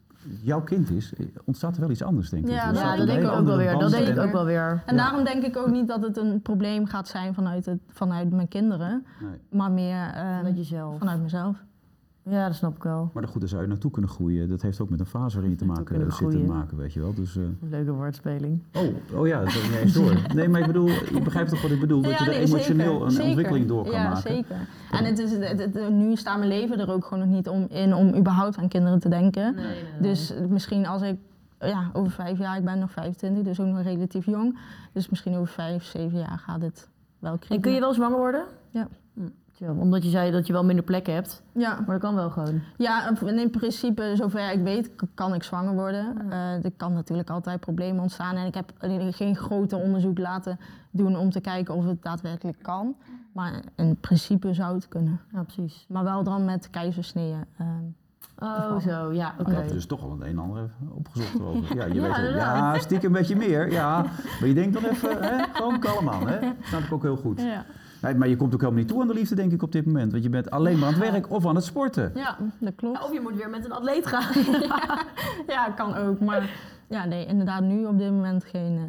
jouw 0.43 0.63
kind 0.63 0.91
is, 0.91 1.15
eh, 1.15 1.27
ontstaat 1.45 1.75
er 1.75 1.81
wel 1.81 1.91
iets 1.91 2.03
anders, 2.03 2.31
denk 2.31 2.45
ik. 2.45 2.51
Ja, 2.51 2.67
Er 2.69 2.73
dat 2.75 2.83
Ja, 2.83 3.05
denk 3.05 3.23
ik 3.23 3.31
ook 3.31 3.45
wel 3.45 3.57
weer. 3.57 3.79
Dat 3.79 3.91
denk 3.91 4.07
ik 4.07 4.17
en- 4.17 4.25
ook 4.27 4.33
wel 4.33 4.45
weer. 4.45 4.83
En 4.87 4.97
Ja. 4.97 5.03
daarom 5.03 5.25
denk 5.25 5.43
ik 5.45 5.57
ook 5.57 5.71
niet 5.71 5.89
dat 5.89 6.03
het 6.03 6.17
een 6.17 6.41
probleem 6.43 6.87
gaat 6.87 7.09
zijn 7.09 7.35
vanuit, 7.35 7.67
het, 7.67 7.79
vanuit 7.89 8.31
mijn 8.31 8.49
kinderen, 8.49 9.05
Nee. 9.21 9.31
maar 9.51 9.71
meer 9.71 10.07
eh, 10.15 10.37
Vanuit 10.37 10.57
jezelf. 10.57 10.99
vanuit 10.99 11.23
mezelf. 11.23 11.65
Ja, 12.25 12.47
dat 12.47 12.57
snap 12.57 12.77
ik 12.77 12.83
wel. 12.83 13.11
Maar 13.15 13.29
goed, 13.29 13.41
daar 13.41 13.49
zou 13.49 13.63
je 13.63 13.69
naartoe 13.69 13.91
kunnen 13.91 14.11
groeien. 14.11 14.49
Dat 14.49 14.63
heeft 14.63 14.81
ook 14.81 14.91
met 14.91 15.01
een 15.01 15.07
fase 15.07 15.35
waarin 15.35 15.51
je 15.51 15.57
te 15.59 15.65
maken, 15.65 15.97
zit 15.97 16.05
te 16.09 16.11
groeien. 16.15 16.47
maken, 16.47 16.77
weet 16.77 16.93
je 16.93 17.01
wel. 17.01 17.15
Dus, 17.15 17.37
eh, 17.37 17.43
Leuke 17.61 17.93
woordspeling. 17.93 18.63
oh, 18.73 19.19
oh 19.21 19.27
ja, 19.27 19.39
dat 19.39 19.49
is 19.49 19.63
niet 19.63 19.79
eens 19.79 19.93
door. 19.93 20.23
Nee, 20.35 20.49
maar 20.49 20.61
ik 20.61 20.67
bedoel, 20.67 20.87
je 20.89 21.21
begrijpt 21.25 21.51
toch 21.51 21.63
wat 21.63 21.71
ik 21.71 21.81
bedoel? 21.81 22.03
Dat 22.03 22.11
Ja, 22.11 22.19
je 22.19 22.25
er 22.25 22.37
nee, 22.37 22.47
emotioneel 22.47 22.91
zeker, 22.93 23.05
een 23.05 23.11
zeker. 23.11 23.27
ontwikkeling 23.29 23.67
door 23.67 23.83
kan 23.85 23.93
ja, 23.93 24.03
maken. 24.09 24.23
zeker. 24.23 24.57
En 24.91 25.05
het 25.05 25.19
is, 25.19 25.31
het, 25.33 25.59
het- 25.59 25.91
nu 25.91 26.17
staat 26.17 26.37
mijn 26.39 26.49
leven 26.51 26.79
er 26.79 26.91
ook 26.93 27.05
gewoon 27.05 27.29
nog 27.29 27.37
niet 27.37 27.49
om, 27.49 27.67
in 27.71 27.95
om 27.95 28.15
überhaupt 28.17 28.57
aan 28.57 28.69
kinderen 28.69 28.99
te 28.99 29.09
denken. 29.09 29.57
Dus 30.01 30.35
misschien 30.49 30.87
als 30.87 31.03
ik, 31.03 31.17
ja, 31.61 31.91
over 31.93 32.13
vijf 32.13 32.39
jaar, 32.39 32.57
ik 32.59 32.65
ben 32.65 32.79
nog 32.79 32.91
25, 32.91 33.43
dus 33.45 33.61
ook 33.61 33.67
nog 33.67 33.83
relatief 33.83 34.27
jong. 34.27 34.59
Dus 34.93 35.09
misschien 35.09 35.35
over 35.35 35.53
vijf, 35.53 35.85
zeven 35.85 36.19
jaar 36.19 36.39
gaat 36.39 36.63
het 36.63 36.89
wel 37.19 37.31
kriebelen. 37.39 37.57
En 37.57 37.61
kun 37.63 37.73
je 37.73 37.81
wel 37.81 37.95
zwanger 37.95 38.19
worden? 38.19 38.45
Ja. 38.71 38.89
Chill. 39.67 39.81
Omdat 39.81 40.03
je 40.05 40.11
zei 40.11 40.31
dat 40.31 40.47
je 40.47 40.53
wel 40.53 40.65
minder 40.65 40.85
plek 40.85 41.07
hebt. 41.07 41.43
Ja, 41.53 41.75
Maar 41.75 41.87
dat 41.87 42.01
kan 42.01 42.15
wel 42.15 42.31
gewoon. 42.31 42.61
ja, 42.77 43.09
en 43.27 43.39
in 43.39 43.51
principe, 43.51 44.13
zover 44.17 44.53
ik 44.53 44.63
weet, 44.63 44.91
kan 45.15 45.35
ik 45.35 45.43
zwanger 45.43 45.75
worden. 45.75 46.31
Eh, 46.31 46.65
er 46.65 46.73
kan 46.77 46.93
natuurlijk 46.93 47.31
altijd 47.31 47.61
problemen 47.61 48.03
ontstaan. 48.03 48.37
En 48.37 48.47
ik 48.47 48.55
heb 48.55 48.73
geen 49.11 49.37
groter 49.37 49.79
onderzoek 49.79 50.19
laten 50.19 50.59
doen 50.91 51.17
om 51.17 51.31
te 51.31 51.41
kijken 51.41 51.75
of 51.75 51.85
het 51.85 52.03
daadwerkelijk 52.03 52.59
kan. 52.63 52.95
Maar 53.33 53.63
in 53.77 53.97
principe 54.01 54.55
zou 54.55 54.75
het 54.75 54.89
kunnen. 54.89 55.21
Ja, 55.33 55.43
precies. 55.43 55.85
Maar 55.89 56.05
wel 56.05 56.23
dan 56.23 56.45
met 56.45 56.71
keizersneeën. 56.71 57.45
ehm. 57.59 57.69
Oh, 58.39 58.79
zo. 58.79 59.13
Ja, 59.13 59.35
oké. 59.39 59.51
Je 59.51 59.57
hebt 59.57 59.73
dus 59.73 59.87
toch 59.87 60.03
al 60.03 60.11
het 60.11 60.21
een 60.21 60.27
en 60.27 60.39
ander 60.39 60.71
opgezocht 60.95 61.35
erover. 61.35 61.77
Ja, 61.77 61.85
je 61.85 61.95
Ja, 62.01 62.21
weet. 62.23 62.35
Ja, 62.35 62.79
stiekem 62.79 63.07
een 63.15 63.19
beetje 63.19 63.37
meer. 63.37 63.71
Ja, 63.73 64.03
maar 64.41 64.49
je 64.49 64.55
denkt 64.55 64.73
dan 64.75 64.85
even, 64.85 65.23
hè, 65.23 65.45
gewoon 65.53 65.79
kalm 65.81 66.09
aan. 66.09 66.29
Hè? 66.29 66.41
Dat 66.41 66.53
snap 66.69 66.81
ik 66.81 66.93
ook 66.93 67.03
heel 67.03 67.17
goed. 67.17 67.41
Ja. 67.41 67.65
Nee, 68.03 68.15
maar 68.15 68.29
je 68.29 68.37
komt 68.37 68.55
ook 68.55 68.61
helemaal 68.61 68.81
niet 68.83 68.91
toe 68.91 69.01
aan 69.01 69.07
de 69.07 69.15
liefde, 69.15 69.35
denk 69.35 69.53
ik, 69.53 69.63
op 69.63 69.73
dit 69.73 69.87
moment. 69.87 70.13
Want 70.13 70.25
je 70.25 70.31
bent 70.31 70.51
alleen 70.51 70.79
maar 70.79 70.89
aan 70.89 71.01
het 71.01 71.11
werk 71.11 71.31
of 71.31 71.47
aan 71.47 71.55
het 71.55 71.65
sporten. 71.65 72.13
ja, 72.15 72.37
dat 72.61 72.75
klopt. 72.77 73.03
Of 73.05 73.13
je 73.13 73.21
moet 73.21 73.37
weer 73.37 73.51
met 73.51 73.65
een 73.65 73.73
atleet 73.73 74.07
gaan. 74.07 74.33
Ja, 75.47 75.71
kan 75.71 75.95
ook. 75.95 76.21
Maar 76.21 76.51
ja, 76.89 77.05
nee, 77.05 77.27
inderdaad 77.27 77.63
nu 77.63 77.85
op 77.87 77.99
dit 77.99 78.11
moment 78.11 78.45
geen... 78.45 78.77
eh, 78.77 78.83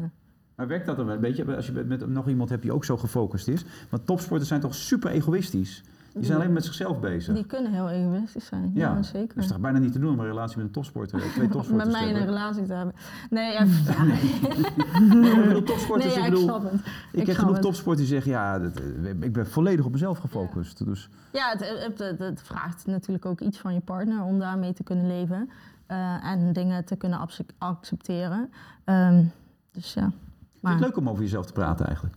Maar 0.56 0.68
werkt 0.68 0.86
dat 0.86 0.96
dan 0.98 1.06
wel? 1.06 1.18
Weet 1.20 1.36
je, 1.36 1.56
als 1.56 1.66
je 1.66 1.72
met- 1.72 1.88
met 1.88 2.08
nog 2.10 2.28
iemand 2.28 2.50
hebt 2.50 2.62
die 2.62 2.72
ook 2.74 2.86
zo 2.86 2.98
gefocust 2.98 3.48
is. 3.48 3.66
Want 3.90 4.06
topsporters 4.06 4.50
zijn 4.50 4.62
toch 4.62 4.76
super 4.76 5.12
egoïstisch. 5.12 5.84
Die 6.14 6.26
zijn 6.26 6.38
alleen 6.40 6.54
met 6.54 6.66
zichzelf 6.66 7.00
bezig. 7.00 7.34
die 7.36 7.46
kunnen 7.46 7.72
heel 7.72 7.90
egoïstisch 7.90 8.46
zijn. 8.46 8.72
Ja, 8.74 8.96
Ja, 8.96 9.02
zeker. 9.04 9.36
Dat 9.36 9.44
is 9.44 9.50
toch 9.50 9.60
bijna 9.60 9.78
niet 9.80 9.92
te 9.92 10.00
doen 10.00 10.12
om 10.14 10.20
een 10.20 10.26
relatie 10.26 10.58
met 10.58 10.66
een 10.66 10.72
topsporter, 10.72 11.20
eh, 11.22 11.26
twee 11.30 11.42
met 11.48 11.52
topsporters 11.52 11.92
mij 11.92 12.04
te 12.04 12.10
in 12.10 12.16
een 12.16 12.26
relatie 12.26 12.66
te 12.66 12.74
hebben. 12.74 12.96
Nee, 13.30 13.52
ja, 13.54 13.64
ja, 13.98 14.04
Nee, 15.00 15.22
maar 15.22 15.40
ik 15.42 15.48
bedoel, 15.48 15.64
topsporters, 15.64 16.16
nee, 16.16 16.24
ja, 16.24 16.28
ik 16.30 16.34
ik 16.34 16.40
bedoel, 16.40 16.44
snap 16.50 16.64
het. 16.64 16.74
ik 16.74 17.20
ik 17.20 17.26
ken 17.26 17.34
snap 17.34 17.46
genoeg 17.46 17.60
topsporters 17.62 18.08
die 18.08 18.16
zeggen, 18.20 18.32
ja, 18.32 18.60
dat, 18.60 18.80
eh, 18.80 19.10
ik 19.20 19.34
ben 19.34 19.48
volledig 19.48 19.86
op 19.86 19.92
mezelf 19.92 20.18
gefocust. 20.18 20.86
Dus 20.86 21.10
Ja, 21.32 21.50
het, 21.50 21.60
het, 21.86 22.00
het, 22.00 22.20
het 22.20 22.42
vraagt 22.42 22.86
natuurlijk 22.86 23.26
ook 23.26 23.42
iets 23.42 23.60
van 23.60 23.74
je 23.74 23.80
partner 23.82 24.24
om 24.24 24.40
daarmee 24.40 24.74
te 24.74 24.84
kunnen 24.84 25.08
leven. 25.08 25.50
eh, 25.88 26.26
en 26.32 26.54
dingen 26.54 26.86
te 26.86 26.96
kunnen 26.96 27.20
accepteren. 27.58 28.50
Ehm, 28.84 29.24
dus 29.72 29.94
ja, 29.94 30.02
vind 30.02 30.14
je 30.52 30.58
maar 30.60 30.72
het 30.72 30.82
leuk 30.82 30.98
om 30.98 31.10
over 31.10 31.24
jezelf 31.24 31.46
te 31.46 31.54
praten 31.54 31.86
eigenlijk? 31.86 32.16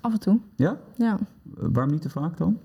af 0.00 0.12
en 0.12 0.20
toe. 0.20 0.38
Ja? 0.56 0.76
Ja, 0.96 1.12
Eh, 1.12 1.18
waarom 1.72 1.92
niet 1.92 2.02
te 2.02 2.10
vaak 2.10 2.36
dan? 2.36 2.58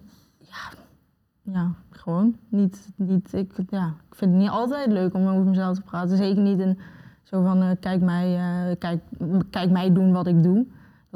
Ja 1.42 1.72
gewoon. 1.90 2.36
Niet, 2.50 2.90
niet, 2.96 3.34
ik, 3.34 3.52
ja, 3.70 3.94
ik 4.10 4.16
vind 4.16 4.32
het 4.32 4.40
niet 4.40 4.50
altijd 4.50 4.92
leuk 4.92 5.14
om 5.14 5.28
over 5.28 5.46
mezelf 5.46 5.76
te 5.76 5.82
praten. 5.82 6.18
Zeker 6.18 6.42
niet 6.42 6.60
in 6.60 6.80
zo 7.24 7.44
van, 7.44 7.62
eh, 7.62 7.70
kijk, 7.80 8.02
mij, 8.02 8.36
eh, 8.36 8.76
kijk, 8.80 9.04
kijk 9.50 9.72
mij 9.72 9.94
doen 9.94 10.12
wat 10.12 10.28
ik 10.28 10.44
doe. 10.44 10.66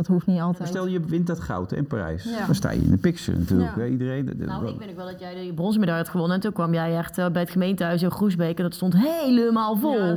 Dat 0.02 0.10
hoeft 0.10 0.28
niet 0.28 0.38
Maar 0.38 0.46
altijd. 0.46 0.70
stel 0.70 0.88
je 0.88 1.00
wint 1.00 1.28
dat 1.28 1.40
goud 1.40 1.72
in 1.72 1.88
Parijs. 1.88 2.24
Ja. 2.24 2.46
Dan 2.46 2.56
sta 2.56 2.72
je 2.72 2.82
in 2.82 2.90
de 2.92 2.98
picture 2.98 3.38
natuurlijk. 3.38 3.76
Ja. 3.76 3.82
hè, 3.82 3.88
Iedereen. 3.88 4.26
de- 4.26 4.38
de- 4.38 4.46
Nou, 4.46 4.68
ik 4.68 4.80
weet 4.80 4.90
ook 4.90 4.96
wel 4.96 5.06
dat 5.06 5.20
jij 5.20 5.34
de 5.48 5.54
bronzen 5.54 5.80
medaille 5.80 6.02
had 6.02 6.12
gewonnen. 6.12 6.36
En 6.36 6.42
toen 6.42 6.52
kwam 6.52 6.74
jij 6.74 6.98
echt 6.98 7.18
eh, 7.18 7.28
bij 7.30 7.42
het 7.42 7.52
gemeentehuis 7.52 8.02
in 8.02 8.12
Groesbeek. 8.12 8.58
En 8.58 8.64
dat 8.64 8.74
stond 8.74 8.94
helemaal 8.98 9.76
vol. 9.76 10.06
Ja, 10.06 10.16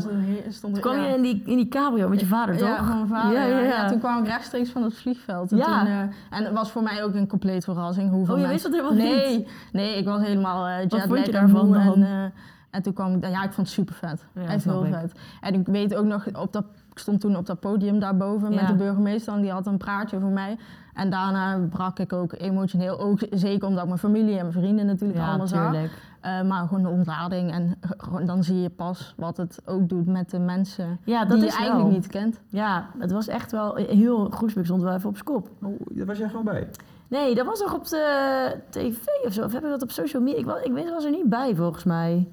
stond 0.48 0.72
toen 0.72 0.82
kwam 0.82 0.96
ja. 0.96 1.06
je 1.08 1.14
in 1.16 1.22
die, 1.22 1.42
in 1.44 1.56
die 1.56 1.68
cabrio 1.68 2.08
met 2.08 2.20
je 2.20 2.26
vader, 2.26 2.56
toch? 2.56 2.68
Ja, 2.68 2.82
mijn 2.82 3.06
vader. 3.08 3.32
Ja, 3.38 3.46
Ja, 3.46 3.58
ja, 3.58 3.64
ja. 3.66 3.88
toen 3.88 3.98
kwam 3.98 4.18
ik 4.22 4.26
rechtstreeks 4.26 4.70
van 4.70 4.82
het 4.82 4.94
vliegveld. 4.94 5.52
En, 5.52 5.58
Ja. 5.58 5.78
toen, 5.78 5.88
eh, 5.88 5.98
en 6.38 6.44
het 6.44 6.52
was 6.52 6.70
voor 6.70 6.82
mij 6.82 7.04
ook 7.04 7.14
een 7.14 7.26
compleet 7.28 7.64
verrassing. 7.64 8.10
Hoeveel 8.10 8.34
Oh, 8.34 8.40
je 8.40 8.46
mensen... 8.46 8.70
wist 8.70 8.82
dat 8.84 8.90
helemaal 8.92 9.16
nee, 9.16 9.36
niet? 9.38 9.48
Nee, 9.72 9.96
ik 9.98 10.04
was 10.04 10.20
helemaal 10.22 10.68
uh, 10.68 10.76
Wat 10.88 11.02
vond 11.06 11.26
je 11.26 11.32
daarvan? 11.32 11.76
En, 11.76 12.02
eh, 12.02 12.22
en 12.70 12.82
toen 12.82 12.92
kwam 12.92 13.14
ik... 13.14 13.22
Ja, 13.26 13.42
ik 13.44 13.52
vond 13.52 13.66
het 13.66 13.76
super 13.76 13.94
vet. 13.94 14.24
Ja, 14.34 14.40
Echt 14.46 14.62
snap 14.62 14.74
heel 14.82 14.92
ik. 14.94 15.00
vet. 15.00 15.12
En 15.40 15.54
ik 15.54 15.66
weet 15.66 15.94
ook 15.94 16.04
nog, 16.04 16.26
op 16.36 16.52
dat, 16.52 16.64
ik 16.94 17.00
stond 17.00 17.20
toen 17.20 17.36
op 17.36 17.46
dat 17.46 17.60
podium 17.60 17.98
daarboven 17.98 18.50
Ja. 18.52 18.56
met 18.60 18.66
de 18.66 18.74
burgemeester. 18.74 19.34
En 19.34 19.40
die 19.40 19.50
had 19.50 19.66
een 19.66 19.76
praatje 19.76 20.20
voor 20.20 20.30
mij. 20.30 20.56
En 20.94 21.10
daarna 21.10 21.58
brak 21.70 21.98
ik 21.98 22.12
ook 22.12 22.32
emotioneel. 22.38 22.98
Ook 23.00 23.18
zeker 23.30 23.68
omdat 23.68 23.82
ik 23.82 23.88
mijn 23.88 23.98
familie 24.00 24.32
en 24.34 24.40
mijn 24.40 24.52
vrienden 24.52 24.86
natuurlijk 24.86 25.18
Ja, 25.18 25.28
allemaal 25.28 25.46
zag. 25.46 25.74
Eh, 26.20 26.42
maar 26.42 26.66
gewoon 26.66 26.82
de 26.82 26.88
ontlading. 26.88 27.50
En 27.52 27.74
gewoon, 27.96 28.26
dan 28.26 28.42
zie 28.44 28.60
je 28.60 28.68
pas 28.70 29.14
wat 29.16 29.36
het 29.36 29.60
ook 29.64 29.88
doet 29.88 30.06
met 30.06 30.30
de 30.30 30.38
mensen 30.38 30.98
Ja, 31.04 31.24
dat 31.24 31.36
die 31.36 31.46
is 31.46 31.52
je 31.52 31.58
eigenlijk 31.58 31.88
wel. 31.88 31.98
niet 31.98 32.06
kent. 32.06 32.40
Ja, 32.48 32.86
het 32.98 33.12
was 33.12 33.28
echt 33.28 33.52
wel 33.52 33.74
heel... 33.74 34.28
Groesbeek 34.30 34.64
stond 34.64 34.82
wel 34.82 34.94
even 34.94 35.08
op 35.08 35.16
skop. 35.16 35.48
Oh, 35.62 35.80
daar 35.90 36.06
was 36.06 36.18
jij 36.18 36.28
gewoon 36.28 36.44
bij. 36.44 36.68
Nee, 37.08 37.34
dat 37.34 37.46
was 37.46 37.60
nog 37.60 37.74
op 37.74 37.88
de 37.88 38.56
tv 38.70 38.96
of 39.26 39.32
zo. 39.32 39.44
Of 39.44 39.52
heb 39.52 39.62
ik 39.64 39.70
dat 39.70 39.82
op 39.82 39.90
social 39.90 40.22
media? 40.22 40.38
Ik, 40.38 40.44
wa- 40.46 40.62
ik 40.64 40.72
weet, 40.72 40.90
was 40.90 41.04
er 41.04 41.10
niet 41.10 41.28
bij, 41.28 41.54
volgens 41.54 41.84
mij. 41.84 42.28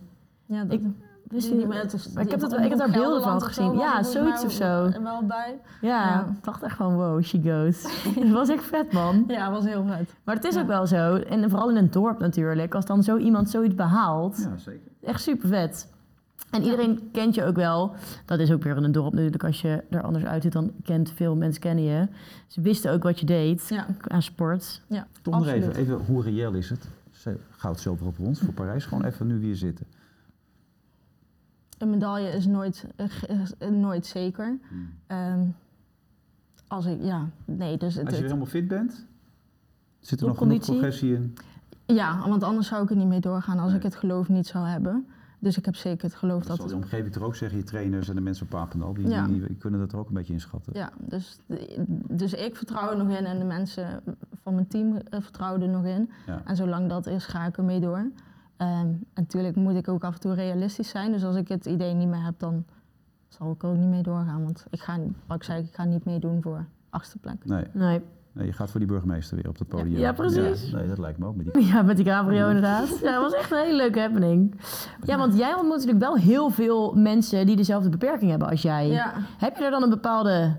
Ja, 0.45 0.63
dat, 0.63 0.73
Ik 0.73 0.81
wist 1.31 1.47
die- 1.47 1.55
niet 1.57 1.69
die- 1.71 1.79
het 1.79 1.93
is- 1.93 2.11
maar 2.11 2.23
ik 2.23 2.31
heb 2.31 2.39
dat- 2.39 2.53
ik 2.59 2.69
heb 2.69 2.77
daar 2.77 2.91
beelden 2.91 3.21
van 3.21 3.41
gezien. 3.41 3.77
Ja, 3.77 4.03
zoiets 4.03 4.43
of 4.45 4.51
zo. 4.51 4.63
wel- 4.63 5.01
Wel 5.03 5.25
bij. 5.25 5.59
Ja, 5.81 5.89
Ja. 6.09 6.25
ik 6.37 6.43
dacht 6.43 6.63
echt 6.63 6.75
van 6.75 6.95
wow, 6.95 7.23
she 7.23 7.41
goes. 7.43 7.83
Het 8.19 8.31
was 8.31 8.49
echt 8.49 8.63
vet, 8.63 8.91
man. 8.91 9.23
Ja, 9.27 9.51
was 9.51 9.65
heel 9.65 9.85
vet. 9.85 10.13
Maar 10.23 10.35
het 10.35 10.43
is 10.45 10.55
Ja. 10.55 10.61
ook 10.61 10.67
wel 10.67 10.87
zo. 10.87 11.15
En 11.15 11.49
vooral 11.49 11.69
in 11.69 11.75
een 11.75 11.91
dorp 11.91 12.19
natuurlijk. 12.19 12.75
Als 12.75 12.85
dan 12.85 13.03
zo 13.03 13.17
iemand 13.17 13.49
zoiets 13.49 13.75
behaalt. 13.75 14.37
Ja, 14.37 14.57
zeker. 14.57 14.87
Echt 15.03 15.21
super 15.21 15.49
vet. 15.49 15.89
En 16.51 16.63
iedereen 16.63 17.09
kent 17.11 17.35
je 17.35 17.43
ook 17.45 17.55
wel. 17.55 17.91
Dat 18.25 18.39
is 18.39 18.51
ook 18.51 18.63
weer 18.63 18.77
in 18.77 18.83
een 18.83 18.91
dorp 18.91 19.13
natuurlijk. 19.13 19.43
Als 19.43 19.61
je 19.61 19.83
er 19.89 20.01
anders 20.01 20.25
uitziet, 20.25 20.51
dan 20.53 20.71
kent 20.83 21.11
veel 21.15 21.35
mensen 21.35 21.61
kennen 21.61 21.83
je. 21.83 22.07
Ze 22.47 22.61
wisten 22.61 22.91
ook 22.91 23.03
wat 23.03 23.19
je 23.19 23.25
deed 23.25 23.67
Ja, 23.69 23.85
aan 24.07 24.21
sport. 24.21 24.81
ja 24.87 25.07
Toch 25.21 25.33
nog 25.33 25.47
even, 25.47 25.75
even, 25.75 25.99
hoe 26.05 26.23
reëel 26.23 26.53
is 26.53 26.69
het? 26.69 26.87
Ze- 27.11 27.37
Goud, 27.49 27.79
zilver 27.79 28.05
op 28.07 28.19
ons 28.19 28.39
voor 28.39 28.53
Parijs. 28.53 28.85
Gewoon 28.85 29.05
even 29.05 29.27
nu 29.27 29.39
weer 29.39 29.55
zitten. 29.55 29.85
Een 31.81 31.89
medaille 31.89 32.29
is 32.29 32.45
nooit, 32.45 32.85
eh, 32.95 33.05
ge- 33.09 33.53
eh, 33.57 33.69
nooit 33.69 34.05
zeker. 34.05 34.57
Hmm. 34.69 34.89
Ehm, 35.07 35.39
als 36.67 36.85
ik, 36.85 36.97
ja, 37.01 37.29
nee, 37.45 37.77
dus 37.77 37.95
het, 37.95 38.05
Als 38.05 38.15
je 38.17 38.23
helemaal 38.23 38.45
fit 38.45 38.67
bent, 38.67 39.05
zit 39.99 40.21
er 40.21 40.27
nog 40.27 40.37
genoeg 40.37 40.59
progressie 40.59 41.13
in? 41.13 41.33
ja, 41.85 42.27
want 42.29 42.43
anders 42.43 42.67
zou 42.67 42.83
ik 42.83 42.89
er 42.89 42.95
niet 42.95 43.07
mee 43.07 43.19
doorgaan 43.19 43.59
als 43.59 43.67
Nee. 43.67 43.77
ik 43.77 43.83
het 43.83 43.95
geloof 43.95 44.29
niet 44.29 44.47
zou 44.47 44.67
hebben. 44.67 45.05
Dus 45.39 45.57
ik 45.57 45.65
heb 45.65 45.75
zeker 45.75 46.03
het 46.03 46.15
geloof 46.15 46.37
Dat 46.39 46.47
dat 46.47 46.57
zal 46.57 46.67
de 46.67 46.83
omgeving 46.85 47.13
toch 47.13 47.23
ook 47.23 47.35
zeggen, 47.35 47.57
je 47.57 47.63
trainers 47.63 48.09
en 48.09 48.15
de 48.15 48.21
mensen 48.21 48.43
op 48.43 48.49
Papendal, 48.49 48.93
die, 48.93 49.07
Ja. 49.07 49.27
die, 49.27 49.47
die 49.47 49.55
kunnen 49.55 49.79
dat 49.79 49.91
er 49.91 49.99
ook 49.99 50.07
een 50.07 50.13
beetje 50.13 50.33
inschatten. 50.33 50.73
Ja, 50.75 50.91
dus, 50.99 51.37
dus 52.09 52.33
ik 52.33 52.55
vertrouw 52.55 52.89
er 52.91 52.97
nog 52.97 53.17
in 53.17 53.25
en 53.25 53.39
de 53.39 53.45
mensen 53.45 54.01
van 54.41 54.53
mijn 54.53 54.67
team 54.67 54.95
eh, 54.95 55.21
vertrouwen 55.21 55.61
er 55.61 55.69
nog 55.69 55.85
in. 55.85 56.09
Ja. 56.27 56.41
En 56.45 56.55
zolang 56.55 56.89
dat 56.89 57.07
is, 57.07 57.25
ga 57.25 57.45
ik 57.45 57.57
ermee 57.57 57.79
door. 57.79 58.05
Ehm, 58.61 58.69
en 58.69 59.05
natuurlijk 59.13 59.55
moet 59.55 59.75
ik 59.75 59.87
ook 59.87 60.03
af 60.03 60.13
en 60.13 60.19
toe 60.19 60.33
realistisch 60.33 60.89
zijn. 60.89 61.11
Dus 61.11 61.23
als 61.23 61.35
ik 61.35 61.47
het 61.47 61.65
idee 61.65 61.93
niet 61.93 62.07
meer 62.07 62.23
heb, 62.23 62.39
dan 62.39 62.65
zal 63.27 63.51
ik 63.51 63.63
er 63.63 63.69
ook 63.69 63.75
niet 63.77 63.87
mee 63.89 64.01
doorgaan. 64.01 64.43
Want 64.43 64.65
ik 64.69 64.79
ga, 64.79 64.97
wat 65.27 65.37
ik 65.37 65.43
zei, 65.43 65.63
ik 65.63 65.75
ga 65.75 65.83
niet 65.83 66.05
meedoen 66.05 66.41
voor 66.41 66.65
achtste 66.89 67.17
plek. 67.17 67.45
Nee, 67.45 67.63
Nee. 67.73 68.01
nee, 68.31 68.45
je 68.45 68.53
gaat 68.53 68.69
voor 68.71 68.79
die 68.79 68.89
burgemeester 68.89 69.35
weer 69.35 69.47
op 69.47 69.57
dat 69.57 69.67
podium. 69.67 69.97
Ja, 69.99 70.13
precies. 70.13 70.69
Ja, 70.69 70.77
nee, 70.77 70.87
dat 70.87 70.97
lijkt 70.97 71.17
me 71.19 71.25
ook 71.25 71.35
met 71.35 71.53
die... 71.53 71.65
Ja, 71.73 71.81
met 71.81 71.95
die 71.95 72.05
cabrio 72.05 72.47
inderdaad. 72.47 72.99
Ja, 73.01 73.11
dat 73.11 73.21
was 73.21 73.33
echt 73.33 73.51
een 73.51 73.57
hele 73.57 73.75
leuke 73.75 73.99
happening. 73.99 74.55
Ja, 75.03 75.17
want 75.17 75.37
jij 75.37 75.53
ontmoet 75.53 75.75
natuurlijk 75.77 75.99
wel 76.03 76.15
heel 76.15 76.49
veel 76.49 76.93
mensen 76.93 77.45
die 77.45 77.55
dezelfde 77.55 77.89
beperking 77.89 78.29
hebben 78.29 78.49
als 78.49 78.61
jij. 78.61 78.87
Ja, 78.87 79.13
Heb 79.37 79.57
je 79.57 79.63
er 79.63 79.71
dan 79.71 79.83
een 79.83 79.89
bepaalde 79.89 80.55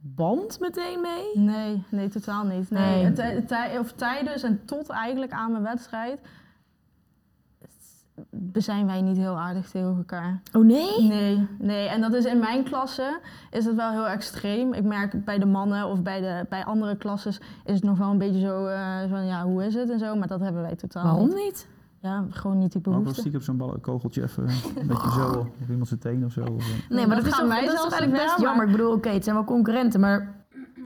band 0.00 0.60
meteen 0.60 1.00
mee? 1.00 1.44
nee, 1.44 1.82
nee, 1.90 2.08
totaal 2.08 2.44
niet. 2.44 2.70
Nee, 2.70 3.04
het- 3.04 3.22
het 3.22 3.78
of 3.80 3.92
tijdens 3.92 4.42
en 4.42 4.60
tot 4.64 4.88
eigenlijk 4.88 5.32
aan 5.32 5.50
mijn 5.50 5.62
wedstrijd 5.62 6.20
zijn 8.52 8.86
wij 8.86 9.00
niet 9.02 9.16
heel 9.16 9.38
aardig 9.38 9.70
tegen 9.70 9.96
elkaar. 9.96 10.40
Oh 10.52 10.64
nee? 10.64 11.08
Nee, 11.08 11.46
nee. 11.58 11.88
En 11.88 12.00
dat 12.00 12.14
is 12.14 12.24
in 12.24 12.38
mijn 12.38 12.64
klasse 12.64 13.20
is 13.50 13.64
het 13.64 13.74
wel 13.76 13.90
heel 13.90 14.06
extreem. 14.08 14.72
Ik 14.72 14.84
merk 14.84 15.24
bij 15.24 15.38
de 15.38 15.46
mannen 15.46 15.86
of 15.88 16.02
bij, 16.02 16.20
de, 16.20 16.46
bij 16.48 16.64
andere 16.64 16.96
klasses 16.96 17.40
is 17.64 17.74
het 17.74 17.82
nog 17.84 17.98
wel 17.98 18.10
een 18.10 18.18
beetje 18.18 18.40
zo 18.40 18.66
eh, 18.66 18.98
van 19.08 19.26
ja, 19.26 19.44
hoe 19.44 19.64
is 19.64 19.74
het 19.74 19.90
en 19.90 19.98
zo. 19.98 20.16
Maar 20.16 20.28
dat 20.28 20.40
hebben 20.40 20.62
wij 20.62 20.74
totaal 20.76 21.04
Waarom 21.04 21.26
niet. 21.28 21.34
niet? 21.36 21.66
Ja, 22.00 22.24
gewoon 22.30 22.58
niet 22.58 22.72
die 22.72 22.78
Ook 22.80 22.84
wel 22.86 22.94
behoefte. 22.98 23.20
stiekem 23.20 23.40
zo'n 23.40 23.56
bal- 23.56 23.78
kogeltje 23.80 24.22
even 24.22 24.48
een 24.78 24.86
beetje 24.86 25.10
zo 25.10 25.30
op 25.60 25.68
iemand 25.70 25.88
zijn 25.88 26.00
teen 26.00 26.24
of 26.24 26.32
zo. 26.32 26.40
Of, 26.44 26.68
eh. 26.68 26.90
Nee, 26.96 27.06
maar 27.06 27.16
dat 27.16 27.24
dat, 27.24 27.40
is, 27.42 27.48
wij 27.48 27.64
dat 27.66 27.74
is 27.74 27.80
eigenlijk 27.80 28.12
best 28.12 28.38
jammer. 28.40 28.66
Ik 28.66 28.70
bedoel, 28.72 28.92
oké, 28.92 29.08
het 29.08 29.24
zijn 29.24 29.36
wel 29.36 29.44
concurrenten, 29.44 30.00
maar... 30.00 30.34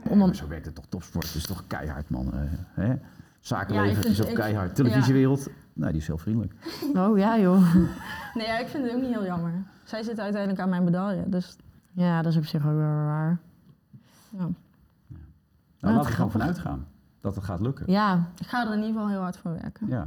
Om 0.09 0.19
dan... 0.19 0.35
Zo 0.35 0.49
werkt 0.49 0.67
het 0.67 0.75
toch 0.75 0.87
topsport. 0.89 1.27
Het 1.27 1.35
is 1.35 1.47
toch 1.47 1.65
keihard, 1.67 2.11
man. 2.11 2.33
eh, 2.33 2.41
hè? 2.85 2.95
Zakenleven 3.41 4.05
is 4.11 4.23
ook 4.29 4.35
keihard. 4.35 4.75
Televisiewereld, 4.75 5.49
nou, 5.79 5.93
die 5.93 6.01
is 6.01 6.07
heel 6.07 6.19
vriendelijk. 6.19 6.53
Oh 6.97 7.19
ja, 7.19 7.39
joh. 7.39 7.75
Nee, 8.35 8.47
ja, 8.47 8.59
ik 8.59 8.69
vind 8.69 8.85
het 8.85 8.95
ook 8.95 9.01
niet 9.01 9.11
heel 9.11 9.25
jammer. 9.25 9.53
Zij 9.85 10.03
zit 10.03 10.21
uiteindelijk 10.21 10.63
aan 10.63 10.69
mijn 10.69 10.85
medaille. 10.85 11.29
Dus 11.29 11.57
Ja, 11.93 12.23
dat 12.23 12.33
is 12.33 12.39
op 12.39 12.45
zich 12.45 12.61
ook 12.67 12.77
wel 12.77 13.05
waar. 13.05 13.39
ja. 14.31 14.39
Nou, 14.39 14.53
wat 15.81 15.91
laten 15.93 16.07
we 16.11 16.17
gewoon 16.17 16.31
vanuit 16.31 16.59
gaan 16.59 16.87
dat 17.21 17.35
het 17.35 17.45
gaat 17.45 17.61
lukken. 17.61 17.85
Ja, 17.93 18.29
ik 18.41 18.47
ga 18.47 18.61
er 18.67 18.73
in 18.73 18.79
ieder 18.79 18.93
geval 18.93 19.09
heel 19.09 19.21
hard 19.21 19.37
voor 19.37 19.53
werken. 19.53 19.87
Ja. 19.87 20.07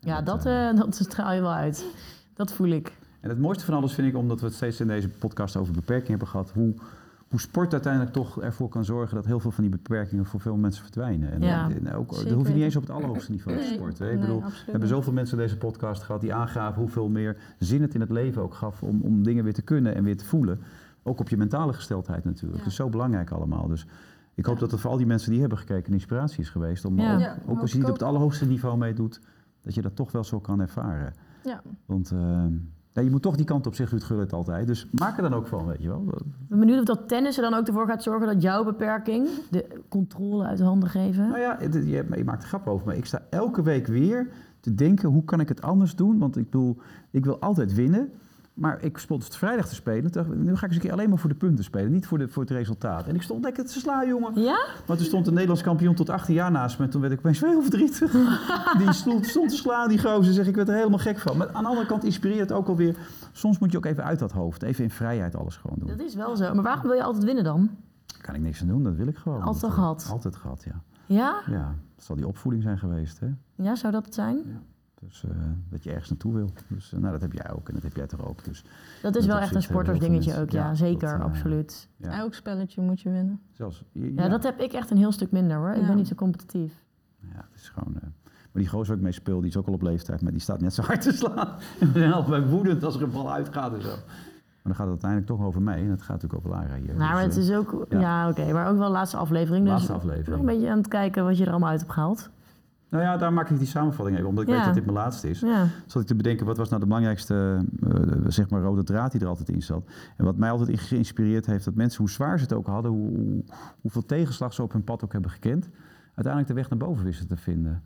ja 0.00 0.22
dat, 0.22 0.46
eh, 0.46 0.68
eh, 0.68 0.76
dat 0.80 0.94
straal 0.94 1.32
je 1.32 1.40
wel 1.40 1.52
uit. 1.52 1.84
Dat 2.34 2.52
voel 2.52 2.68
ik. 2.68 2.96
En 3.20 3.28
het 3.28 3.38
mooiste 3.38 3.64
van 3.64 3.74
alles 3.74 3.92
vind 3.92 4.08
ik, 4.08 4.16
omdat 4.16 4.40
we 4.40 4.46
het 4.46 4.54
steeds 4.54 4.80
in 4.80 4.86
deze 4.86 5.08
podcast 5.08 5.56
over 5.56 5.72
beperkingen 5.72 6.10
hebben 6.10 6.28
gehad, 6.28 6.50
hoe, 6.50 6.74
hoe 7.28 7.40
sport 7.40 7.72
uiteindelijk 7.72 8.12
toch 8.12 8.40
ervoor 8.42 8.68
kan 8.68 8.84
zorgen 8.84 9.14
dat 9.14 9.26
heel 9.26 9.40
veel 9.40 9.50
van 9.50 9.62
die 9.64 9.72
beperkingen 9.72 10.24
voor 10.26 10.40
veel 10.40 10.56
mensen 10.56 10.82
verdwijnen. 10.82 11.30
En, 11.30 11.40
Ja. 11.42 11.68
ook, 11.94 12.08
dat 12.08 12.18
Zeker 12.18 12.34
hoef 12.36 12.48
je 12.48 12.54
niet 12.54 12.62
eens 12.62 12.76
op 12.76 12.82
het 12.82 12.90
allerhoogste 12.90 13.30
niveau 13.30 13.58
te 13.58 13.64
sporten. 13.74 14.06
hè. 14.06 14.12
Ik 14.12 14.18
nee, 14.18 14.26
bedoel, 14.26 14.42
we 14.42 14.70
hebben 14.70 14.88
zoveel 14.88 15.12
mensen 15.12 15.36
deze 15.36 15.56
podcast 15.56 16.02
gehad 16.02 16.20
die 16.20 16.34
aangaven 16.34 16.80
hoeveel 16.80 17.08
meer 17.08 17.36
zin 17.58 17.82
het 17.82 17.94
in 17.94 18.00
het 18.00 18.10
leven 18.10 18.42
ook 18.42 18.54
gaf 18.54 18.82
om, 18.82 19.00
om 19.02 19.22
dingen 19.22 19.44
weer 19.44 19.54
te 19.54 19.62
kunnen 19.62 19.94
en 19.94 20.04
weer 20.04 20.16
te 20.16 20.24
voelen. 20.24 20.60
Ook 21.02 21.20
op 21.20 21.28
je 21.28 21.36
mentale 21.36 21.72
gesteldheid 21.72 22.24
natuurlijk. 22.24 22.52
Ja. 22.52 22.58
Het 22.58 22.70
is 22.70 22.76
zo 22.76 22.88
belangrijk 22.88 23.30
allemaal. 23.30 23.66
Dus 23.68 23.86
ik 24.34 24.46
hoop 24.46 24.54
Ja. 24.54 24.60
dat 24.60 24.70
het 24.70 24.80
voor 24.80 24.90
al 24.90 24.96
die 24.96 25.06
mensen 25.06 25.30
die 25.30 25.40
hebben 25.40 25.58
gekeken 25.58 25.86
een 25.86 25.92
inspiratie 25.92 26.40
is 26.40 26.50
geweest. 26.50 26.84
Om 26.84 26.98
Ja. 27.00 27.14
ook, 27.46 27.50
ook 27.50 27.60
als 27.60 27.70
je 27.70 27.76
niet 27.76 27.84
op 27.86 27.92
ook. 27.92 27.98
het 27.98 28.08
allerhoogste 28.08 28.46
niveau 28.46 28.78
meedoet, 28.78 29.20
dat 29.62 29.74
je 29.74 29.82
dat 29.82 29.96
toch 29.96 30.12
wel 30.12 30.24
zo 30.24 30.40
kan 30.40 30.60
ervaren. 30.60 31.14
Ja. 31.44 31.62
Want 31.86 32.10
eh, 32.10 32.44
ja, 32.96 33.02
je 33.02 33.10
moet 33.10 33.22
toch 33.22 33.36
die 33.36 33.44
kant 33.44 33.66
op, 33.66 33.74
zegt 33.74 33.90
Ruud 33.90 34.02
Gullit 34.02 34.32
altijd. 34.32 34.66
Dus 34.66 34.88
maak 34.90 35.16
er 35.16 35.22
dan 35.22 35.34
ook 35.34 35.46
van, 35.46 35.66
weet 35.66 35.82
je 35.82 35.88
wel. 35.88 36.04
Ik 36.06 36.48
ben 36.48 36.58
benieuwd 36.58 36.78
of 36.78 36.84
dat 36.84 37.08
tennis 37.08 37.36
er 37.36 37.42
dan 37.42 37.54
ook 37.54 37.66
ervoor 37.66 37.86
gaat 37.86 38.02
zorgen 38.02 38.26
dat 38.26 38.42
jouw 38.42 38.64
beperking 38.64 39.28
de 39.50 39.66
controle 39.88 40.44
uit 40.44 40.58
de 40.58 40.64
handen 40.64 40.88
geven. 40.88 41.28
Nou 41.28 41.40
ja, 41.40 41.58
je, 41.60 42.06
je 42.16 42.24
maakt 42.24 42.42
er 42.42 42.48
grap 42.48 42.66
over, 42.66 42.86
maar 42.86 42.96
ik 42.96 43.04
sta 43.04 43.22
elke 43.30 43.62
week 43.62 43.86
weer 43.86 44.28
te 44.60 44.74
denken, 44.74 45.08
hoe 45.08 45.24
kan 45.24 45.40
ik 45.40 45.48
het 45.48 45.62
anders 45.62 45.96
doen? 45.96 46.18
Want 46.18 46.36
ik 46.36 46.44
bedoel, 46.44 46.76
ik 47.10 47.24
wil 47.24 47.40
altijd 47.40 47.74
winnen. 47.74 48.10
Maar 48.56 48.82
ik 48.82 48.98
stond 48.98 49.24
het 49.24 49.36
vrijdag 49.36 49.68
te 49.68 49.74
spelen. 49.74 50.12
Dacht 50.12 50.28
nu 50.28 50.56
ga 50.56 50.56
ik 50.56 50.62
eens 50.62 50.74
een 50.74 50.80
keer 50.80 50.92
alleen 50.92 51.08
maar 51.08 51.18
voor 51.18 51.28
de 51.30 51.36
punten 51.36 51.64
spelen. 51.64 51.92
Niet 51.92 52.06
voor, 52.06 52.18
de, 52.18 52.28
voor 52.28 52.42
het 52.42 52.52
resultaat. 52.52 53.06
En 53.06 53.14
ik 53.14 53.22
stond 53.22 53.44
lekker 53.44 53.66
te 53.66 53.72
slaan, 53.72 54.08
jongen. 54.08 54.40
Ja? 54.40 54.66
Maar 54.86 54.96
toen 54.96 55.06
stond 55.06 55.24
de 55.24 55.30
Nederlands 55.30 55.62
kampioen 55.62 55.94
tot 55.94 56.10
18 56.10 56.34
jaar 56.34 56.50
naast 56.50 56.78
me. 56.78 56.84
En 56.84 56.90
toen 56.90 57.00
werd 57.00 57.12
ik 57.12 57.18
opeens 57.18 57.40
heel 57.40 57.62
verdrietig. 57.62 58.12
die 58.78 58.92
stond, 58.92 59.26
stond 59.26 59.50
te 59.50 59.56
slaan, 59.56 59.88
die 59.88 59.98
gozer. 59.98 60.32
Zeg, 60.32 60.46
ik 60.46 60.54
werd 60.54 60.68
er 60.68 60.74
helemaal 60.74 60.98
gek 60.98 61.18
van. 61.18 61.36
Maar 61.36 61.48
aan 61.52 61.62
de 61.62 61.68
andere 61.68 61.86
kant 61.86 62.04
inspireert 62.04 62.40
het 62.40 62.52
ook 62.52 62.68
alweer. 62.68 62.96
Soms 63.32 63.58
moet 63.58 63.72
je 63.72 63.76
ook 63.76 63.84
even 63.84 64.04
uit 64.04 64.18
dat 64.18 64.32
hoofd. 64.32 64.62
Even 64.62 64.84
in 64.84 64.90
vrijheid 64.90 65.36
alles 65.36 65.56
gewoon 65.56 65.76
doen. 65.78 65.88
Dat 65.88 66.00
is 66.00 66.14
wel 66.14 66.36
zo. 66.36 66.54
Maar 66.54 66.64
waarom 66.64 66.86
wil 66.86 66.96
je 66.96 67.02
altijd 67.02 67.24
winnen 67.24 67.44
dan? 67.44 67.70
Daar 68.06 68.20
kan 68.20 68.34
ik 68.34 68.40
niks 68.40 68.60
aan 68.60 68.68
doen, 68.68 68.82
dat 68.82 68.94
wil 68.94 69.06
ik 69.06 69.16
gewoon. 69.16 69.42
Altijd 69.42 69.60
Dat, 69.60 69.70
eh, 69.70 69.76
gehad? 69.76 70.08
Altijd 70.10 70.36
gehad, 70.36 70.64
ja. 70.64 70.82
Ja? 71.06 71.42
Ja, 71.46 71.74
dat 71.94 72.04
zal 72.04 72.16
die 72.16 72.26
opvoeding 72.26 72.62
zijn 72.62 72.78
geweest, 72.78 73.20
hè. 73.20 73.28
Ja, 73.54 73.74
zou 73.74 73.92
dat 73.92 74.04
het 74.04 74.14
zijn? 74.14 74.36
Dus 75.08 75.24
eh, 75.24 75.30
dat 75.70 75.82
je 75.84 75.90
ergens 75.90 76.08
naartoe 76.10 76.34
wil. 76.34 76.50
Dus 76.68 76.92
eh, 76.92 76.98
nou, 77.00 77.12
dat 77.12 77.20
heb 77.20 77.32
jij 77.32 77.50
ook 77.52 77.68
en 77.68 77.74
dat 77.74 77.82
heb 77.82 77.96
jij 77.96 78.06
toch 78.06 78.26
ook. 78.28 78.44
Dus 78.44 78.62
Dat 79.02 79.16
is 79.16 79.26
Dat 79.26 79.34
wel 79.34 79.42
echt 79.42 79.54
een 79.54 79.62
sportersdingetje 79.62 80.40
ook, 80.40 80.50
ja. 80.50 80.74
Zeker, 80.74 81.08
dat, 81.08 81.18
eh, 81.18 81.24
absoluut. 81.24 81.88
ja, 81.96 82.10
Elk 82.18 82.34
spelletje 82.34 82.82
moet 82.82 83.00
je 83.00 83.10
winnen. 83.10 83.40
zelfs... 83.52 83.84
Ja, 83.92 84.28
dat 84.28 84.42
heb 84.42 84.60
ik 84.60 84.72
echt 84.72 84.90
een 84.90 84.96
heel 84.96 85.12
stuk 85.12 85.30
minder 85.30 85.56
hoor. 85.56 85.70
Ik 85.72 85.86
ben 85.86 85.96
niet 85.96 86.08
zo 86.08 86.14
competitief. 86.14 86.84
Ja, 87.20 87.46
het 87.50 87.60
is 87.60 87.68
gewoon... 87.68 87.94
eh, 87.94 88.02
maar 88.52 88.64
die 88.64 88.68
gozer 88.68 88.86
waar 88.88 88.96
ik 88.96 89.02
mee 89.02 89.12
speel, 89.12 89.40
die 89.40 89.48
is 89.50 89.56
ook 89.56 89.66
al 89.66 89.72
op 89.72 89.82
leeftijd, 89.82 90.22
maar 90.22 90.32
die 90.32 90.40
staat 90.40 90.60
net 90.60 90.74
zo 90.74 90.82
hard 90.82 91.00
te 91.02 91.12
slaan. 91.12 91.48
En 91.80 91.92
we 91.92 91.98
zijn 91.98 92.12
altijd 92.12 92.48
woedend 92.50 92.84
als 92.84 92.96
er 92.96 93.02
een 93.02 93.10
bal 93.10 93.32
uitgaat 93.32 93.74
en 93.74 93.82
zo. 93.82 93.88
Maar 93.88 94.74
dan 94.74 94.74
gaat 94.74 94.94
het 94.94 95.02
uiteindelijk 95.02 95.30
toch 95.30 95.46
over 95.46 95.62
mij 95.62 95.82
en 95.82 95.90
het 95.90 96.02
gaat 96.02 96.22
natuurlijk 96.22 96.46
over 96.46 96.58
Lara 96.58 96.74
hier. 96.74 96.86
Nou, 96.94 96.98
maar 97.12 97.24
Dus, 97.24 97.34
het 97.34 97.44
is 97.44 97.52
ook... 97.52 97.86
ja. 97.88 98.00
Ja, 98.00 98.28
oké. 98.28 98.52
maar 98.52 98.68
ook 98.68 98.76
wel 98.78 98.86
de 98.86 98.92
laatste 98.92 99.16
aflevering. 99.16 99.66
Laatste 99.66 99.86
dus 99.92 99.96
aflevering. 99.96 100.28
nog 100.28 100.38
een 100.38 100.46
beetje 100.46 100.70
aan 100.70 100.76
het 100.78 100.88
kijken 100.88 101.24
wat 101.24 101.38
je 101.38 101.44
er 101.44 101.50
allemaal 101.50 101.68
uit 101.70 101.80
hebt 101.80 101.92
gehaald. 101.92 102.30
Nou 102.90 103.02
ja, 103.04 103.16
daar 103.16 103.32
maak 103.32 103.50
ik 103.50 103.58
die 103.58 103.66
samenvatting 103.66 104.16
even, 104.16 104.28
omdat 104.28 104.44
ik 104.44 104.50
Ja. 104.50 104.56
weet 104.56 104.64
dat 104.64 104.74
dit 104.74 104.84
mijn 104.84 104.96
laatste 104.96 105.28
is. 105.30 105.40
Ja. 105.40 105.66
zat 105.86 106.02
ik 106.02 106.08
te 106.08 106.14
bedenken, 106.14 106.46
wat 106.46 106.56
was 106.56 106.68
nou 106.68 106.80
de 106.80 106.86
belangrijkste 106.86 107.64
eh, 107.88 108.00
zeg 108.26 108.50
maar 108.50 108.62
rode 108.62 108.82
draad 108.82 109.12
die 109.12 109.20
er 109.20 109.26
altijd 109.26 109.48
in 109.48 109.62
zat. 109.62 109.90
En 110.16 110.24
wat 110.24 110.36
mij 110.36 110.50
altijd 110.50 110.80
geïnspireerd 110.80 111.46
heeft, 111.46 111.64
dat 111.64 111.74
mensen, 111.74 111.98
hoe 112.00 112.10
zwaar 112.10 112.38
ze 112.38 112.44
het 112.44 112.52
ook 112.52 112.66
hadden, 112.66 112.90
hoe, 112.90 113.08
hoe- 113.10 113.44
hoeveel 113.80 114.04
tegenslag 114.06 114.54
ze 114.54 114.62
op 114.62 114.72
hun 114.72 114.84
pad 114.84 115.04
ook 115.04 115.12
hebben 115.12 115.30
gekend, 115.30 115.68
uiteindelijk 116.04 116.46
de 116.46 116.54
weg 116.54 116.68
naar 116.68 116.78
boven 116.78 117.04
wisten 117.04 117.26
te 117.28 117.36
vinden. 117.36 117.82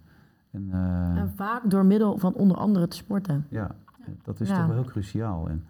En, 0.51 0.69
eh, 0.73 1.17
En 1.21 1.33
vaak 1.37 1.71
door 1.71 1.85
middel 1.85 2.19
van 2.19 2.35
onder 2.35 2.57
andere 2.57 2.89
te 2.89 2.97
sporten. 2.97 3.47
ja, 3.49 3.71
dat 4.23 4.41
is 4.41 4.49
Ja. 4.49 4.57
toch 4.57 4.67
wel 4.67 4.75
heel 4.75 4.85
cruciaal. 4.91 5.49
En 5.49 5.65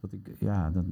dat 0.00 0.12
ik, 0.12 0.36
ja, 0.38 0.70
dan 0.70 0.84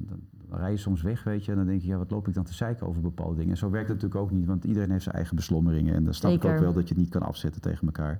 rij 0.49 0.71
je 0.71 0.77
soms 0.77 1.01
weg, 1.01 1.23
weet 1.23 1.45
je, 1.45 1.51
en 1.51 1.57
dan 1.57 1.67
denk 1.67 1.81
je, 1.81 1.87
ja, 1.87 1.97
wat 1.97 2.11
loop 2.11 2.27
ik 2.27 2.33
dan 2.33 2.43
te 2.43 2.53
zeiken 2.53 2.87
over 2.87 3.01
bepaalde 3.01 3.35
dingen. 3.35 3.51
En 3.51 3.57
zo 3.57 3.69
werkt 3.69 3.87
het 3.89 4.01
natuurlijk 4.01 4.31
ook 4.31 4.37
niet, 4.37 4.45
want 4.45 4.63
iedereen 4.63 4.91
heeft 4.91 5.03
zijn 5.03 5.15
eigen 5.15 5.35
beslommeringen. 5.35 5.93
En 5.95 6.03
dan 6.03 6.13
snap 6.13 6.31
ik 6.31 6.45
ook 6.45 6.59
wel 6.59 6.73
dat 6.73 6.87
je 6.87 6.93
het 6.93 7.03
niet 7.03 7.09
kan 7.11 7.21
afzetten 7.21 7.61
tegen 7.61 7.85
elkaar. 7.85 8.19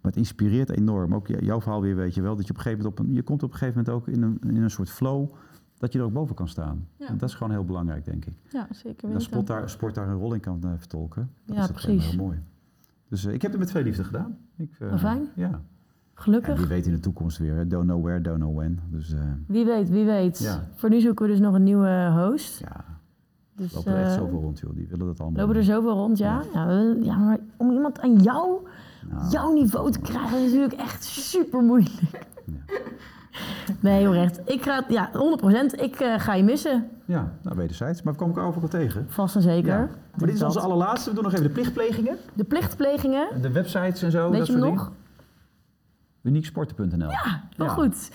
Maar 0.00 0.12
het 0.12 0.16
inspireert 0.16 0.70
enorm. 0.70 1.14
Ook 1.14 1.26
jouw 1.26 1.60
verhaal 1.60 1.80
weer, 1.80 1.96
weet 1.96 2.14
je 2.14 2.22
wel, 2.22 2.36
dat 2.36 2.44
je 2.46 2.50
op 2.50 2.56
een 2.56 2.62
gegeven 2.62 2.84
moment, 2.84 3.00
op 3.00 3.06
een, 3.06 3.14
je 3.14 3.22
komt 3.22 3.42
op 3.42 3.52
een 3.52 3.58
gegeven 3.58 3.82
moment 3.84 3.96
ook 3.96 4.14
in 4.14 4.22
een, 4.22 4.38
in 4.56 4.62
een 4.62 4.70
soort 4.70 4.90
flow, 4.90 5.30
dat 5.78 5.92
je 5.92 5.98
er 5.98 6.04
ook 6.04 6.12
boven 6.12 6.34
kan 6.34 6.48
staan. 6.48 6.88
Ja. 6.96 7.08
En 7.08 7.18
dat 7.18 7.28
is 7.28 7.34
gewoon 7.34 7.52
heel 7.52 7.64
belangrijk, 7.64 8.04
denk 8.04 8.24
ik. 8.24 8.34
Ja, 8.50 8.66
zeker 8.70 9.12
dat 9.12 9.22
sport 9.22 9.46
daar, 9.46 9.70
sport 9.70 9.94
daar 9.94 10.08
een 10.08 10.16
rol 10.16 10.34
in 10.34 10.40
kan 10.40 10.62
eh, 10.62 10.70
vertolken. 10.76 11.30
Dat 11.46 11.56
Ja, 11.56 11.62
is 11.62 11.70
precies. 11.70 12.10
heel 12.10 12.24
mooi. 12.24 12.38
Dus 13.08 13.24
eh, 13.24 13.32
ik 13.34 13.42
heb 13.42 13.50
het 13.50 13.60
met 13.60 13.68
twee 13.68 13.82
liefde 13.84 14.04
gedaan. 14.04 14.38
Ik, 14.56 14.70
eh, 14.78 14.98
fijn. 14.98 15.28
Ja. 15.34 15.62
Gelukkig. 16.14 16.58
wie 16.58 16.66
weet 16.66 16.86
in 16.86 16.92
de 16.92 17.00
toekomst 17.00 17.38
weer. 17.38 17.68
Don't 17.68 17.84
know 17.84 18.04
where, 18.04 18.20
don't 18.20 18.38
know 18.38 18.56
when. 18.58 18.80
Dus 18.90 19.12
eh, 19.12 19.20
Wie 19.46 19.64
weet, 19.64 19.88
wie 19.90 20.04
weet. 20.04 20.38
Ja. 20.38 20.64
Voor 20.74 20.88
nu 20.90 21.00
zoeken 21.00 21.26
we 21.26 21.30
dus 21.30 21.40
nog 21.40 21.54
een 21.54 21.62
nieuwe 21.62 22.12
host. 22.16 22.58
ja, 22.60 22.84
Dus, 23.56 23.74
lopen 23.74 23.92
er 23.92 24.00
echt 24.02 24.10
eh, 24.12 24.18
zoveel 24.18 24.40
rond, 24.40 24.58
joh. 24.58 24.74
Die 24.74 24.86
willen 24.90 25.06
dat 25.06 25.20
allemaal. 25.20 25.40
Lopen 25.40 25.56
er 25.56 25.64
zoveel 25.64 25.92
rond, 25.92 26.18
ja? 26.18 26.42
Ja, 26.54 26.94
ja 27.02 27.16
maar 27.16 27.38
om 27.56 27.70
iemand 27.70 28.00
aan 28.00 28.16
jou, 28.16 28.58
Nou, 29.10 29.30
jouw 29.30 29.52
niveau 29.52 29.90
te 29.90 30.00
krijgen 30.00 30.38
is 30.38 30.52
natuurlijk 30.52 30.80
echt 30.80 31.04
super 31.04 31.62
moeilijk. 31.62 32.00
Nee, 33.80 34.06
oprecht. 34.06 34.40
Ik 34.44 34.62
ga, 34.62 34.84
ja, 34.88 35.10
100%. 35.12 35.80
Ik 35.80 35.94
eh, 35.94 36.20
ga 36.20 36.34
je 36.34 36.42
missen. 36.42 36.88
Ja, 37.04 37.32
nou 37.42 37.56
wederzijds. 37.56 38.02
Maar 38.02 38.12
we 38.12 38.18
komen 38.18 38.34
elkaar 38.34 38.48
overal 38.50 38.68
tegen. 38.68 39.06
Vast 39.08 39.36
en 39.36 39.42
zeker. 39.42 39.72
Ja. 39.72 39.78
Maar 39.78 40.26
dit 40.26 40.28
is 40.32 40.38
dat. 40.38 40.48
onze 40.48 40.60
allerlaatste. 40.60 41.08
We 41.08 41.14
doen 41.14 41.24
nog 41.24 41.32
even 41.32 41.44
de 41.44 41.52
plichtplegingen. 41.52 42.16
De 42.34 42.44
plichtplegingen. 42.44 43.28
De 43.42 43.50
websites 43.50 44.02
en 44.02 44.10
zo. 44.10 44.30
Weet 44.30 44.38
dat 44.38 44.46
je 44.46 44.52
soort 44.52 44.64
nog? 44.64 44.78
dingen. 44.78 45.02
Unieksporten.nl. 46.24 47.10
Ja, 47.10 47.42
wel 47.56 47.66
Ja. 47.66 47.72
goed. 47.72 48.10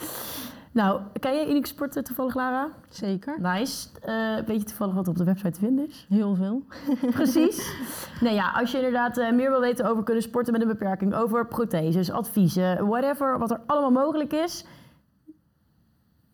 Nou, 0.72 1.02
ken 1.20 1.34
je 1.36 1.50
Unique 1.50 1.68
Sporten 1.68 2.04
toevallig, 2.04 2.34
Lara? 2.36 2.68
Zeker. 2.90 3.38
Nice. 3.42 3.88
Eh, 4.02 4.36
weet 4.46 4.60
je 4.60 4.66
toevallig 4.68 4.94
wat 4.94 5.04
er 5.06 5.12
op 5.12 5.18
de 5.18 5.24
website 5.24 5.52
te 5.52 5.60
vinden 5.60 5.88
is? 5.88 6.06
Heel 6.10 6.36
veel. 6.36 6.64
Precies. 7.12 7.74
nee, 8.22 8.34
ja, 8.34 8.52
als 8.56 8.72
je 8.72 8.78
inderdaad 8.78 9.18
eh, 9.18 9.32
meer 9.32 9.50
wil 9.50 9.60
weten 9.60 9.90
over 9.90 10.04
kunnen 10.04 10.24
sporten 10.24 10.54
met 10.54 10.62
een 10.62 10.68
beperking, 10.68 11.14
over 11.16 11.48
protheses, 11.48 12.12
adviezen, 12.12 12.88
whatever, 12.88 13.40
wat 13.40 13.52
er 13.52 13.60
allemaal 13.66 13.92
mogelijk 14.04 14.34
is. 14.34 14.66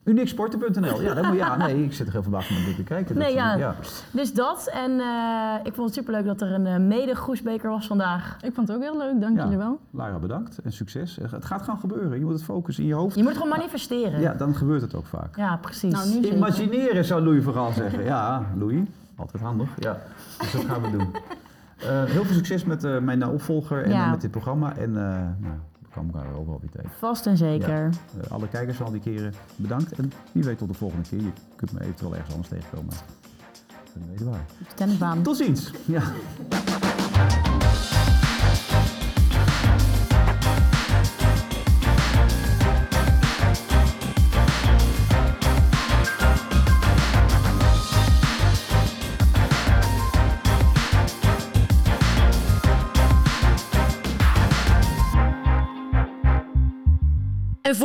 Unieksporten.nl. 0.06 1.02
Ja, 1.02 1.14
dat 1.14 1.26
moet, 1.26 1.36
ja, 1.36 1.56
nee, 1.58 1.84
ik 1.84 1.94
zit 1.94 2.06
er 2.08 2.12
heel 2.14 2.22
verbaasd 2.22 2.50
om 2.50 2.56
dit 2.66 2.76
te 2.76 2.84
kijken. 2.84 3.18
Nee, 3.18 3.36
Dat- 3.36 3.58
ja. 3.58 3.76
Dus 4.12 4.34
dat. 4.34 4.70
En 4.74 5.00
eh, 5.00 5.54
ik 5.64 5.74
vond 5.74 5.88
het 5.88 5.94
superleuk 5.98 6.26
dat 6.26 6.42
er 6.42 6.52
een 6.54 6.66
eh, 6.66 6.78
mede-groesbeker 6.78 7.70
was 7.70 7.88
vandaag. 7.88 8.38
Ik 8.42 8.54
vond 8.54 8.68
het 8.68 8.78
ook 8.78 8.84
heel 8.84 8.98
leuk, 8.98 9.22
dank 9.22 9.38
Ja. 9.38 9.44
jullie 9.44 9.58
wel. 9.58 9.80
Lara, 9.92 10.18
bedankt 10.18 10.58
en 10.64 10.72
succes. 10.72 11.18
Het 11.32 11.46
gaat 11.46 11.62
gewoon 11.62 11.80
gebeuren. 11.80 12.18
Je 12.20 12.24
moet 12.26 12.34
het 12.34 12.44
focussen 12.44 12.84
in 12.84 12.90
je 12.90 12.96
hoofd. 12.96 13.16
Je 13.16 13.22
moet 13.24 13.32
het 13.32 13.42
gewoon 13.42 13.58
manifesteren. 13.58 14.20
Ja, 14.20 14.34
dan 14.34 14.56
gebeurt 14.56 14.82
het 14.82 14.96
ook 14.96 15.06
vaak. 15.06 15.36
Ja, 15.38 15.58
precies. 15.58 15.94
Nou, 15.94 16.10
nu. 16.10 16.28
Imagineren 16.28 17.06
zou 17.06 17.22
Louis 17.24 17.44
vooral 17.44 17.72
zeggen. 17.72 18.04
Ja, 18.04 18.46
Louis. 18.58 18.80
Altijd 19.16 19.44
handig. 19.44 19.70
Ja, 19.80 19.98
dus 20.40 20.52
dat 20.52 20.64
gaan 20.64 20.82
we 20.82 20.92
doen. 20.92 21.08
Eh, 21.78 22.04
heel 22.04 22.24
veel 22.26 22.36
succes 22.36 22.64
met 22.66 22.84
eh, 22.84 22.98
mijn 23.00 23.22
eh, 23.22 23.34
opvolger 23.34 23.84
en 23.84 23.92
Ja. 23.92 24.04
eh, 24.06 24.12
met 24.12 24.22
dit 24.22 24.32
programma. 24.32 24.76
En 24.78 24.90
eh, 24.98 25.04
nou, 25.40 25.54
komen 25.96 26.14
elkaar 26.14 26.36
ook 26.36 26.48
wel 26.48 26.60
weer 26.62 26.70
tegen. 26.70 26.90
Vast 27.00 27.26
en 27.26 27.38
zeker. 27.38 27.90
Eh, 28.22 28.32
alle 28.32 28.48
kijkers 28.48 28.78
van 28.78 28.86
al 28.86 28.92
die 28.92 29.02
keren 29.02 29.34
bedankt. 29.56 29.92
En 29.92 30.12
wie 30.32 30.44
weet 30.44 30.58
tot 30.58 30.68
de 30.68 30.74
volgende 30.74 31.10
keer. 31.10 31.22
Je 31.22 31.32
kunt 31.56 31.72
me 31.72 31.82
eventueel 31.82 32.16
ergens 32.16 32.32
anders 32.34 32.50
tegenkomen. 32.50 32.94
We 33.94 34.00
weten 34.10 34.30
waar. 34.30 34.46
Tot 35.22 35.38
ziens. 35.38 35.72
Ja. 35.86 36.02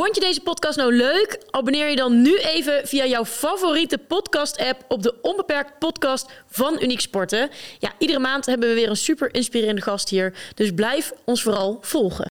Vond 0.01 0.15
je 0.15 0.21
deze 0.21 0.41
podcast 0.41 0.77
nou 0.77 0.95
leuk? 0.95 1.39
Abonneer 1.49 1.89
je 1.89 1.95
dan 1.95 2.21
nu 2.21 2.37
even 2.37 2.87
via 2.87 3.05
jouw 3.05 3.25
favoriete 3.25 3.97
podcast-app 3.97 4.85
op 4.87 5.03
de 5.03 5.15
Onbeperkt 5.21 5.79
Podcast 5.79 6.31
van 6.49 6.77
Uniek 6.81 6.99
Sporten. 6.99 7.49
Ja, 7.79 7.91
iedere 7.97 8.19
maand 8.19 8.45
hebben 8.45 8.69
we 8.69 8.75
weer 8.75 8.89
een 8.89 8.97
super 8.97 9.33
inspirerende 9.33 9.81
gast 9.81 10.09
hier. 10.09 10.33
Dus 10.55 10.73
blijf 10.73 11.11
ons 11.23 11.43
vooral 11.43 11.77
volgen. 11.81 12.29